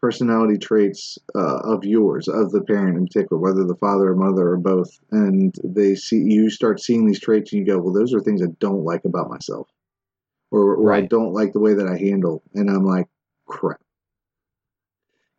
personality 0.00 0.58
traits 0.58 1.18
uh, 1.34 1.58
of 1.64 1.84
yours 1.84 2.28
of 2.28 2.52
the 2.52 2.60
parent 2.60 2.96
in 2.96 3.06
particular 3.06 3.40
whether 3.40 3.64
the 3.64 3.74
father 3.76 4.08
or 4.10 4.14
mother 4.14 4.50
or 4.50 4.56
both 4.56 4.90
and 5.10 5.54
they 5.64 5.94
see 5.94 6.18
you 6.18 6.50
start 6.50 6.80
seeing 6.80 7.06
these 7.06 7.18
traits 7.20 7.52
and 7.52 7.60
you 7.60 7.66
go 7.72 7.78
well 7.78 7.92
those 7.94 8.12
are 8.14 8.20
things 8.20 8.42
i 8.42 8.46
don't 8.60 8.84
like 8.84 9.04
about 9.04 9.30
myself 9.30 9.66
or, 10.50 10.74
or 10.76 10.92
i 10.92 11.00
don't 11.00 11.32
like 11.32 11.52
the 11.52 11.60
way 11.60 11.74
that 11.74 11.88
i 11.88 11.96
handle 11.96 12.42
and 12.54 12.68
i'm 12.70 12.84
like 12.84 13.06
crap 13.46 13.80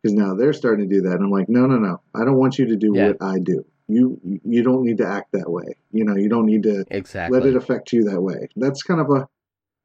because 0.02 0.14
now 0.14 0.34
they're 0.34 0.52
starting 0.52 0.88
to 0.88 0.94
do 0.96 1.02
that 1.02 1.14
and 1.14 1.24
i'm 1.24 1.30
like 1.30 1.48
no 1.48 1.66
no 1.66 1.78
no 1.78 2.00
i 2.14 2.24
don't 2.24 2.36
want 2.36 2.58
you 2.58 2.66
to 2.66 2.76
do 2.76 2.92
Yeah. 2.92 3.06
what 3.06 3.16
i 3.22 3.38
do 3.38 3.64
you 3.86 4.20
you 4.44 4.62
don't 4.62 4.84
need 4.84 4.98
to 4.98 5.06
act 5.06 5.32
that 5.32 5.48
way 5.50 5.76
you 5.92 6.04
know 6.04 6.16
you 6.16 6.28
don't 6.28 6.46
need 6.46 6.64
to 6.64 6.84
Exactly. 6.90 7.38
let 7.38 7.48
it 7.48 7.56
affect 7.56 7.92
you 7.92 8.04
that 8.04 8.20
way. 8.20 8.48
That's 8.56 8.82
kind 8.82 9.00
of 9.00 9.08
a 9.10 9.26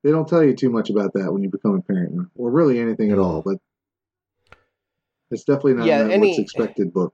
they 0.04 0.12
don't 0.12 0.28
tell 0.28 0.44
you 0.44 0.54
too 0.54 0.70
much 0.70 0.90
about 0.90 1.14
that 1.14 1.32
when 1.32 1.42
you 1.42 1.50
become 1.50 1.76
a 1.76 1.82
parent, 1.82 1.93
really 2.54 2.80
anything 2.80 3.12
at 3.12 3.20
all. 3.20 3.42
But 3.42 3.58
it's 5.32 5.44
definitely 5.44 5.74
not 5.76 5.88
Yeah, 5.88 6.08
any- 6.10 6.28
what's 6.28 6.40
expected 6.40 6.94
book. 6.94 7.14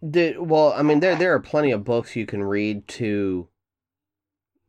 The- 0.00 0.36
well, 0.38 0.72
I 0.72 0.82
mean, 0.82 1.00
there 1.00 1.16
there 1.16 1.34
are 1.34 1.40
plenty 1.40 1.70
of 1.72 1.84
books 1.84 2.14
you 2.16 2.26
can 2.26 2.42
read 2.44 2.86
to 2.88 3.48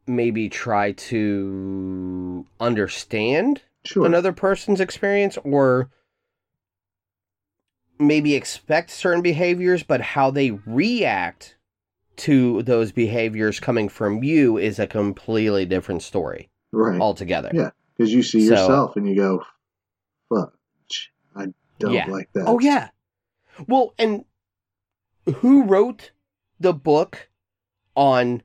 maybe 0.07 0.49
try 0.49 0.91
to 0.91 2.45
understand 2.59 3.61
Sure, 3.85 4.05
another 4.05 4.31
person's 4.31 4.79
experience 4.79 5.37
or 5.43 5.89
maybe 7.99 8.35
expect 8.35 8.91
certain 8.91 9.21
behaviors, 9.21 9.83
but 9.83 10.01
how 10.01 10.29
they 10.31 10.51
react 10.51 11.55
to 12.17 12.61
those 12.63 12.91
behaviors 12.91 13.59
coming 13.59 13.89
from 13.89 14.23
you 14.23 14.57
is 14.57 14.79
a 14.79 14.87
completely 14.87 15.65
different 15.65 16.01
story 16.01 16.49
right? 16.71 16.99
altogether. 16.99 17.51
Yeah. 17.53 17.71
Because 17.95 18.13
you 18.13 18.23
see 18.23 18.45
So- 18.47 18.53
yourself 18.53 18.95
and 18.95 19.07
you 19.07 19.15
go, 19.15 19.43
"Fudge, 20.29 21.13
I 21.35 21.53
don't 21.79 21.93
Yeah. 21.93 22.09
like 22.09 22.31
that." 22.33 22.45
Oh 22.47 22.59
yeah. 22.59 22.89
Well, 23.67 23.93
and 23.97 24.25
who 25.37 25.63
wrote 25.63 26.11
the 26.59 26.73
book 26.73 27.29
on 27.95 28.43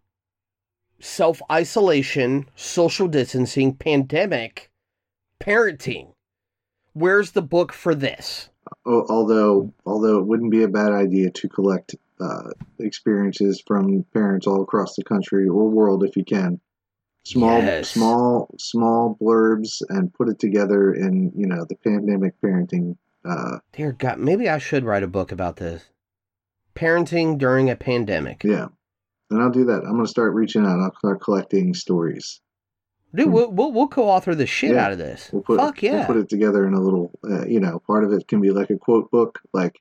self 1.00 1.40
isolation, 1.50 2.46
social 2.54 3.08
distancing, 3.08 3.74
pandemic, 3.74 4.70
parenting? 5.40 6.14
Where's 6.92 7.32
the 7.32 7.42
book 7.42 7.72
for 7.72 7.94
this? 7.94 8.50
Although 8.84 9.72
although 9.86 10.18
it 10.18 10.26
wouldn't 10.26 10.50
be 10.50 10.62
a 10.62 10.68
bad 10.68 10.92
idea 10.92 11.30
to 11.30 11.48
collect 11.48 11.96
uh, 12.20 12.50
experiences 12.78 13.62
from 13.66 14.04
parents 14.12 14.46
all 14.46 14.62
across 14.62 14.94
the 14.94 15.02
country 15.02 15.48
or 15.48 15.68
world 15.68 16.04
if 16.04 16.16
you 16.16 16.24
can 16.24 16.60
small 17.24 17.59
Yes. 17.62 17.90
small 17.90 18.54
small 18.59 19.16
blurbs 19.20 19.83
and 19.88 20.12
put 20.14 20.28
it 20.28 20.38
together 20.38 20.92
in 20.94 21.33
you 21.37 21.46
know 21.46 21.64
the 21.68 21.76
pandemic 21.76 22.35
parenting 22.40 22.96
uh, 23.24 23.59
Dear 23.72 23.92
God, 23.92 24.18
maybe 24.18 24.48
I 24.48 24.56
should 24.59 24.85
write 24.85 25.02
a 25.02 25.06
book 25.06 25.30
about 25.30 25.56
this. 25.56 25.85
Parenting 26.74 27.36
during 27.36 27.68
a 27.68 27.76
pandemic. 27.76 28.42
yeah 28.45 28.68
and 29.30 29.40
i'll 29.42 29.51
do 29.51 29.64
that 29.66 29.82
i'm 29.84 29.92
going 29.92 30.05
to 30.05 30.11
start 30.11 30.32
reaching 30.34 30.64
out 30.64 30.80
i'll 30.80 30.95
start 30.97 31.20
collecting 31.20 31.74
stories 31.74 32.40
Dude, 33.12 33.26
we'll, 33.32 33.51
we'll, 33.51 33.72
we'll 33.72 33.88
co-author 33.88 34.36
the 34.36 34.47
shit 34.47 34.70
Yeah. 34.72 34.84
out 34.86 34.92
of 34.92 34.99
this. 34.99 35.30
we'll 35.32 35.42
put 35.42 35.59
Fuck 35.59 35.82
yeah. 35.82 35.92
we'll 35.99 36.07
put 36.07 36.16
it 36.16 36.28
together 36.28 36.64
in 36.66 36.74
a 36.74 36.80
little 36.80 37.11
uh, 37.28 37.45
you 37.47 37.61
know 37.61 37.80
part 37.86 38.05
of 38.05 38.12
it 38.12 38.26
can 38.28 38.40
be 38.40 38.51
like 38.51 38.70
a 38.70 38.78
quote 38.78 39.11
book 39.11 39.40
like 39.53 39.78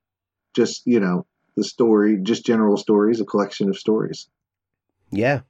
just 0.55 0.86
you 0.86 0.99
know 0.99 1.26
the 1.55 1.64
story 1.64 2.18
just 2.22 2.45
general 2.45 2.76
stories 2.76 3.22
a 3.22 3.26
collection 3.26 3.70
of 3.70 3.78
stories 3.78 4.28
yeah. 5.11 5.41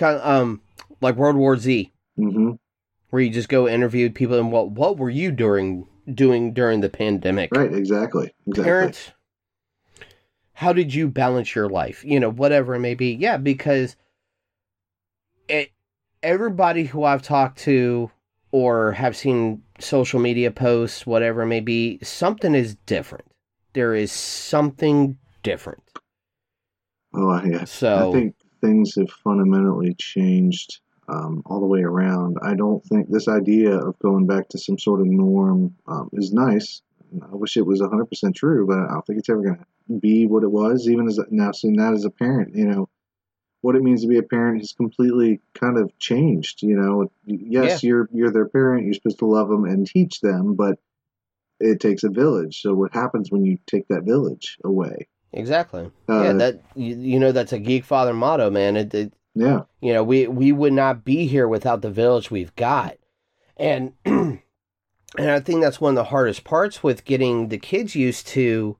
Um, 0.00 0.60
like 1.00 1.16
World 1.16 1.36
War 1.36 1.56
Z. 1.56 1.92
hmm 2.16 2.52
where 3.10 3.22
you 3.22 3.30
just 3.30 3.48
go 3.48 3.68
interview 3.68 4.10
people 4.10 4.38
and 4.38 4.52
what 4.52 4.70
what 4.70 4.98
were 4.98 5.10
you 5.10 5.32
during 5.32 5.86
doing 6.12 6.52
during 6.52 6.80
the 6.80 6.88
pandemic? 6.88 7.54
Right 7.54 7.72
exactly 7.72 8.32
exactly. 8.46 8.64
Parents 8.64 9.12
how 10.52 10.72
did 10.72 10.92
you 10.92 11.08
balance 11.08 11.54
your 11.54 11.68
life? 11.68 12.04
You 12.04 12.20
know 12.20 12.30
whatever 12.30 12.74
it 12.74 12.80
may 12.80 12.94
be. 12.94 13.12
Yeah 13.14 13.36
because 13.36 13.96
it 15.48 15.70
everybody 16.22 16.84
who 16.84 17.04
i've 17.04 17.22
talked 17.22 17.58
to 17.60 18.10
or 18.50 18.92
have 18.92 19.16
seen 19.16 19.62
social 19.78 20.18
media 20.18 20.50
posts 20.50 21.06
whatever 21.06 21.42
it 21.42 21.46
may 21.46 21.60
be 21.60 21.98
something 22.02 22.54
is 22.54 22.74
different. 22.86 23.24
There 23.72 23.94
is 23.94 24.10
something 24.12 25.16
different. 25.42 25.82
Oh 27.14 27.42
yeah 27.44 27.64
so 27.64 28.10
I 28.10 28.12
think 28.12 28.34
things 28.60 28.96
have 28.96 29.10
fundamentally 29.10 29.94
changed 29.94 30.80
um, 31.08 31.42
all 31.46 31.60
the 31.60 31.66
way 31.66 31.80
around. 31.80 32.36
I 32.42 32.54
don't 32.54 32.84
think 32.84 33.08
this 33.10 33.28
idea 33.28 33.76
of 33.76 33.98
going 33.98 34.26
back 34.26 34.48
to 34.50 34.58
some 34.58 34.78
sort 34.78 35.00
of 35.00 35.06
norm 35.06 35.74
um, 35.86 36.10
is 36.12 36.32
nice. 36.32 36.82
I 37.22 37.34
wish 37.34 37.56
it 37.56 37.66
was 37.66 37.80
100% 37.80 38.34
true, 38.34 38.66
but 38.66 38.78
I 38.78 38.92
don't 38.92 39.06
think 39.06 39.18
it's 39.18 39.30
ever 39.30 39.40
going 39.40 39.56
to 39.58 39.98
be 39.98 40.26
what 40.26 40.42
it 40.42 40.50
was. 40.50 40.88
Even 40.88 41.08
as 41.08 41.18
now, 41.30 41.52
seeing 41.52 41.76
that 41.76 41.94
as 41.94 42.04
a 42.04 42.10
parent, 42.10 42.54
you 42.54 42.66
know, 42.66 42.88
what 43.62 43.74
it 43.74 43.82
means 43.82 44.02
to 44.02 44.08
be 44.08 44.18
a 44.18 44.22
parent 44.22 44.60
has 44.60 44.72
completely 44.72 45.40
kind 45.54 45.78
of 45.78 45.96
changed. 45.98 46.62
You 46.62 46.76
know, 46.76 47.10
yes, 47.24 47.82
Yeah. 47.82 47.88
you're 47.88 48.08
you're 48.12 48.30
their 48.30 48.48
parent. 48.48 48.84
You're 48.84 48.94
supposed 48.94 49.18
to 49.20 49.26
love 49.26 49.48
them 49.48 49.64
and 49.64 49.86
teach 49.86 50.20
them, 50.20 50.54
but 50.54 50.78
it 51.58 51.80
takes 51.80 52.04
a 52.04 52.10
village. 52.10 52.60
So 52.60 52.74
what 52.74 52.92
happens 52.92 53.32
when 53.32 53.44
you 53.44 53.58
take 53.66 53.88
that 53.88 54.04
village 54.04 54.58
away? 54.62 55.08
Exactly. 55.32 55.90
Uh, 56.08 56.22
yeah, 56.22 56.32
that 56.34 56.62
you, 56.74 56.94
you 56.96 57.18
know 57.18 57.32
that's 57.32 57.52
a 57.52 57.58
geek 57.58 57.84
father 57.84 58.14
motto, 58.14 58.50
man. 58.50 58.76
It, 58.76 58.94
it 58.94 59.12
Yeah, 59.38 59.62
you 59.80 59.92
know 59.92 60.02
we 60.02 60.26
we 60.26 60.50
would 60.50 60.72
not 60.72 61.04
be 61.04 61.26
here 61.26 61.46
without 61.46 61.80
the 61.80 61.90
village 61.90 62.28
we've 62.28 62.54
got, 62.56 62.96
and 63.56 63.92
and 64.04 64.40
I 65.16 65.38
think 65.38 65.60
that's 65.60 65.80
one 65.80 65.92
of 65.92 65.96
the 65.96 66.10
hardest 66.10 66.42
parts 66.42 66.82
with 66.82 67.04
getting 67.04 67.48
the 67.48 67.58
kids 67.58 67.94
used 67.94 68.26
to, 68.28 68.76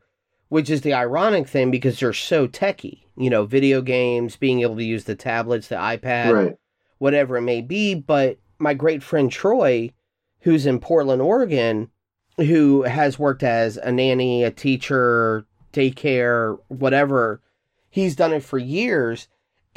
which 0.48 0.68
is 0.68 0.80
the 0.80 0.94
ironic 0.94 1.46
thing 1.46 1.70
because 1.70 2.00
they're 2.00 2.12
so 2.12 2.48
techy. 2.48 3.06
You 3.16 3.30
know, 3.30 3.44
video 3.46 3.82
games, 3.82 4.34
being 4.34 4.60
able 4.62 4.76
to 4.76 4.84
use 4.84 5.04
the 5.04 5.14
tablets, 5.14 5.68
the 5.68 5.76
iPad, 5.76 6.32
right. 6.32 6.56
whatever 6.98 7.36
it 7.36 7.42
may 7.42 7.60
be. 7.60 7.94
But 7.94 8.38
my 8.58 8.74
great 8.74 9.04
friend 9.04 9.30
Troy, 9.30 9.92
who's 10.40 10.66
in 10.66 10.80
Portland, 10.80 11.22
Oregon, 11.22 11.90
who 12.36 12.82
has 12.82 13.16
worked 13.16 13.44
as 13.44 13.76
a 13.76 13.92
nanny, 13.92 14.42
a 14.42 14.50
teacher, 14.50 15.46
daycare, 15.72 16.58
whatever, 16.66 17.42
he's 17.90 18.16
done 18.16 18.32
it 18.32 18.42
for 18.42 18.58
years 18.58 19.28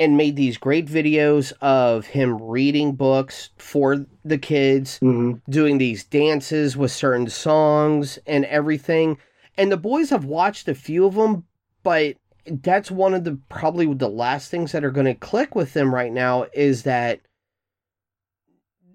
and 0.01 0.17
made 0.17 0.35
these 0.35 0.57
great 0.57 0.87
videos 0.87 1.53
of 1.61 2.07
him 2.07 2.41
reading 2.41 2.93
books 2.93 3.51
for 3.57 4.03
the 4.25 4.37
kids, 4.37 4.97
hmm 4.97 5.33
doing 5.49 5.77
these 5.77 6.03
dances 6.03 6.75
with 6.75 6.91
certain 6.91 7.29
songs 7.29 8.17
and 8.25 8.45
everything. 8.45 9.17
And 9.57 9.71
the 9.71 9.77
boys 9.77 10.09
have 10.09 10.25
watched 10.25 10.67
a 10.67 10.73
few 10.73 11.05
of 11.05 11.13
them, 11.13 11.45
but 11.83 12.15
that's 12.47 12.89
one 12.89 13.13
of 13.13 13.25
the 13.25 13.39
probably 13.49 13.93
the 13.93 14.09
last 14.09 14.49
things 14.49 14.71
that 14.71 14.83
are 14.83 14.91
going 14.91 15.05
to 15.05 15.13
click 15.13 15.53
with 15.55 15.73
them 15.73 15.93
right 15.93 16.11
now 16.11 16.47
is 16.53 16.83
that 16.83 17.21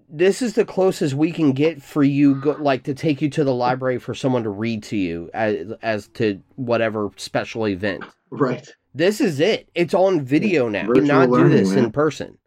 this 0.09 0.41
is 0.41 0.53
the 0.53 0.65
closest 0.65 1.13
we 1.13 1.31
can 1.31 1.53
get 1.53 1.81
for 1.81 2.03
you 2.03 2.35
go, 2.35 2.51
like 2.59 2.83
to 2.83 2.93
take 2.93 3.21
you 3.21 3.29
to 3.29 3.43
the 3.45 3.53
library 3.53 3.97
for 3.97 4.13
someone 4.13 4.43
to 4.43 4.49
read 4.49 4.83
to 4.83 4.97
you 4.97 5.29
as, 5.33 5.71
as 5.81 6.07
to 6.09 6.41
whatever 6.55 7.11
special 7.15 7.67
event 7.67 8.03
Right. 8.29 8.67
This 8.97 9.21
is 9.21 9.39
it 9.39 9.69
it's 9.75 9.93
on 9.93 10.21
video 10.21 10.67
now 10.69 10.87
Virtual 10.87 11.05
not 11.05 11.25
do 11.27 11.31
learning, 11.33 11.51
this 11.51 11.71
in 11.73 11.91
person 11.91 12.37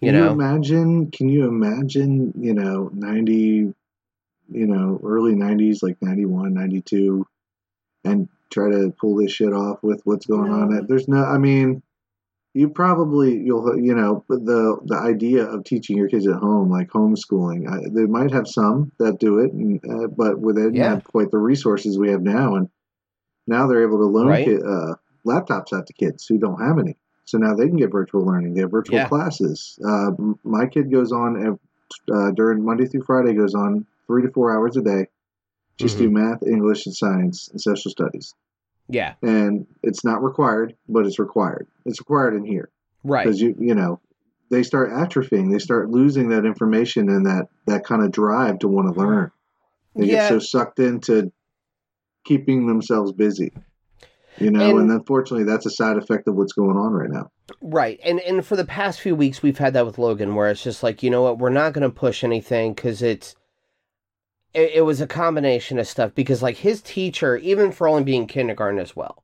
you 0.00 0.12
Can 0.12 0.20
know 0.20 0.26
you 0.26 0.30
imagine? 0.32 1.10
Can 1.10 1.28
you 1.30 1.46
imagine? 1.46 2.32
You 2.38 2.52
know, 2.52 2.90
ninety, 2.92 3.72
you 4.52 4.66
know, 4.66 5.00
early 5.02 5.34
nineties, 5.34 5.82
like 5.82 5.96
91, 6.02 6.52
92, 6.52 7.26
and 8.04 8.28
try 8.50 8.70
to 8.70 8.94
pull 9.00 9.16
this 9.16 9.32
shit 9.32 9.54
off 9.54 9.82
with 9.82 10.02
what's 10.04 10.26
going 10.26 10.52
on. 10.52 10.74
No. 10.74 10.82
There's 10.86 11.08
no. 11.08 11.24
I 11.24 11.38
mean, 11.38 11.82
you 12.52 12.68
probably 12.68 13.38
you'll 13.38 13.78
you 13.80 13.94
know 13.94 14.22
the 14.28 14.78
the 14.84 14.96
idea 14.98 15.44
of 15.46 15.64
teaching 15.64 15.96
your 15.96 16.08
kids 16.08 16.26
at 16.26 16.36
home, 16.36 16.70
like 16.70 16.88
homeschooling. 16.90 17.66
I, 17.66 17.88
they 17.90 18.04
might 18.04 18.32
have 18.32 18.46
some 18.46 18.92
that 18.98 19.18
do 19.18 19.38
it, 19.38 19.52
and, 19.54 19.80
uh, 19.88 20.08
but 20.08 20.38
with 20.38 20.58
it, 20.58 20.74
Yeah. 20.74 20.90
not 20.94 21.04
quite 21.04 21.30
the 21.30 21.38
resources 21.38 21.98
we 21.98 22.10
have 22.10 22.22
now, 22.22 22.56
and 22.56 22.68
now 23.46 23.66
they're 23.66 23.82
able 23.82 23.98
to 23.98 24.04
loan 24.04 24.26
Right. 24.28 24.46
uh, 24.62 24.96
laptops 25.26 25.72
out 25.72 25.86
to 25.86 25.92
kids 25.92 26.26
who 26.26 26.38
don't 26.38 26.60
have 26.60 26.78
any. 26.78 26.96
So 27.24 27.38
now 27.38 27.54
they 27.54 27.66
can 27.66 27.76
get 27.76 27.90
virtual 27.90 28.24
learning. 28.24 28.54
They 28.54 28.60
have 28.60 28.70
virtual 28.70 28.98
Yeah. 28.98 29.08
classes. 29.08 29.78
Uh, 29.84 30.12
my 30.44 30.66
kid 30.66 30.90
goes 30.92 31.10
on 31.12 31.58
uh, 32.12 32.30
during 32.32 32.64
Monday 32.64 32.86
through 32.86 33.02
Friday 33.02 33.34
goes 33.34 33.54
on 33.54 33.84
three 34.06 34.22
to 34.22 34.30
four 34.30 34.52
hours 34.56 34.76
a 34.76 34.82
day. 34.82 35.06
Just 35.78 35.96
Mm-hmm. 35.98 36.04
do 36.04 36.10
math, 36.10 36.42
English, 36.42 36.86
and 36.86 36.94
science 36.94 37.48
and 37.50 37.60
social 37.60 37.90
studies. 37.90 38.32
yeah 38.88 39.14
And 39.22 39.66
it's 39.82 40.04
not 40.04 40.22
required, 40.22 40.74
but 40.88 41.04
it's 41.06 41.18
required. 41.18 41.66
It's 41.84 42.00
required 42.00 42.34
in 42.34 42.44
here 42.44 42.70
right 43.04 43.24
because 43.24 43.40
you 43.40 43.54
you 43.58 43.74
know 43.74 44.00
they 44.50 44.62
start 44.62 44.90
atrophying. 44.90 45.50
They 45.52 45.58
start 45.58 45.90
losing 45.90 46.28
that 46.30 46.44
information 46.46 47.08
and 47.08 47.26
that 47.26 47.48
that 47.66 47.84
kind 47.84 48.02
of 48.04 48.12
drive 48.12 48.60
to 48.60 48.68
want 48.68 48.94
to 48.94 48.98
learn. 49.00 49.32
They 49.96 50.06
Yeah. 50.06 50.12
get 50.18 50.28
so 50.28 50.38
sucked 50.38 50.78
into 50.78 51.32
keeping 52.24 52.66
themselves 52.66 53.12
busy. 53.12 53.52
You 54.38 54.50
know, 54.50 54.70
And- 54.70 54.78
and 54.80 54.90
unfortunately, 54.90 55.44
that's 55.44 55.66
a 55.66 55.70
side 55.70 55.96
effect 55.96 56.28
of 56.28 56.34
what's 56.34 56.52
going 56.52 56.76
on 56.76 56.92
right 56.92 57.10
now. 57.10 57.30
Right. 57.60 57.98
And 58.04 58.20
and 58.20 58.44
for 58.44 58.56
the 58.56 58.64
past 58.64 59.00
few 59.00 59.14
weeks 59.14 59.42
we've 59.42 59.58
had 59.58 59.72
that 59.74 59.86
with 59.86 59.98
Logan 59.98 60.34
where 60.34 60.50
it's 60.50 60.62
just 60.62 60.82
like, 60.82 61.02
you 61.02 61.10
know 61.10 61.22
what, 61.22 61.38
we're 61.38 61.50
not 61.50 61.72
going 61.72 61.88
to 61.88 61.94
push 61.94 62.22
anything 62.24 62.74
cuz 62.74 63.02
it's 63.02 63.34
it, 64.52 64.72
it 64.76 64.82
was 64.82 65.00
a 65.00 65.06
combination 65.06 65.78
of 65.78 65.86
stuff 65.86 66.14
because 66.14 66.42
like 66.42 66.56
his 66.56 66.82
teacher 66.82 67.36
even 67.36 67.72
for 67.72 67.88
only 67.88 68.04
being 68.04 68.26
kindergarten 68.26 68.78
as 68.78 68.94
well. 68.96 69.22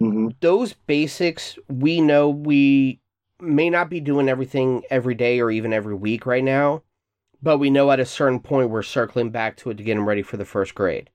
hmm 0.00 0.28
Those 0.40 0.72
basics 0.74 1.58
we 1.68 2.00
know 2.00 2.28
we 2.30 3.00
may 3.40 3.68
not 3.68 3.90
be 3.90 4.00
doing 4.00 4.28
everything 4.28 4.82
every 4.90 5.14
day 5.14 5.40
or 5.40 5.50
even 5.50 5.72
every 5.72 5.94
week 5.94 6.24
right 6.24 6.44
now, 6.44 6.82
but 7.42 7.58
we 7.58 7.68
know 7.68 7.90
at 7.90 8.00
a 8.00 8.06
certain 8.06 8.40
point 8.40 8.70
we're 8.70 8.82
circling 8.82 9.30
back 9.30 9.56
to 9.58 9.70
it 9.70 9.76
to 9.76 9.82
get 9.82 9.96
him 9.96 10.08
ready 10.08 10.22
for 10.22 10.36
the 10.38 10.44
first 10.44 10.74
grade. 10.74 11.10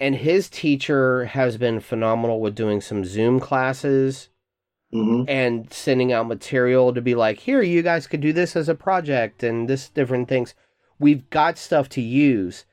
And 0.00 0.16
his 0.16 0.48
teacher 0.48 1.26
has 1.26 1.58
been 1.58 1.78
phenomenal 1.78 2.40
with 2.40 2.54
doing 2.54 2.80
some 2.80 3.04
Zoom 3.04 3.38
classes 3.38 4.30
hmm 4.92 5.22
and 5.28 5.72
sending 5.72 6.12
out 6.12 6.26
material 6.26 6.92
to 6.92 7.00
be 7.00 7.14
like, 7.14 7.40
here, 7.40 7.62
you 7.62 7.82
guys 7.82 8.08
could 8.08 8.20
do 8.20 8.32
this 8.32 8.56
as 8.56 8.68
a 8.68 8.74
project 8.74 9.42
and 9.44 9.68
this 9.68 9.88
different 9.88 10.28
things. 10.28 10.54
We've 10.98 11.28
got 11.30 11.58
stuff 11.58 11.88
to 11.90 12.00
use. 12.00 12.64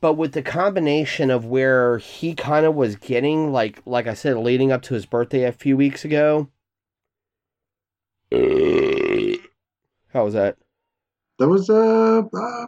But 0.00 0.14
with 0.14 0.32
the 0.32 0.42
combination 0.42 1.30
of 1.30 1.46
where 1.46 1.98
he 1.98 2.34
kind 2.34 2.66
of 2.66 2.74
was 2.74 2.96
getting, 2.96 3.52
like 3.52 3.80
like 3.86 4.06
I 4.06 4.14
said, 4.14 4.36
leading 4.36 4.70
up 4.70 4.82
to 4.82 4.94
his 4.94 5.06
birthday 5.06 5.44
a 5.44 5.52
few 5.52 5.76
weeks 5.76 6.04
ago. 6.04 6.48
How 10.12 10.24
was 10.24 10.34
that? 10.34 10.56
That 11.38 11.48
was 11.48 11.70
uh, 11.70 12.22
uh 12.32 12.66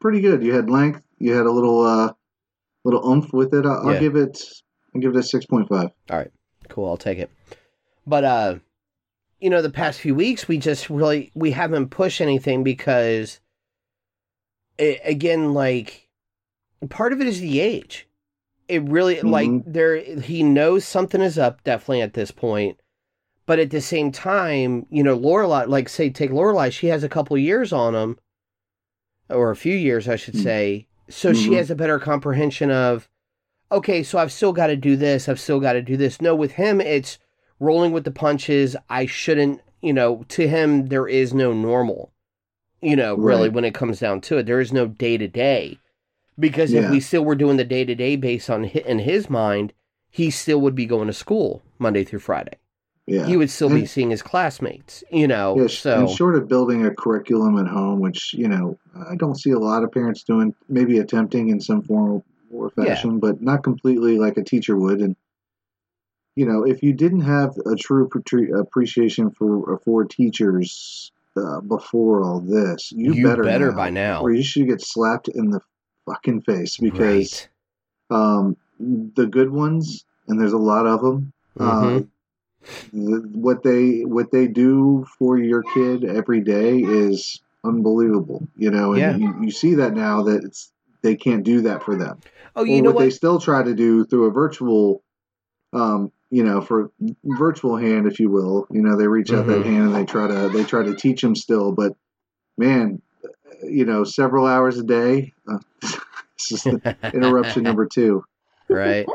pretty 0.00 0.20
good. 0.20 0.42
You 0.42 0.54
had 0.54 0.68
length. 0.68 1.02
You 1.18 1.34
had 1.34 1.46
a 1.46 1.50
little 1.50 1.82
uh 1.82 2.12
little 2.84 3.06
oomph 3.08 3.32
with 3.32 3.54
it. 3.54 3.64
I'll, 3.66 3.84
Yeah. 3.86 3.92
I'll 3.94 4.00
give 4.00 4.16
it. 4.16 4.38
I'll 4.94 5.00
give 5.00 5.14
it 5.14 5.18
a 5.18 5.22
six 5.22 5.46
point 5.46 5.68
five. 5.68 5.88
All 6.10 6.18
right, 6.18 6.30
Cool, 6.68 6.88
I'll 6.88 6.96
take 6.96 7.18
it. 7.18 7.30
But 8.06 8.24
uh 8.24 8.54
you 9.40 9.50
know, 9.50 9.60
the 9.62 9.70
past 9.70 10.00
few 10.00 10.14
weeks 10.14 10.46
we 10.48 10.58
just 10.58 10.88
really 10.90 11.30
we 11.34 11.50
haven't 11.52 11.88
pushed 11.88 12.20
anything 12.20 12.62
because 12.62 13.40
a 14.78 14.96
again 14.98 15.52
like 15.54 16.08
part 16.90 17.12
of 17.12 17.20
it 17.20 17.26
is 17.26 17.40
the 17.40 17.60
age. 17.60 18.06
It 18.68 18.82
really 18.88 19.20
like 19.22 19.48
Mhm. 19.50 19.62
there 19.66 19.96
he 20.20 20.42
knows 20.42 20.84
something 20.84 21.20
is 21.20 21.38
up 21.38 21.62
definitely 21.64 22.02
at 22.02 22.14
this 22.14 22.30
point. 22.30 22.78
But 23.44 23.58
at 23.58 23.70
the 23.70 23.80
same 23.80 24.12
time, 24.12 24.86
you 24.88 25.02
know, 25.02 25.18
Lorelai 25.18 25.66
like 25.68 25.88
say 25.88 26.10
take 26.10 26.30
Lorelai, 26.30 26.70
she 26.72 26.86
has 26.88 27.02
a 27.02 27.08
couple 27.08 27.36
years 27.36 27.72
on 27.72 27.94
him 27.94 28.18
or 29.28 29.50
a 29.50 29.56
few 29.56 29.74
years 29.74 30.08
I 30.08 30.16
should 30.16 30.34
Mm. 30.34 30.42
say. 30.42 30.86
So 31.08 31.32
she 31.32 31.50
Mhm. 31.50 31.56
has 31.56 31.70
a 31.70 31.74
better 31.76 31.98
comprehension 31.98 32.70
of 32.70 33.08
okay, 33.70 34.02
so 34.02 34.18
I've 34.18 34.32
still 34.32 34.52
got 34.52 34.66
to 34.66 34.76
do 34.76 34.96
this, 34.96 35.28
I've 35.28 35.40
still 35.40 35.58
got 35.58 35.72
to 35.72 35.82
do 35.82 35.96
this. 35.96 36.20
No, 36.20 36.34
with 36.34 36.52
him, 36.52 36.80
it's 36.80 37.18
rolling 37.58 37.92
with 37.92 38.04
the 38.04 38.10
punches. 38.10 38.76
I 38.90 39.06
shouldn't, 39.06 39.62
you 39.80 39.94
know, 39.94 40.24
to 40.28 40.46
him, 40.46 40.88
there 40.88 41.08
is 41.08 41.32
no 41.32 41.54
normal, 41.54 42.12
you 42.82 42.96
know, 42.96 43.14
really, 43.14 43.48
when 43.48 43.64
it 43.64 43.72
comes 43.74 43.98
down 43.98 44.20
to 44.22 44.38
it. 44.38 44.46
There 44.46 44.60
is 44.60 44.72
no 44.74 44.86
day 44.86 45.16
to 45.16 45.26
day. 45.26 45.78
Because 46.38 46.72
if 46.84 46.90
we 46.90 47.00
still 47.00 47.24
were 47.24 47.34
doing 47.34 47.56
the 47.56 47.64
day 47.64 47.84
to 47.84 47.94
day 47.94 48.16
based 48.16 48.50
on 48.50 48.64
in 48.64 49.00
his 49.00 49.30
mind, 49.30 49.72
he 50.10 50.30
still 50.30 50.60
would 50.60 50.74
be 50.74 50.86
going 50.86 51.06
to 51.06 51.12
school 51.12 51.62
Monday 51.78 52.04
through 52.04 52.18
Friday. 52.20 52.56
Yeah. 53.12 53.26
He 53.26 53.36
would 53.36 53.50
still 53.50 53.68
be 53.68 53.84
seeing 53.84 54.08
his 54.10 54.22
classmates, 54.22 55.04
you 55.10 55.28
know. 55.28 55.54
Yeah, 55.60 55.66
so 55.66 56.00
and 56.00 56.10
short 56.10 56.34
of 56.34 56.48
building 56.48 56.86
a 56.86 56.94
curriculum 56.94 57.58
at 57.58 57.66
home, 57.66 58.00
which 58.00 58.32
you 58.32 58.48
know 58.48 58.78
I 59.10 59.16
don't 59.16 59.38
see 59.38 59.50
a 59.50 59.58
lot 59.58 59.84
of 59.84 59.92
parents 59.92 60.22
doing, 60.22 60.54
maybe 60.68 60.98
attempting 60.98 61.50
in 61.50 61.60
some 61.60 61.82
form 61.82 62.22
or 62.50 62.70
fashion, 62.70 63.18
but 63.18 63.42
not 63.42 63.62
completely 63.64 64.18
like 64.18 64.36
a 64.38 64.42
teacher 64.44 64.76
would. 64.76 65.00
And 65.00 65.14
you 66.36 66.46
know, 66.46 66.64
if 66.64 66.82
you 66.82 66.94
didn't 66.94 67.20
have 67.20 67.54
a 67.66 67.76
true 67.76 68.08
appreciation 68.58 69.30
for 69.30 69.78
for 69.84 70.04
teachers 70.06 71.12
uh, 71.36 71.60
before 71.60 72.22
all 72.22 72.40
this, 72.40 72.92
you, 72.92 73.12
you 73.12 73.26
better 73.26 73.42
better 73.42 73.70
now, 73.70 73.76
by 73.76 73.90
now. 73.90 74.22
or 74.22 74.32
you 74.32 74.42
should 74.42 74.66
get 74.68 74.80
slapped 74.80 75.28
in 75.28 75.50
the 75.50 75.60
fucking 76.06 76.40
face 76.42 76.78
because 76.78 77.48
Right. 78.10 78.18
um, 78.18 78.56
the 78.80 79.26
good 79.26 79.50
ones, 79.50 80.04
and 80.28 80.40
there's 80.40 80.52
a 80.54 80.58
lot 80.58 80.86
of 80.86 81.02
them. 81.02 81.32
Mhm. 81.58 81.66
Um, 81.66 81.94
the, 81.94 82.08
what 82.92 83.62
they 83.62 84.00
what 84.00 84.30
they 84.32 84.46
do 84.46 85.06
for 85.18 85.38
your 85.38 85.62
kid 85.74 86.04
every 86.04 86.40
day 86.40 86.78
is 86.78 87.40
unbelievable. 87.64 88.46
You 88.56 88.70
know, 88.70 88.92
and 88.94 89.00
Yeah. 89.02 89.16
you, 89.16 89.44
you 89.44 89.50
see 89.50 89.74
that 89.76 89.94
now 89.94 90.22
that 90.24 90.44
it's 90.44 90.72
they 91.02 91.16
can't 91.16 91.44
do 91.44 91.62
that 91.62 91.82
for 91.82 91.96
them. 91.96 92.22
oh, 92.56 92.62
or 92.62 92.66
you 92.66 92.82
know 92.82 92.90
what, 92.92 92.98
they 93.00 93.10
still 93.10 93.40
try 93.40 93.62
to 93.62 93.74
do 93.74 94.04
through 94.04 94.26
a 94.26 94.30
virtual 94.30 95.02
um, 95.72 96.12
you 96.30 96.42
know, 96.44 96.60
for 96.60 96.90
virtual 97.24 97.76
hand, 97.76 98.06
if 98.06 98.18
you 98.20 98.30
will. 98.30 98.66
You 98.70 98.82
know, 98.82 98.96
they 98.96 99.06
reach 99.06 99.32
out 99.32 99.46
that 99.46 99.58
Mhm. 99.58 99.64
hand 99.64 99.86
and 99.88 99.94
they 99.94 100.04
try 100.04 100.28
to 100.28 100.48
they 100.48 100.64
try 100.64 100.82
to 100.82 100.94
teach 100.94 101.20
them 101.22 101.34
still. 101.34 101.72
But 101.72 101.92
man, 102.56 103.00
you 103.62 103.84
know, 103.84 104.04
several 104.04 104.46
hours 104.46 104.78
a 104.78 104.84
day. 104.84 105.32
Uh, 105.50 105.58
this 106.50 106.52
is 106.66 106.66
interruption 107.14 107.64
number 107.64 107.86
two. 107.86 108.24
right. 108.68 109.06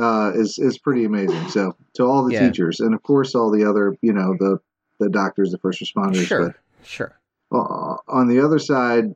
Uh, 0.00 0.32
is 0.34 0.58
is 0.58 0.78
pretty 0.78 1.04
amazing. 1.04 1.48
So 1.48 1.76
to 1.94 2.04
all 2.04 2.24
the 2.24 2.32
Yeah. 2.34 2.46
teachers, 2.48 2.80
and 2.80 2.94
of 2.94 3.02
course 3.02 3.34
all 3.34 3.50
the 3.50 3.64
other, 3.68 3.96
you 4.02 4.12
know, 4.12 4.34
the 4.38 4.58
the 5.00 5.08
doctors, 5.08 5.50
the 5.50 5.58
first 5.58 5.82
responders. 5.82 6.26
Sure. 6.26 6.54
Sure. 6.82 7.18
Uh, 7.52 7.96
on 8.08 8.28
the 8.28 8.40
other 8.40 8.58
side, 8.58 9.14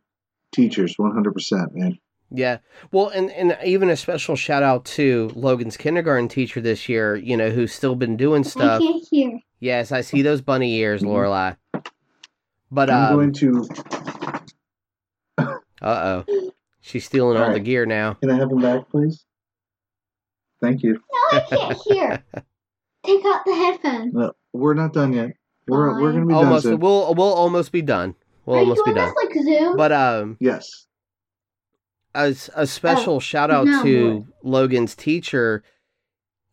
teachers, 0.53 0.95
one 0.99 1.13
hundred 1.13 1.33
percent, 1.35 1.75
man. 1.75 1.99
Yeah. 2.31 2.59
Well, 2.93 3.09
and, 3.09 3.31
and 3.31 3.57
even 3.65 3.89
a 3.89 3.97
special 3.97 4.37
shout 4.37 4.63
out 4.63 4.85
to 4.87 5.31
Logan's 5.35 5.77
kindergarten 5.79 6.29
teacher 6.29 6.61
this 6.61 6.89
year, 6.89 7.17
you 7.17 7.37
know, 7.39 7.49
who's 7.51 7.73
still 7.73 7.95
been 7.97 8.17
doing 8.19 8.45
stuff. 8.45 8.83
I 8.83 8.85
stuff. 8.85 8.93
can't 8.93 9.05
hear. 9.11 9.41
Yes, 9.61 9.93
I 9.93 10.03
see 10.03 10.21
those 10.23 10.41
bunny 10.43 10.75
ears, 10.77 11.03
Mhm. 11.03 11.07
Lorelai. 11.09 11.57
But 12.71 12.91
I'm 12.91 13.13
um, 13.13 13.19
going 13.19 13.33
to. 13.35 13.67
uh 15.39 15.55
oh, 15.83 16.25
she's 16.81 17.05
stealing 17.07 17.39
all, 17.39 17.45
All 17.45 17.53
the 17.53 17.61
gear 17.61 17.87
now. 17.87 18.15
Can 18.15 18.31
I 18.31 18.37
have 18.37 18.51
them 18.51 18.61
back, 18.61 18.89
please? 18.91 19.25
Thank 20.61 20.83
you. 20.83 20.95
No, 20.95 21.39
I 21.39 21.41
can't 21.49 21.79
hear. 21.89 22.25
Take 23.05 23.25
out 23.25 23.45
the 23.47 23.55
headphones. 23.55 24.13
No, 24.13 24.33
we're 24.53 24.75
not 24.75 24.93
done 24.93 25.13
yet. 25.13 25.31
We're 25.69 26.01
we're 26.01 26.13
gonna 26.13 26.27
be 26.27 26.35
Almost, 26.35 26.65
done 26.65 26.73
soon. 26.75 26.81
we'll 26.81 27.15
we'll 27.15 27.33
almost 27.33 27.73
be 27.73 27.83
done. 27.83 28.15
We'll 28.47 28.57
Are 28.57 28.63
you 28.63 28.71
almost 28.71 28.85
be 28.87 28.95
done. 28.95 29.15
this 29.15 29.25
like 29.25 29.45
Zoom? 29.45 29.77
But 29.77 29.93
um, 29.93 30.37
Yes. 30.41 30.87
a, 32.15 32.35
a 32.57 32.67
special 32.67 33.21
shout 33.21 33.51
out 33.51 33.67
no 33.67 33.83
to. 33.83 34.27
Logan's 34.43 34.95
teacher. 34.95 35.63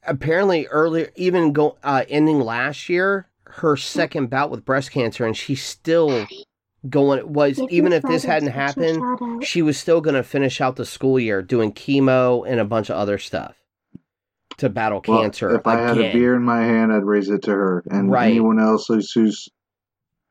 Apparently, 0.07 0.67
earlier, 0.67 1.09
even 1.15 1.51
go 1.53 1.77
uh, 1.83 2.03
ending 2.09 2.39
last 2.39 2.89
year, 2.89 3.27
her 3.45 3.75
second 3.75 4.29
bout 4.29 4.51
with 4.51 4.63
breast 4.65 4.91
cancer, 4.91 5.25
and 5.25 5.35
she's 5.35 5.63
still 5.63 6.27
going. 6.87 7.33
Was 7.33 7.57
Give 7.57 7.69
even 7.71 7.91
your 7.91 7.97
if 7.99 8.03
this 8.03 8.23
father 8.23 8.33
hadn't 8.33 8.49
special 8.49 8.61
happened, 8.83 9.19
shout 9.19 9.27
out. 9.37 9.43
she 9.45 9.61
was 9.63 9.77
still 9.79 10.01
going 10.01 10.13
to 10.15 10.23
finish 10.23 10.61
out 10.61 10.75
the 10.75 10.85
school 10.85 11.19
year 11.19 11.41
doing 11.41 11.71
chemo 11.73 12.47
and 12.47 12.59
a 12.59 12.65
bunch 12.65 12.89
of 12.91 12.97
other 12.97 13.17
stuff 13.17 13.55
to 14.57 14.69
battle 14.69 15.01
Well, 15.07 15.21
cancer. 15.21 15.55
if 15.55 15.65
I 15.67 15.77
had 15.79 15.97
a 15.97 16.11
beer 16.13 16.35
in 16.35 16.43
my 16.43 16.63
hand, 16.63 16.91
I'd 16.93 17.03
raise 17.03 17.29
it 17.29 17.43
to 17.43 17.51
her, 17.51 17.83
and 17.89 18.11
Right. 18.11 18.31
anyone 18.31 18.59
else 18.59 18.85
who's 18.87 19.11
who's, 19.11 19.49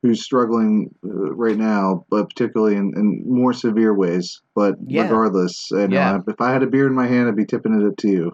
who's 0.03 0.23
struggling 0.23 0.95
uh, 1.05 1.35
right 1.35 1.57
now, 1.57 2.05
but 2.11 2.29
particularly 2.29 2.77
in, 2.77 2.93
in 2.97 3.23
more 3.27 3.53
severe 3.53 3.95
ways. 3.95 4.41
But 4.55 4.75
Yeah. 4.87 5.03
regardless, 5.03 5.69
you 5.71 5.89
know, 5.89 5.97
Yeah. 5.97 6.19
if 6.27 6.41
I 6.41 6.53
had 6.53 6.63
a 6.63 6.67
beer 6.67 6.87
in 6.87 6.95
my 6.95 7.07
hand, 7.07 7.29
I'd 7.29 7.37
be 7.37 7.47
tipping 7.47 7.79
it 7.81 7.87
up 7.87 7.97
to 7.99 8.09
you. 8.09 8.33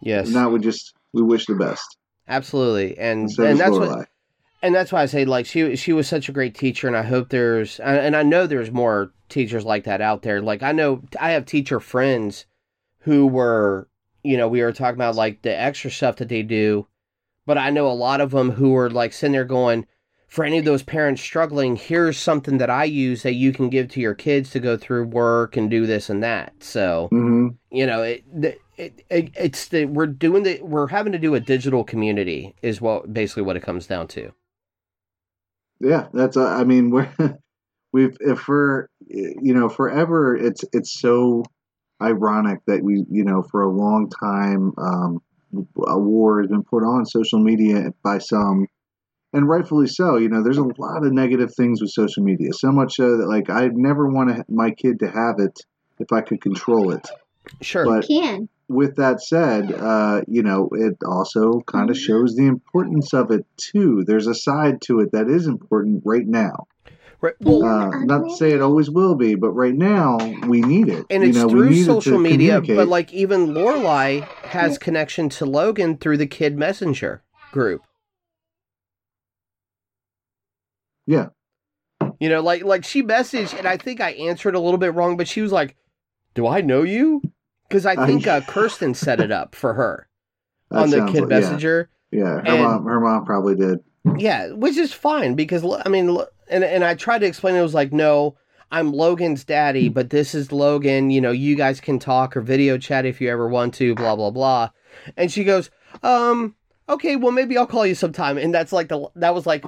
yes, 0.00 0.26
And 0.26 0.36
that 0.36 0.50
would 0.50 0.62
just 0.62 0.92
we 1.12 1.22
wish 1.22 1.46
the 1.46 1.54
best. 1.54 1.96
absolutely, 2.28 2.98
and 2.98 3.22
And 3.22 3.30
so 3.32 3.44
and 3.44 3.58
that's 3.60 3.70
what 3.78 4.08
and 4.62 4.74
that's 4.74 4.90
why 4.92 5.02
I 5.02 5.06
say 5.06 5.24
like 5.24 5.46
she 5.46 5.76
she 5.76 5.92
was 5.92 6.08
such 6.08 6.28
a 6.28 6.32
great 6.32 6.54
teacher, 6.54 6.86
and 6.88 6.96
I 6.96 7.02
hope 7.02 7.28
there's 7.30 7.78
and 7.80 7.96
and 7.98 8.16
I 8.16 8.22
know 8.22 8.46
there's 8.46 8.70
more 8.70 9.12
teachers 9.28 9.64
like 9.64 9.84
that 9.84 10.00
out 10.00 10.22
there. 10.22 10.40
Like 10.42 10.62
I 10.62 10.72
know 10.72 11.02
I 11.20 11.30
have 11.32 11.46
teacher 11.46 11.80
friends 11.80 12.46
who 13.00 13.26
were 13.26 13.88
you 14.26 14.36
know 14.36 14.48
we 14.48 14.62
were 14.62 14.72
talking 14.72 14.96
about 14.96 15.14
like 15.16 15.42
the 15.42 15.58
extra 15.58 15.90
stuff 15.90 16.16
that 16.16 16.28
they 16.28 16.42
do, 16.42 16.86
but 17.46 17.58
I 17.58 17.70
know 17.70 17.86
a 17.88 17.92
lot 17.92 18.20
of 18.20 18.30
them 18.32 18.50
who 18.52 18.74
are 18.76 18.90
like 18.90 19.12
sitting 19.12 19.32
there 19.32 19.44
going. 19.44 19.86
For 20.28 20.44
any 20.44 20.58
of 20.58 20.64
those 20.64 20.82
parents 20.82 21.22
struggling, 21.22 21.76
here's 21.76 22.18
something 22.18 22.58
that 22.58 22.68
I 22.68 22.82
use 22.84 23.22
that 23.22 23.34
you 23.34 23.52
can 23.52 23.70
give 23.70 23.88
to 23.90 24.00
your 24.00 24.14
kids 24.14 24.50
to 24.50 24.60
go 24.60 24.76
through 24.76 25.04
work 25.06 25.56
and 25.56 25.70
do 25.70 25.86
this 25.86 26.10
and 26.10 26.20
that. 26.22 26.52
So, 26.58 27.08
Mhm. 27.12 27.56
you 27.70 27.86
know 27.86 28.02
it, 28.02 28.24
it, 28.76 29.04
it 29.08 29.30
it's 29.36 29.68
the 29.68 29.84
we're 29.86 30.06
doing 30.08 30.42
the 30.42 30.60
we're 30.62 30.88
having 30.88 31.12
to 31.12 31.18
do 31.18 31.34
a 31.36 31.40
digital 31.40 31.84
community 31.84 32.54
is 32.60 32.80
what 32.80 33.14
basically 33.14 33.44
what 33.44 33.56
it 33.56 33.62
comes 33.62 33.86
down 33.86 34.08
to 34.08 34.32
Yeah, 35.80 36.08
that's. 36.12 36.36
Uh, 36.36 36.46
I 36.48 36.64
mean, 36.64 36.90
we're 36.94 37.08
we've 37.92 38.16
if 38.20 38.40
for 38.40 38.90
you 39.06 39.54
know 39.54 39.68
forever. 39.68 40.36
It's 40.36 40.64
it's 40.72 40.98
so 41.00 41.44
ironic 42.00 42.60
that 42.66 42.82
we 42.82 43.04
you 43.10 43.24
know 43.24 43.42
for 43.42 43.62
a 43.62 43.70
long 43.70 44.10
time 44.10 44.72
um, 44.78 45.22
a 45.86 45.98
war 45.98 46.40
has 46.40 46.50
been 46.50 46.64
put 46.64 46.82
on 46.82 47.06
social 47.06 47.38
media 47.38 47.92
by 48.02 48.18
some, 48.18 48.66
and 49.32 49.48
rightfully 49.48 49.86
so. 49.86 50.16
You 50.16 50.28
know, 50.28 50.42
there's 50.42 50.58
a 50.58 50.62
lot 50.78 51.04
of 51.04 51.12
negative 51.12 51.54
things 51.54 51.80
with 51.80 51.90
social 51.90 52.22
media. 52.22 52.52
So 52.52 52.72
much 52.72 52.96
so 52.96 53.18
that 53.18 53.28
like 53.28 53.50
I'd 53.50 53.76
never 53.76 54.08
want 54.08 54.48
my 54.50 54.70
kid 54.70 55.00
to 55.00 55.06
have 55.06 55.38
it 55.38 55.60
if 55.98 56.12
I 56.12 56.20
could 56.20 56.40
control 56.40 56.92
it. 56.92 57.08
sure 57.62 57.84
But 57.84 58.06
Can. 58.06 58.48
with 58.68 58.96
that 58.96 59.22
said, 59.22 59.72
uh, 59.72 60.22
you 60.26 60.42
know, 60.42 60.68
it 60.72 60.96
also 61.06 61.60
kind 61.60 61.90
of 61.90 61.96
shows 61.96 62.34
the 62.34 62.46
importance 62.46 63.14
of 63.14 63.30
it 63.30 63.46
too. 63.56 64.04
There's 64.06 64.26
a 64.26 64.34
side 64.34 64.82
to 64.82 65.00
it 65.00 65.12
that 65.12 65.28
is 65.28 65.46
important 65.46 66.02
right 66.04 66.26
now. 66.26 66.66
Right, 67.20 67.34
well 67.40 67.64
Uh, 67.64 68.04
not 68.04 68.24
to 68.28 68.36
say 68.36 68.52
it 68.52 68.60
always 68.62 68.88
will 68.90 69.14
be, 69.14 69.34
but 69.34 69.50
right 69.50 69.74
now 69.74 70.18
we 70.46 70.60
need 70.60 70.88
it. 70.88 71.06
and 71.10 71.22
You 71.22 71.28
it's 71.30 71.38
know, 71.38 71.46
we 71.46 71.52
through 71.52 71.70
need 71.70 71.80
it 71.82 71.84
social 71.86 72.18
media 72.18 72.60
but 72.60 72.88
like 72.88 73.12
even 73.12 73.48
lorelai 73.48 74.22
has 74.44 74.78
connection 74.78 75.28
to 75.30 75.46
logan 75.46 75.96
through 75.96 76.18
the 76.18 76.26
kid 76.26 76.56
messenger 76.58 77.22
group. 77.52 77.82
Yeah, 81.06 81.28
you 82.18 82.28
know 82.28 82.40
like 82.42 82.64
like 82.64 82.84
she 82.84 83.02
messaged 83.02 83.56
and 83.56 83.66
i 83.66 83.76
think 83.76 84.00
i 84.00 84.10
answered 84.12 84.54
a 84.56 84.60
little 84.60 84.78
bit 84.78 84.92
wrong 84.94 85.16
but 85.16 85.28
she 85.28 85.40
was 85.40 85.52
like 85.52 85.76
do 86.34 86.46
i 86.46 86.60
know 86.60 86.82
you? 86.82 87.22
Because 87.68 87.86
i 87.86 87.92
I- 87.92 88.06
think 88.06 88.26
uh, 88.26 88.40
kirsten 88.48 88.92
set 88.94 89.20
it 89.20 89.30
up 89.30 89.54
for 89.54 89.74
her 89.74 90.08
on 90.72 90.90
the 90.90 90.96
sounds 90.98 91.12
kid 91.12 91.20
like- 91.22 91.30
yeah, 91.30 91.38
messenger. 91.40 91.90
Yeah, 92.10 92.24
her 92.40 92.42
And- 92.46 92.62
mom, 92.62 92.84
her 92.86 93.00
mom 93.00 93.24
probably 93.24 93.54
did. 93.56 93.80
Yeah, 94.18 94.52
which 94.52 94.76
is 94.76 94.92
fine 94.92 95.34
because 95.34 95.64
I 95.84 95.88
mean, 95.88 96.16
and 96.48 96.64
and 96.64 96.84
I 96.84 96.94
tried 96.94 97.18
to 97.20 97.26
explain 97.26 97.54
it, 97.54 97.58
it 97.58 97.62
was 97.62 97.74
like, 97.74 97.92
no, 97.92 98.36
I'm 98.70 98.92
Logan's 98.92 99.44
daddy, 99.44 99.88
but 99.88 100.10
this 100.10 100.34
is 100.34 100.52
Logan. 100.52 101.10
You 101.10 101.20
know, 101.20 101.30
you 101.32 101.56
guys 101.56 101.80
can 101.80 101.98
talk 101.98 102.36
or 102.36 102.40
video 102.40 102.78
chat 102.78 103.06
if 103.06 103.20
you 103.20 103.30
ever 103.30 103.48
want 103.48 103.74
to. 103.74 103.94
Blah 103.94 104.16
blah 104.16 104.30
blah. 104.30 104.70
And 105.16 105.30
she 105.30 105.44
goes, 105.44 105.70
um, 106.02 106.54
okay, 106.88 107.16
well 107.16 107.32
maybe 107.32 107.56
I'll 107.58 107.66
call 107.66 107.86
you 107.86 107.94
sometime. 107.94 108.38
And 108.38 108.54
that's 108.54 108.72
like 108.72 108.88
the 108.88 109.08
that 109.16 109.34
was 109.34 109.46
like 109.46 109.64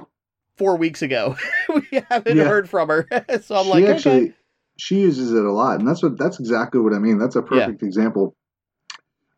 four 0.57 0.75
weeks 0.77 1.01
ago. 1.01 1.35
we 1.69 2.01
haven't 2.09 2.37
Yeah. 2.37 2.45
heard 2.45 2.69
from 2.69 2.89
her, 2.89 3.07
so 3.41 3.55
I'm 3.55 3.67
she 3.67 3.71
like, 3.71 3.83
actually 3.85 4.19
okay, 4.21 4.33
she 4.77 4.99
uses 4.99 5.31
it 5.33 5.43
a 5.43 5.51
lot, 5.51 5.79
and 5.79 5.87
that's 5.87 6.01
what 6.01 6.17
that's 6.17 6.39
exactly 6.39 6.81
what 6.81 6.93
I 6.93 6.99
mean. 6.99 7.17
That's 7.17 7.35
a 7.35 7.41
Yeah. 7.41 7.65
perfect 7.65 7.83
example. 7.83 8.35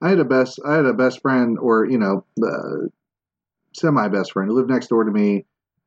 I 0.02 0.10
had 0.10 0.20
a 0.20 0.26
best 0.26 0.60
I 0.66 0.76
had 0.76 0.86
a 0.86 0.93
best 0.93 1.22
friend, 1.22 1.58
or 1.60 1.86
you 1.86 1.97
know, 1.97 2.26
uh, 2.43 2.88
semi 3.74 4.07
best 4.07 4.32
friend 4.34 4.49
who 4.49 4.55
lived 4.55 4.69
next 4.69 4.88
door 4.88 5.03
to 5.03 5.11
me 5.11 5.45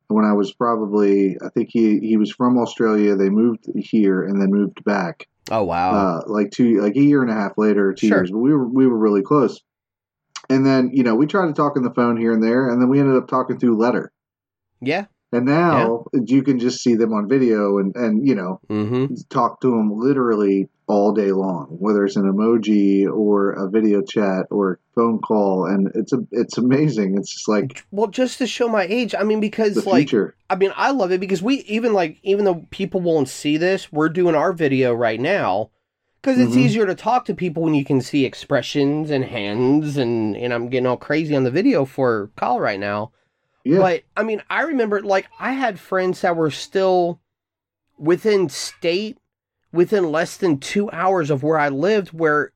when 0.09 0.24
I 0.24 0.32
was 0.32 0.53
probably 0.53 1.37
I 1.45 1.49
think 1.51 1.70
he 1.72 1.99
he 2.01 2.16
was 2.16 2.30
from 2.30 2.59
Australia. 2.59 3.14
They 3.16 3.30
moved 3.30 3.64
here 3.74 4.22
and 4.24 4.41
then 4.41 4.51
moved 4.51 4.85
back. 4.85 5.26
oh 5.51 5.62
wow, 5.64 5.93
uh, 5.93 6.22
like 6.26 6.51
two, 6.51 6.80
like 6.80 6.97
a 6.97 7.01
year 7.03 7.22
and 7.22 7.30
a 7.30 7.35
half 7.35 7.53
later, 7.59 7.93
two 7.93 8.09
Sure. 8.09 8.18
years. 8.18 8.30
But 8.30 8.39
we 8.39 8.53
were 8.53 8.68
we 8.68 8.87
were 8.87 8.99
really 8.99 9.22
close. 9.22 9.61
And 10.51 10.64
then 10.66 10.91
you 10.93 11.03
know 11.03 11.14
we 11.14 11.26
tried 11.26 11.47
to 11.47 11.53
talk 11.55 11.76
on 11.76 11.82
the 11.82 11.95
phone 11.95 12.16
here 12.18 12.32
and 12.32 12.43
there, 12.43 12.68
and 12.68 12.80
then 12.80 12.89
we 12.89 13.01
ended 13.01 13.16
up 13.16 13.28
talking 13.28 13.59
through 13.59 13.76
letter. 13.78 14.12
yeah, 14.80 15.07
And 15.35 15.47
now 15.47 16.05
you 16.12 16.43
can 16.45 16.61
just 16.61 16.80
see 16.80 16.95
them 16.95 17.12
on 17.12 17.28
video 17.28 17.78
and 17.78 17.95
and 17.97 18.26
you 18.26 18.35
know 18.37 18.61
mm-hmm, 18.70 19.14
talk 19.30 19.61
to 19.62 19.70
them 19.70 19.91
literally 19.93 20.68
all 20.87 21.12
day 21.12 21.32
long, 21.32 21.76
whether 21.80 22.05
it's 22.05 22.16
an 22.16 22.30
emoji 22.30 23.07
or 23.11 23.51
a 23.51 23.68
video 23.68 24.01
chat 24.03 24.47
or 24.51 24.78
phone 24.95 25.18
call, 25.18 25.66
and 25.66 25.91
it's 25.95 26.12
a 26.12 26.18
it's 26.30 26.57
amazing. 26.57 27.16
It's 27.18 27.32
just 27.32 27.49
like 27.49 27.85
well, 27.91 28.07
just 28.07 28.39
to 28.39 28.47
show 28.47 28.68
my 28.68 28.87
age, 28.89 29.14
I 29.18 29.24
mean, 29.24 29.41
because 29.41 29.87
like 29.87 30.09
future. 30.09 30.37
I 30.51 30.55
mean, 30.57 30.72
I 30.76 30.93
love 30.93 31.11
it 31.11 31.20
because 31.20 31.43
we 31.43 31.57
even 31.62 31.95
like 31.95 32.18
even 32.22 32.45
though 32.45 32.66
people 32.70 33.01
won't 33.01 33.28
see 33.28 33.57
this, 33.57 33.91
we're 33.91 34.11
doing 34.11 34.37
our 34.37 34.53
video 34.53 34.93
right 34.95 35.18
now 35.20 35.70
because 36.22 36.39
it's 36.39 36.55
Mhm. 36.55 36.61
easier 36.61 36.87
to 36.87 36.95
talk 36.95 37.24
to 37.24 37.35
people 37.35 37.64
when 37.64 37.74
you 37.74 37.85
can 37.85 38.01
see 38.01 38.24
expressions 38.24 39.11
and 39.11 39.24
hands 39.24 39.97
and 39.97 40.37
and 40.37 40.55
I'm 40.55 40.68
getting 40.68 40.87
all 40.87 40.97
crazy 40.97 41.35
on 41.35 41.43
the 41.43 41.51
video 41.51 41.85
for 41.85 42.30
Kyle 42.37 42.61
right 42.61 42.78
now. 42.78 43.11
Yeah, 43.65 43.79
But 43.79 44.03
I 44.17 44.23
mean, 44.23 44.43
I 44.51 44.62
remember 44.62 45.01
like 45.03 45.27
I 45.41 45.53
had 45.53 45.81
friends 45.81 46.21
that 46.21 46.37
were 46.37 46.51
still 46.51 47.21
within 47.99 48.49
state, 48.51 49.17
within 49.73 50.12
less 50.12 50.37
than 50.37 50.59
two 50.59 50.91
hours 50.91 51.31
of 51.31 51.43
where 51.43 51.59
I 51.59 51.71
lived, 51.71 52.09
where 52.09 52.53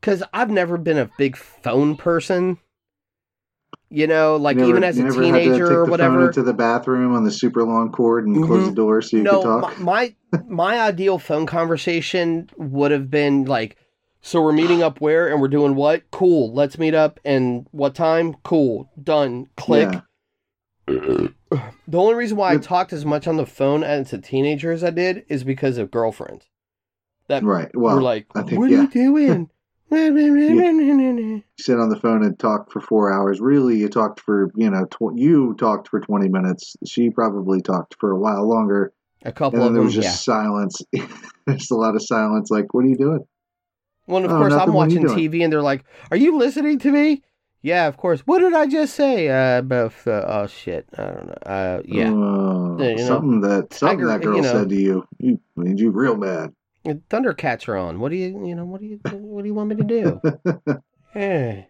because 0.00 0.22
I've 0.32 0.50
never 0.50 0.76
been 0.76 0.98
a 0.98 1.10
big 1.16 1.36
phone 1.36 1.96
person. 1.96 2.58
You 3.88 4.08
know, 4.08 4.34
like 4.36 4.56
never- 4.56 4.68
even 4.68 4.82
as 4.84 4.98
a 4.98 5.04
to 5.04 5.12
teenager 5.12 5.52
take 5.52 5.60
or 5.60 5.68
the 5.68 5.74
phone 5.84 5.90
whatever. 5.90 6.26
into 6.26 6.42
the 6.42 6.52
bathroom 6.52 7.14
on 7.14 7.22
the 7.22 7.30
super 7.30 7.62
long 7.62 7.92
cord 7.92 8.26
and 8.26 8.44
close 8.44 8.64
Mhm. 8.64 8.70
the 8.70 8.74
door 8.74 9.00
so 9.00 9.16
you 9.18 9.22
no, 9.22 9.42
could 9.42 9.60
talk. 9.60 9.78
my 9.80 10.14
my, 10.32 10.42
my 10.48 10.80
ideal 10.88 11.18
phone 11.20 11.46
conversation 11.46 12.50
would 12.56 12.90
have 12.90 13.08
been 13.10 13.44
like, 13.44 13.76
so 14.26 14.42
we're 14.42 14.52
meeting 14.52 14.82
up 14.82 15.00
where 15.00 15.28
and 15.28 15.40
we're 15.40 15.46
doing 15.46 15.76
what? 15.76 16.10
Cool. 16.10 16.52
Let's 16.52 16.78
meet 16.78 16.94
up 16.94 17.20
and 17.24 17.64
what 17.70 17.94
time? 17.94 18.34
Cool. 18.42 18.90
Done. 19.00 19.46
Click. 19.56 20.02
Yeah. 20.88 21.28
The 21.88 21.98
only 21.98 22.16
reason 22.16 22.36
why 22.36 22.52
I 22.52 22.56
talked 22.56 22.92
as 22.92 23.04
much 23.04 23.28
on 23.28 23.36
the 23.36 23.46
phone 23.46 23.84
as 23.84 24.12
a 24.12 24.18
teenager 24.18 24.72
as 24.72 24.82
I 24.82 24.90
did 24.90 25.24
is 25.28 25.44
because 25.44 25.78
of 25.78 25.92
girlfriends 25.92 26.46
that 27.28 27.44
Right. 27.44 27.70
Well, 27.72 27.94
were 27.94 28.02
like, 28.02 28.26
think- 28.34 28.58
"What 28.58 28.68
are 28.72 28.74
you 28.74 28.88
doing? 28.88 29.48
sit 31.60 31.78
on 31.78 31.88
the 31.88 31.98
phone 32.02 32.24
and 32.24 32.36
talk 32.36 32.72
for 32.72 32.80
four 32.80 33.12
hours. 33.12 33.40
Really, 33.40 33.78
you 33.78 33.88
talked 33.88 34.18
for 34.18 34.50
you 34.56 34.68
know 34.68 34.84
tw- 34.86 35.14
you 35.16 35.54
talked 35.54 35.86
for 35.86 36.00
twenty 36.00 36.28
minutes. 36.28 36.74
She 36.84 37.10
probably 37.10 37.60
talked 37.60 37.94
for 38.00 38.10
a 38.10 38.18
while 38.18 38.48
longer, 38.48 38.92
A 39.22 39.30
couple 39.30 39.60
and 39.60 39.64
then 39.66 39.72
there 39.74 39.82
them, 39.82 39.86
was 39.86 39.94
just 39.94 40.08
yeah. 40.08 40.34
silence. 40.34 40.82
There's 41.46 41.70
a 41.70 41.76
lot 41.76 41.94
of 41.94 42.02
silence. 42.02 42.50
Like, 42.50 42.74
what 42.74 42.84
are 42.84 42.88
you 42.88 42.96
doing? 42.96 43.24
Well, 44.06 44.24
of 44.24 44.30
Oh, 44.32 44.36
course, 44.38 44.52
I'm 44.52 44.58
nothing. 44.58 44.74
What 44.74 44.88
are 44.88 44.90
you 44.92 45.00
watching? 45.02 45.30
TV, 45.30 45.42
and 45.44 45.52
they're 45.52 45.62
like, 45.62 45.84
"Are 46.10 46.16
you 46.16 46.36
listening 46.38 46.78
to 46.80 46.92
me?" 46.92 47.22
Yeah, 47.62 47.88
of 47.88 47.96
course. 47.96 48.20
What 48.20 48.38
did 48.40 48.54
I 48.54 48.66
just 48.66 48.94
say? 48.94 49.28
Uh, 49.28 49.58
about, 49.58 49.92
uh 50.06 50.24
oh 50.28 50.46
shit, 50.46 50.86
I 50.96 51.04
don't 51.04 51.26
know. 51.26 51.38
Uh, 51.44 51.82
yeah, 51.84 52.10
Uh, 52.12 52.82
you 52.88 52.96
know, 52.96 53.06
something 53.08 53.40
that 53.40 53.72
something 53.72 53.98
Tiger, 53.98 54.06
that 54.06 54.22
girl 54.22 54.36
you 54.36 54.42
know. 54.42 54.52
said 54.52 54.68
to 54.68 54.76
you. 54.76 55.04
You 55.18 55.40
made 55.56 55.80
you 55.80 55.90
real 55.90 56.16
mad. 56.16 56.52
Thundercats 57.10 57.66
are 57.66 57.76
on. 57.76 57.98
What 57.98 58.10
do 58.10 58.16
you, 58.16 58.46
you 58.46 58.54
know, 58.54 58.64
what 58.64 58.80
do 58.80 58.86
you, 58.86 59.00
what 59.10 59.42
do 59.42 59.48
you 59.48 59.54
want 59.54 59.70
me 59.70 59.76
to 59.76 59.82
do? 59.82 60.20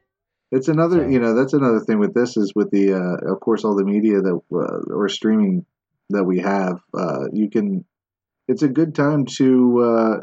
It's 0.53 0.69
another, 0.69 0.99
So- 1.05 1.09
you 1.09 1.19
know, 1.19 1.35
that's 1.35 1.55
another 1.55 1.81
thing 1.81 1.99
with 1.99 2.15
this 2.15 2.37
is 2.37 2.53
with 2.55 2.71
the, 2.71 2.93
uh, 2.93 3.33
of 3.33 3.41
course, 3.41 3.65
all 3.65 3.75
the 3.75 3.85
media 3.85 4.21
that 4.21 4.41
uh, 4.53 4.95
or 4.95 5.09
streaming 5.09 5.65
that 6.11 6.25
we 6.25 6.39
have. 6.41 6.81
Uh, 6.95 7.25
you 7.33 7.51
can, 7.51 7.85
it's 8.47 8.63
a 8.63 8.69
good 8.69 8.95
time 8.95 9.25
to 9.37 9.83
uh, 9.83 10.17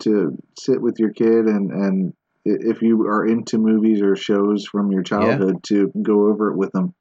to 0.00 0.36
sit 0.58 0.80
with 0.80 0.98
your 0.98 1.12
kid 1.12 1.46
and 1.46 1.70
and 1.70 2.12
if 2.44 2.80
you 2.82 3.02
are 3.02 3.26
into 3.26 3.58
movies 3.58 4.00
or 4.02 4.16
shows 4.16 4.66
from 4.66 4.90
your 4.90 5.02
childhood 5.02 5.62
to 5.64 5.92
go 6.02 6.28
over 6.28 6.50
it 6.50 6.56
with 6.56 6.72
them, 6.72 6.94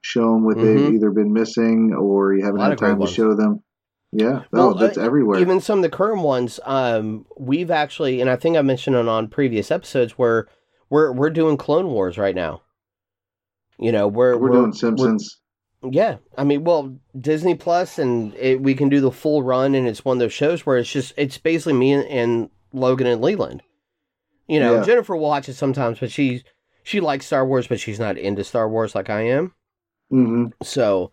show 0.00 0.32
them 0.32 0.44
what 0.44 0.56
Mhm. 0.56 0.62
they've 0.62 0.94
either 0.94 1.10
been 1.10 1.32
missing 1.32 1.92
or 1.92 2.34
you 2.34 2.44
haven't 2.44 2.60
had 2.60 2.78
time 2.78 3.00
to 3.00 3.06
show 3.06 3.34
them. 3.34 3.62
Yeah, 4.12 4.44
Well, 4.52 4.70
oh, 4.70 4.78
that's 4.78 4.96
uh, 4.96 5.02
everywhere. 5.02 5.40
Even 5.40 5.60
some 5.60 5.80
of 5.80 5.82
the 5.82 5.90
current 5.90 6.22
ones, 6.22 6.60
um, 6.64 7.26
we've 7.36 7.72
actually, 7.72 8.20
and 8.20 8.30
I 8.30 8.36
think 8.36 8.56
I 8.56 8.62
mentioned 8.62 8.94
it 8.96 9.08
on 9.08 9.28
previous 9.28 9.70
episodes, 9.70 10.12
where 10.12 10.46
we're 10.88 11.12
we're 11.12 11.30
doing 11.30 11.56
Clone 11.56 11.88
Wars 11.88 12.16
right 12.16 12.34
now. 12.34 12.62
You 13.78 13.92
know, 13.92 14.06
we're 14.06 14.38
we're, 14.38 14.52
doing 14.52 14.72
Simpsons. 14.72 15.40
Yeah, 15.92 16.16
I 16.36 16.44
mean, 16.44 16.64
well, 16.64 16.96
Disney 17.18 17.54
Plus, 17.54 17.98
and 17.98 18.34
it, 18.34 18.60
we 18.60 18.74
can 18.74 18.88
do 18.88 19.00
the 19.00 19.10
full 19.10 19.42
run, 19.42 19.74
and 19.74 19.86
it's 19.86 20.04
one 20.04 20.16
of 20.16 20.20
those 20.20 20.32
shows 20.32 20.64
where 20.66 20.78
it's 20.78 20.90
just 20.90 21.12
it's 21.16 21.38
basically 21.38 21.74
me 21.74 21.92
and, 21.92 22.04
and 22.08 22.50
Logan 22.72 23.06
and 23.06 23.20
Leland. 23.22 23.62
You 24.48 24.60
know, 24.60 24.76
Yeah. 24.76 24.84
Jennifer 24.84 25.16
watches 25.16 25.58
sometimes, 25.58 25.98
but 26.00 26.10
she 26.10 26.42
she 26.82 27.00
likes 27.00 27.26
Star 27.26 27.46
Wars, 27.46 27.66
but 27.66 27.80
she's 27.80 27.98
not 27.98 28.16
into 28.18 28.44
Star 28.44 28.68
Wars 28.68 28.94
like 28.94 29.10
I 29.10 29.22
am. 29.22 29.54
hmm 30.10 30.46
So, 30.62 31.12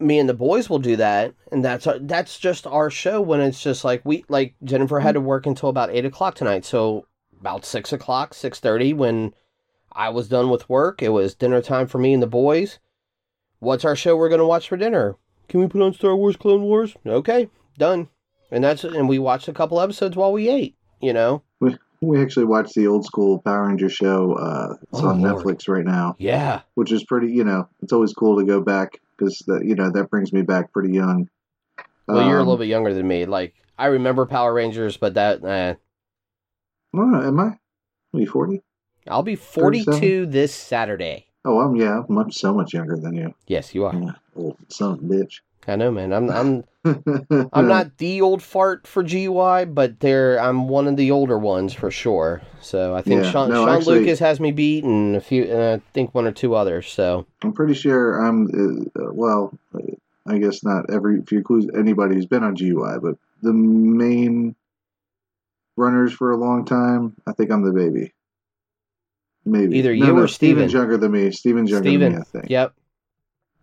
me 0.00 0.18
and 0.18 0.28
the 0.28 0.34
boys 0.34 0.68
will 0.70 0.78
do 0.78 0.96
that, 0.96 1.34
and 1.52 1.64
that's 1.64 1.86
our, 1.86 1.98
that's 1.98 2.38
just 2.38 2.66
our 2.66 2.90
show. 2.90 3.20
When 3.20 3.40
it's 3.40 3.62
just 3.62 3.84
like 3.84 4.02
we 4.04 4.24
like 4.28 4.54
Jennifer 4.64 5.00
had 5.00 5.12
to 5.14 5.20
work 5.20 5.46
until 5.46 5.68
about 5.68 5.90
eight 5.90 6.04
o'clock 6.04 6.34
tonight, 6.34 6.64
so 6.64 7.06
about 7.40 7.64
six 7.64 7.92
o'clock, 7.92 8.34
six 8.34 8.60
thirty, 8.60 8.92
when 8.92 9.34
I 9.92 10.08
was 10.08 10.28
done 10.28 10.50
with 10.50 10.68
work, 10.68 11.02
it 11.02 11.10
was 11.10 11.34
dinner 11.34 11.60
time 11.62 11.86
for 11.86 11.98
me 11.98 12.12
and 12.14 12.22
the 12.22 12.26
boys. 12.26 12.78
What's 13.64 13.84
our 13.84 13.96
show 13.96 14.16
we're 14.16 14.28
gonna 14.28 14.46
watch 14.46 14.68
for 14.68 14.76
dinner? 14.76 15.16
Can 15.48 15.60
we 15.60 15.66
put 15.68 15.82
on 15.82 15.92
Star 15.94 16.14
Wars 16.16 16.36
Clone 16.36 16.62
Wars? 16.62 16.94
Okay, 17.06 17.48
done. 17.78 18.08
And 18.50 18.62
that's 18.62 18.84
and 18.84 19.08
we 19.08 19.18
watched 19.18 19.48
a 19.48 19.52
couple 19.52 19.80
episodes 19.80 20.16
while 20.16 20.32
we 20.32 20.48
ate. 20.48 20.76
You 21.00 21.12
know, 21.12 21.42
We 21.60 21.76
we 22.00 22.20
actually 22.20 22.44
watched 22.46 22.74
the 22.74 22.86
old 22.86 23.04
school 23.04 23.40
Power 23.40 23.66
Ranger 23.66 23.88
show. 23.88 24.34
Uh, 24.34 24.74
it's 24.82 25.00
Oh, 25.02 25.08
on 25.08 25.22
Lord. 25.22 25.44
Netflix 25.44 25.68
right 25.68 25.84
now. 25.84 26.14
yeah. 26.18 26.60
which 26.74 26.92
is 26.92 27.04
pretty. 27.04 27.32
You 27.32 27.44
know, 27.44 27.68
it's 27.82 27.92
always 27.92 28.12
cool 28.12 28.38
to 28.38 28.44
go 28.44 28.60
back 28.60 29.00
because 29.16 29.42
that 29.46 29.64
you 29.64 29.74
know 29.74 29.90
that 29.90 30.10
brings 30.10 30.32
me 30.32 30.42
back 30.42 30.72
pretty 30.72 30.92
young. 30.92 31.28
Well, 32.06 32.26
you're 32.28 32.36
a 32.38 32.40
Um, 32.42 32.46
little 32.46 32.58
bit 32.58 32.68
younger 32.68 32.92
than 32.94 33.08
me. 33.08 33.24
Like 33.26 33.54
I 33.78 33.86
remember 33.86 34.26
Power 34.26 34.52
Rangers, 34.52 34.96
but 34.98 35.14
that 35.14 35.42
eh, 35.44 35.74
am 36.94 37.40
I? 37.40 37.44
Are 37.44 38.20
you 38.20 38.26
forty? 38.26 38.62
I'll 39.08 39.22
be 39.22 39.36
forty-two 39.36 39.90
37? 40.26 40.30
this 40.30 40.54
Saturday. 40.54 41.26
Oh, 41.44 41.60
I'm 41.60 41.76
yeah, 41.76 42.00
I'm 42.00 42.14
much 42.14 42.34
so 42.36 42.54
much 42.54 42.72
younger 42.72 42.96
than 42.96 43.14
you. 43.14 43.34
Yes, 43.46 43.74
you 43.74 43.84
are. 43.84 43.94
Yeah, 43.94 44.12
old 44.34 44.56
son 44.68 44.92
of 44.92 44.98
a 45.00 45.02
bitch. 45.02 45.40
I 45.66 45.76
know, 45.76 45.90
man. 45.90 46.12
I'm 46.12 46.30
I'm 46.30 46.64
I'm 47.52 47.68
not 47.68 47.96
the 47.98 48.20
old 48.20 48.42
fart 48.42 48.86
for 48.86 49.02
GUI, 49.02 49.64
but 49.66 50.00
there 50.00 50.38
I'm 50.38 50.68
one 50.68 50.86
of 50.86 50.96
the 50.96 51.10
older 51.10 51.38
ones 51.38 51.72
for 51.72 51.90
sure. 51.90 52.42
So 52.60 52.94
I 52.94 53.02
think 53.02 53.24
Yeah, 53.24 53.30
Sean, 53.30 53.48
no, 53.50 53.64
Sean 53.66 53.76
actually- 53.76 54.00
Lucas 54.00 54.18
has 54.20 54.40
me 54.40 54.52
beat, 54.52 54.84
and 54.84 55.16
a 55.16 55.20
few, 55.20 55.44
and 55.44 55.62
I 55.80 55.82
think 55.92 56.14
one 56.14 56.26
or 56.26 56.32
two 56.32 56.54
others. 56.54 56.90
So 56.90 57.26
I'm 57.42 57.52
pretty 57.52 57.74
sure 57.74 58.18
I'm. 58.24 58.90
Uh, 58.96 59.12
well, 59.12 59.58
I 60.26 60.38
guess 60.38 60.62
not 60.64 60.90
every. 60.90 61.20
If 61.20 61.32
you 61.32 61.38
include 61.38 61.74
anybody 61.76 62.14
who's 62.14 62.26
been 62.26 62.42
on 62.44 62.54
GUI, 62.54 62.98
but 63.00 63.16
the 63.42 63.52
main 63.52 64.56
runners 65.76 66.12
for 66.12 66.30
a 66.32 66.36
long 66.36 66.64
time, 66.64 67.14
I 67.26 67.32
think 67.32 67.50
I'm 67.50 67.62
the 67.62 67.72
baby. 67.72 68.13
Maybe 69.44 69.78
Either 69.78 69.94
No, 69.94 70.06
you 70.06 70.12
no, 70.14 70.22
or 70.22 70.28
Steven. 70.28 70.56
Steven's 70.68 70.72
younger 70.72 70.96
than 70.96 71.12
me. 71.12 71.30
Steven's 71.30 71.70
younger 71.70 71.90
than 71.98 72.12
me. 72.12 72.18
I 72.18 72.22
think. 72.22 72.46
yep. 72.48 72.74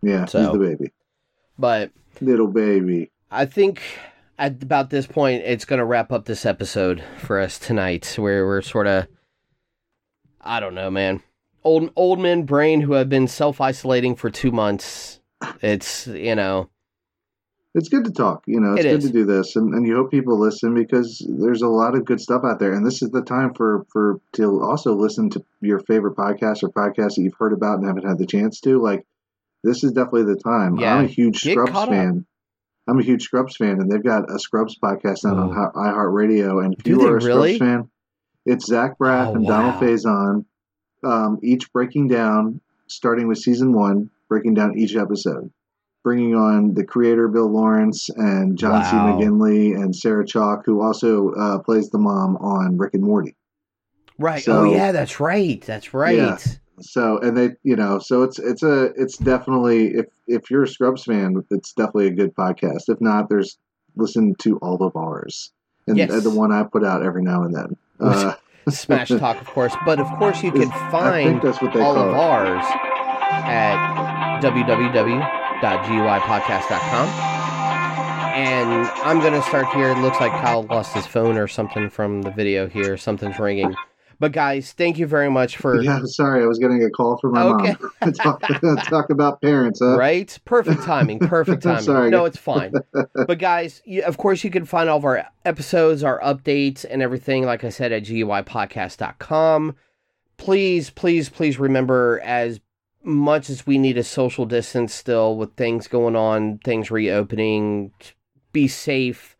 Yeah, 0.02 0.26
So- 0.26 0.40
he's 0.42 0.52
the 0.52 0.60
baby, 0.60 0.92
But 1.58 1.92
little 2.22 2.48
baby. 2.48 3.12
I 3.30 3.46
think 3.46 3.82
at 4.38 4.62
about 4.62 4.90
this 4.90 5.06
point, 5.08 5.44
it's 5.46 5.66
going 5.66 5.80
to 5.80 5.86
wrap 5.86 6.12
up 6.12 6.26
this 6.26 6.46
episode 6.46 7.04
for 7.20 7.40
us 7.40 7.58
tonight, 7.60 8.16
where 8.18 8.46
we're 8.46 8.62
sort 8.62 8.88
of, 8.88 9.08
I 10.42 10.60
don't 10.60 10.74
know, 10.76 10.90
man, 10.90 11.22
old 11.64 11.92
old 11.96 12.20
men 12.20 12.44
brain 12.44 12.82
who 12.82 12.94
have 12.94 13.10
been 13.10 13.28
self 13.28 13.62
isolating 13.62 14.16
for 14.16 14.30
two 14.30 14.52
months. 14.52 15.20
It's 15.62 16.08
you 16.08 16.36
know, 16.36 16.70
it's 17.74 17.90
good 17.90 18.04
to 18.06 18.12
talk. 18.12 18.44
You 18.48 18.60
know, 18.60 18.74
it's 18.74 18.86
It 18.86 18.92
good 18.92 19.02
to 19.02 19.10
do 19.14 19.26
this, 19.26 19.56
and, 19.56 19.74
and 19.74 19.86
you 19.88 19.96
hope 19.96 20.12
people 20.12 20.38
listen 20.38 20.74
because 20.74 21.26
there's 21.28 21.62
a 21.62 21.68
lot 21.68 21.96
of 21.96 22.06
good 22.06 22.20
stuff 22.20 22.44
out 22.44 22.60
there, 22.60 22.74
and 22.74 22.86
this 22.86 23.02
is 23.02 23.10
the 23.12 23.22
time 23.22 23.54
for 23.54 23.86
for 23.92 24.20
to 24.34 24.62
also 24.62 24.94
listen 24.94 25.30
to 25.32 25.44
your 25.62 25.80
favorite 25.80 26.16
podcasts 26.16 26.64
or 26.64 26.70
podcasts 26.70 27.16
that 27.16 27.22
you've 27.22 27.38
heard 27.40 27.54
about 27.54 27.80
and 27.80 27.88
haven't 27.88 28.06
had 28.08 28.18
the 28.18 28.26
chance 28.26 28.60
to. 28.62 28.82
Like, 28.82 29.06
this 29.64 29.84
is 29.84 29.92
definitely 29.94 30.24
the 30.34 30.40
time. 30.40 30.78
Yeah, 30.78 30.96
I'm 30.96 31.06
a 31.06 31.08
huge 31.08 31.42
get 31.44 31.52
Scrubs 31.54 31.72
up. 31.76 31.90
fan. 31.90 32.26
I'm 32.88 33.00
a 33.00 33.04
huge 33.04 33.24
Scrubs 33.24 33.56
fan, 33.56 33.80
and 33.80 33.90
they've 33.92 34.04
got 34.04 34.30
a 34.30 34.40
Scrubs 34.40 34.78
podcast 34.78 35.24
out 35.24 35.38
on 35.38 35.50
Oh. 35.50 35.54
Hi- 35.54 35.92
iHeartRadio. 35.92 36.66
And 36.66 36.74
if 36.78 36.88
you 36.88 37.00
are 37.08 37.18
a 37.18 37.24
really? 37.24 37.56
Scrubs 37.56 37.72
fan, 37.72 37.90
it's 38.46 38.66
Zach 38.66 38.98
Braff 38.98 39.28
Oh, 39.28 39.36
and 39.36 39.46
Donald. 39.48 39.76
Faison, 39.82 40.46
um, 41.04 41.40
each 41.44 41.72
breaking 41.72 42.08
down, 42.08 42.60
starting 42.88 43.28
with 43.28 43.38
season 43.38 43.72
one, 43.72 44.10
breaking 44.28 44.56
down 44.56 44.78
each 44.78 44.96
episode 44.96 45.52
bringing 46.04 46.36
on 46.36 46.74
the 46.74 46.84
creator 46.84 47.28
Bill 47.28 47.50
Lawrence 47.52 48.10
and 48.10 48.58
John 48.58 48.84
C. 48.86 48.92
McGinley 48.92 49.76
and 49.76 49.96
Sarah 49.96 50.26
Chalk, 50.26 50.64
who 50.66 50.82
also 50.82 51.32
uh, 51.34 51.60
plays 51.60 51.90
the 51.90 52.00
mom 52.00 52.38
on 52.38 52.78
Rick 52.78 52.94
and 52.96 53.04
Morty. 53.04 53.36
right? 54.18 54.44
So- 54.44 54.60
oh 54.60 54.64
yeah, 54.64 54.92
that's 54.92 55.20
right. 55.20 55.62
That's 55.62 55.94
right. 55.94 56.18
Yeah. 56.18 56.38
So, 56.84 57.20
and 57.20 57.38
they, 57.38 57.52
you 57.62 57.76
know, 57.76 58.00
so 58.00 58.24
it's 58.24 58.40
it's 58.40 58.64
a 58.64 58.86
it's 58.96 59.16
definitely 59.18 59.90
if 59.94 60.08
if 60.28 60.50
you're 60.50 60.64
a 60.64 60.68
Scrubs 60.68 61.04
fan, 61.04 61.36
it's 61.52 61.74
definitely 61.74 62.08
a 62.08 62.12
good 62.12 62.34
podcast. 62.34 62.84
If 62.90 63.00
not, 63.00 63.30
there's 63.30 63.60
listen 63.96 64.34
to 64.40 64.58
all 64.60 64.82
of 64.84 64.96
ours 64.96 65.52
and 65.86 65.98
Yes. 65.98 66.24
the 66.24 66.30
one 66.32 66.52
I 66.52 66.64
put 66.64 66.84
out 66.84 67.04
every 67.06 67.22
now 67.24 67.44
and 67.44 67.54
then. 67.54 67.78
Uh, 68.00 68.34
Smash 68.70 69.10
Talk, 69.10 69.40
of 69.42 69.48
course, 69.48 69.76
but 69.86 70.00
of 70.00 70.08
course 70.18 70.42
you 70.42 70.52
can 70.52 70.64
is- 70.64 70.70
I 70.72 70.80
think 70.80 70.92
find 70.92 71.42
that's 71.44 71.62
what 71.62 71.72
they 71.74 71.82
all 71.82 71.98
of 71.98 72.08
it. 72.10 72.16
ours 72.16 72.64
at 73.46 74.42
www.guipodcast.com. 75.62 77.08
And 78.34 78.88
I'm 79.04 79.20
going 79.20 79.34
to 79.34 79.42
start 79.44 79.68
here. 79.74 79.90
It 79.92 79.98
looks 80.00 80.20
like 80.20 80.32
Kyle 80.32 80.64
lost 80.64 80.94
his 80.94 81.06
phone 81.06 81.38
or 81.38 81.48
something 81.48 81.90
from 81.90 82.22
the 82.22 82.32
video 82.32 82.68
here. 82.68 82.98
Something's 82.98 83.38
ringing. 83.40 83.76
But 84.20 84.32
guys, 84.34 84.72
thank 84.74 85.00
you 85.00 85.08
very 85.08 85.30
much 85.32 85.58
for 85.58 85.82
Yeah, 85.82 86.02
sorry, 86.06 86.44
I 86.44 86.46
was 86.46 86.60
getting 86.60 86.84
a 86.84 86.92
call 86.92 87.18
from 87.20 87.34
my 87.34 87.42
Okay. 87.42 87.76
mom. 88.02 88.14
talk, 88.14 88.42
talk 88.90 89.10
about 89.10 89.42
parents, 89.42 89.80
huh? 89.82 89.98
right? 89.98 90.38
Perfect 90.46 90.84
timing. 90.84 91.18
Perfect 91.20 91.64
timing. 91.64 91.82
Sorry. 91.82 92.10
No, 92.12 92.26
it's 92.26 92.38
fine. 92.38 92.72
but 93.16 93.40
guys, 93.40 93.82
you, 93.84 94.04
of 94.04 94.18
course, 94.18 94.44
you 94.44 94.52
can 94.52 94.64
find 94.66 94.90
all 94.92 94.98
of 94.98 95.06
our 95.06 95.26
episodes, 95.44 96.04
our 96.04 96.20
updates, 96.22 96.86
and 96.88 97.02
everything, 97.02 97.46
like 97.46 97.64
I 97.64 97.70
said, 97.70 97.92
at 97.92 98.04
guipodcast.com. 98.04 99.76
Please, 100.38 100.90
please, 100.92 101.30
please 101.30 101.58
remember 101.60 102.22
as 102.24 102.60
much 103.04 103.50
as 103.50 103.66
we 103.66 103.78
need 103.78 103.98
a 103.98 104.04
social 104.04 104.46
distance 104.46 104.94
still 104.94 105.36
with 105.36 105.56
things 105.56 105.88
going 105.88 106.16
on, 106.16 106.60
things 106.60 106.92
reopening, 106.92 107.92
be 108.52 108.68
safe. 108.68 109.36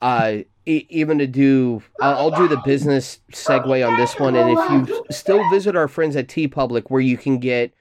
Uh, 0.00 0.38
e- 0.66 0.86
even 0.88 1.18
to 1.18 1.26
do, 1.26 1.82
I'll, 2.00 2.16
I'll 2.16 2.38
do 2.38 2.48
the 2.48 2.60
business 2.64 3.20
segue 3.32 3.86
on 3.86 3.98
this 3.98 4.18
one. 4.18 4.36
And 4.36 4.50
if 4.50 4.70
you 4.88 5.04
still 5.10 5.48
visit 5.50 5.76
our 5.76 5.88
friends 5.88 6.16
at 6.16 6.28
TeePublic, 6.28 6.84
where 6.88 7.00
you 7.00 7.16
can 7.16 7.38
get 7.38 7.72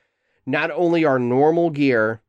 not 0.45 0.71
only 0.71 1.05
our 1.05 1.19
normal 1.19 1.69
gear, 1.69 2.21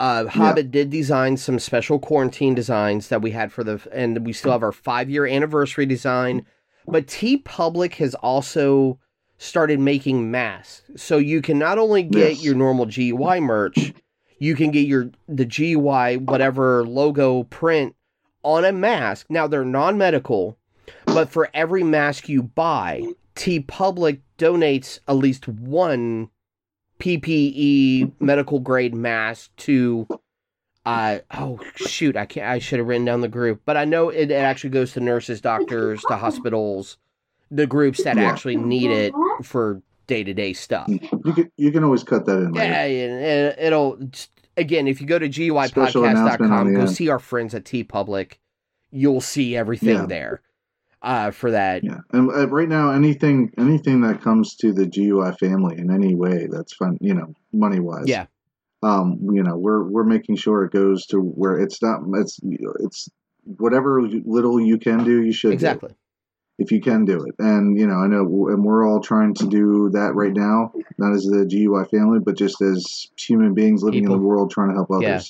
uh, 0.00 0.26
Hobbit 0.26 0.72
did 0.72 0.90
design 0.90 1.36
some 1.36 1.60
special 1.60 2.00
quarantine 2.00 2.54
designs 2.54 3.08
that 3.08 3.22
we 3.22 3.30
had 3.30 3.52
for 3.52 3.62
the, 3.62 3.80
and 3.92 4.26
we 4.26 4.32
still 4.32 4.52
have 4.52 4.62
our 4.62 4.72
five 4.72 5.08
year 5.08 5.26
anniversary 5.26 5.86
design. 5.86 6.44
But 6.88 7.06
TeePublic 7.06 7.94
has 7.94 8.16
also 8.16 8.98
started 9.42 9.80
making 9.80 10.30
masks, 10.30 10.82
so 10.96 11.18
you 11.18 11.42
can 11.42 11.58
not 11.58 11.76
only 11.76 12.04
get 12.04 12.34
Yes. 12.36 12.44
your 12.44 12.54
normal 12.54 12.86
GUI 12.86 13.40
merch, 13.40 13.92
you 14.38 14.54
can 14.54 14.70
get 14.70 14.86
your 14.86 15.10
the 15.28 15.44
GUI 15.44 16.16
whatever 16.16 16.84
logo 16.84 17.42
print 17.44 17.96
on 18.44 18.64
a 18.64 18.70
mask. 18.72 19.26
Now 19.28 19.48
they're 19.48 19.64
non 19.64 19.98
medical, 19.98 20.56
but 21.06 21.28
for 21.28 21.48
every 21.54 21.82
mask 21.82 22.28
you 22.28 22.42
buy, 22.44 23.02
TeePublic 23.34 24.20
donates 24.38 25.00
at 25.08 25.16
least 25.16 25.48
one 25.48 26.30
PPE 27.00 28.12
medical 28.20 28.60
grade 28.60 28.94
mask 28.94 29.50
to 29.56 30.06
uh 30.86 31.18
oh 31.32 31.58
shoot 31.74 32.16
I 32.16 32.26
can't 32.26 32.46
I 32.46 32.58
should 32.58 32.78
have 32.78 32.86
written 32.88 33.04
down 33.04 33.20
the 33.20 33.28
group 33.28 33.62
but 33.64 33.76
I 33.76 33.84
know 33.84 34.08
it, 34.08 34.30
it 34.30 34.34
actually 34.34 34.70
goes 34.70 34.92
to 34.92 35.00
nurses 35.00 35.40
doctors 35.40 36.00
to 36.08 36.16
hospitals 36.16 36.96
the 37.54 37.66
groups 37.66 38.02
that 38.04 38.16
Yeah. 38.16 38.30
actually 38.30 38.56
need 38.56 38.90
it 38.90 39.12
for 39.42 39.82
day 40.06 40.24
to 40.24 40.32
day 40.34 40.52
stuff 40.52 40.88
You 40.88 41.32
can 41.32 41.50
you 41.56 41.70
can 41.70 41.84
always 41.84 42.02
cut 42.02 42.24
that 42.26 42.38
in 42.38 42.52
later. 42.52 42.72
yeah, 42.72 42.84
it, 42.84 43.58
it'll 43.58 43.98
again 44.56 44.88
if 44.88 45.00
you 45.00 45.06
go 45.06 45.18
to 45.18 45.30
Special 45.32 46.04
announcement 46.04 46.52
on 46.52 46.66
GUIPodcast.com 46.66 46.74
go 46.74 46.80
end. 46.80 46.90
see 46.90 47.08
our 47.08 47.18
friends 47.18 47.54
at 47.54 47.64
TeePublic 47.64 48.34
you'll 48.90 49.20
see 49.20 49.56
everything 49.56 49.96
Yeah. 49.96 50.06
there 50.06 50.42
uh 51.02 51.30
for 51.30 51.50
that 51.50 51.82
Yeah, 51.84 51.98
and 52.12 52.30
uh, 52.30 52.48
right 52.48 52.68
now, 52.68 52.90
anything 52.90 53.52
anything 53.58 54.00
that 54.02 54.20
comes 54.22 54.54
to 54.56 54.72
the 54.72 54.86
GUI 54.86 55.32
family 55.32 55.76
in 55.78 55.90
any 55.90 56.14
way 56.14 56.46
that's 56.50 56.72
fun, 56.74 56.96
you 57.00 57.14
know, 57.14 57.34
money 57.52 57.80
wise. 57.80 58.04
Yeah. 58.06 58.26
Um, 58.84 59.18
you 59.32 59.42
know, 59.42 59.56
we're 59.56 59.82
we're 59.84 60.04
making 60.04 60.36
sure 60.36 60.64
it 60.64 60.72
goes 60.72 61.06
to 61.06 61.18
where 61.20 61.58
it's 61.58 61.80
not. 61.82 62.00
It's 62.14 62.38
it's 62.80 63.08
whatever 63.44 64.02
little 64.02 64.60
you 64.60 64.78
can 64.78 65.02
do, 65.04 65.22
you 65.22 65.32
should 65.32 65.48
do, 65.50 65.54
exactly 65.54 65.94
if 66.58 66.70
you 66.70 66.80
can 66.80 67.04
do 67.04 67.22
it. 67.24 67.34
And 67.38 67.78
you 67.78 67.86
know, 67.86 67.94
I 67.94 68.06
know, 68.06 68.48
and 68.48 68.64
we're 68.64 68.86
all 68.86 69.00
trying 69.00 69.34
to 69.34 69.46
do 69.46 69.90
that 69.90 70.14
right 70.14 70.32
now, 70.32 70.72
not 70.98 71.12
as 71.12 71.24
the 71.24 71.44
GUI 71.44 71.84
family, 71.86 72.18
but 72.20 72.36
just 72.36 72.60
as 72.60 73.08
human 73.16 73.54
beings 73.54 73.82
living 73.82 74.04
in 74.04 74.10
the 74.10 74.18
world 74.18 74.50
trying 74.50 74.68
to 74.68 74.74
help 74.74 74.90
others. 74.90 75.02
Yeah. 75.02 75.20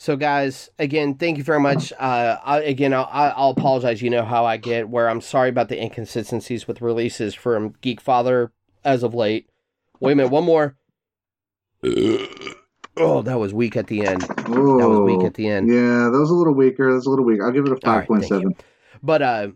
So, 0.00 0.14
guys, 0.14 0.70
again, 0.78 1.16
thank 1.16 1.38
you 1.38 1.44
very 1.44 1.58
much. 1.58 1.92
Uh, 1.98 2.38
I, 2.44 2.60
again, 2.60 2.94
I'll, 2.94 3.08
I'll 3.10 3.50
apologize. 3.50 4.00
You 4.00 4.10
know 4.10 4.24
how 4.24 4.44
I 4.44 4.56
get, 4.56 4.88
where 4.88 5.10
I'm 5.10 5.20
sorry 5.20 5.48
about 5.48 5.68
the 5.68 5.82
inconsistencies 5.82 6.68
with 6.68 6.80
releases 6.80 7.34
from 7.34 7.72
Geekfather 7.82 8.50
as 8.84 9.02
of 9.02 9.12
late. 9.12 9.48
Wait 9.98 10.12
a 10.12 10.14
minute, 10.14 10.30
one 10.30 10.44
more. 10.44 10.76
Oh, 13.00 13.22
that 13.22 13.38
was 13.38 13.54
weak 13.54 13.76
at 13.76 13.86
the 13.86 14.04
end. 14.04 14.24
Oh, 14.48 14.78
That 14.78 14.88
was 14.88 14.98
weak 14.98 15.24
at 15.24 15.34
the 15.34 15.46
end. 15.46 15.68
Yeah, 15.68 16.10
that 16.10 16.18
was 16.18 16.30
a 16.30 16.34
little 16.34 16.52
weaker. 16.54 16.88
That 16.88 16.96
was 16.96 17.06
a 17.06 17.10
little 17.10 17.24
weak. 17.24 17.40
I'll 17.40 17.52
give 17.52 17.64
it 17.64 17.70
a 17.70 17.74
All 17.74 17.80
five 17.80 17.98
right, 18.00 18.08
point 18.08 18.24
thank 18.24 18.42
you. 18.42 18.52
But, 19.04 19.22
uh, 19.22 19.48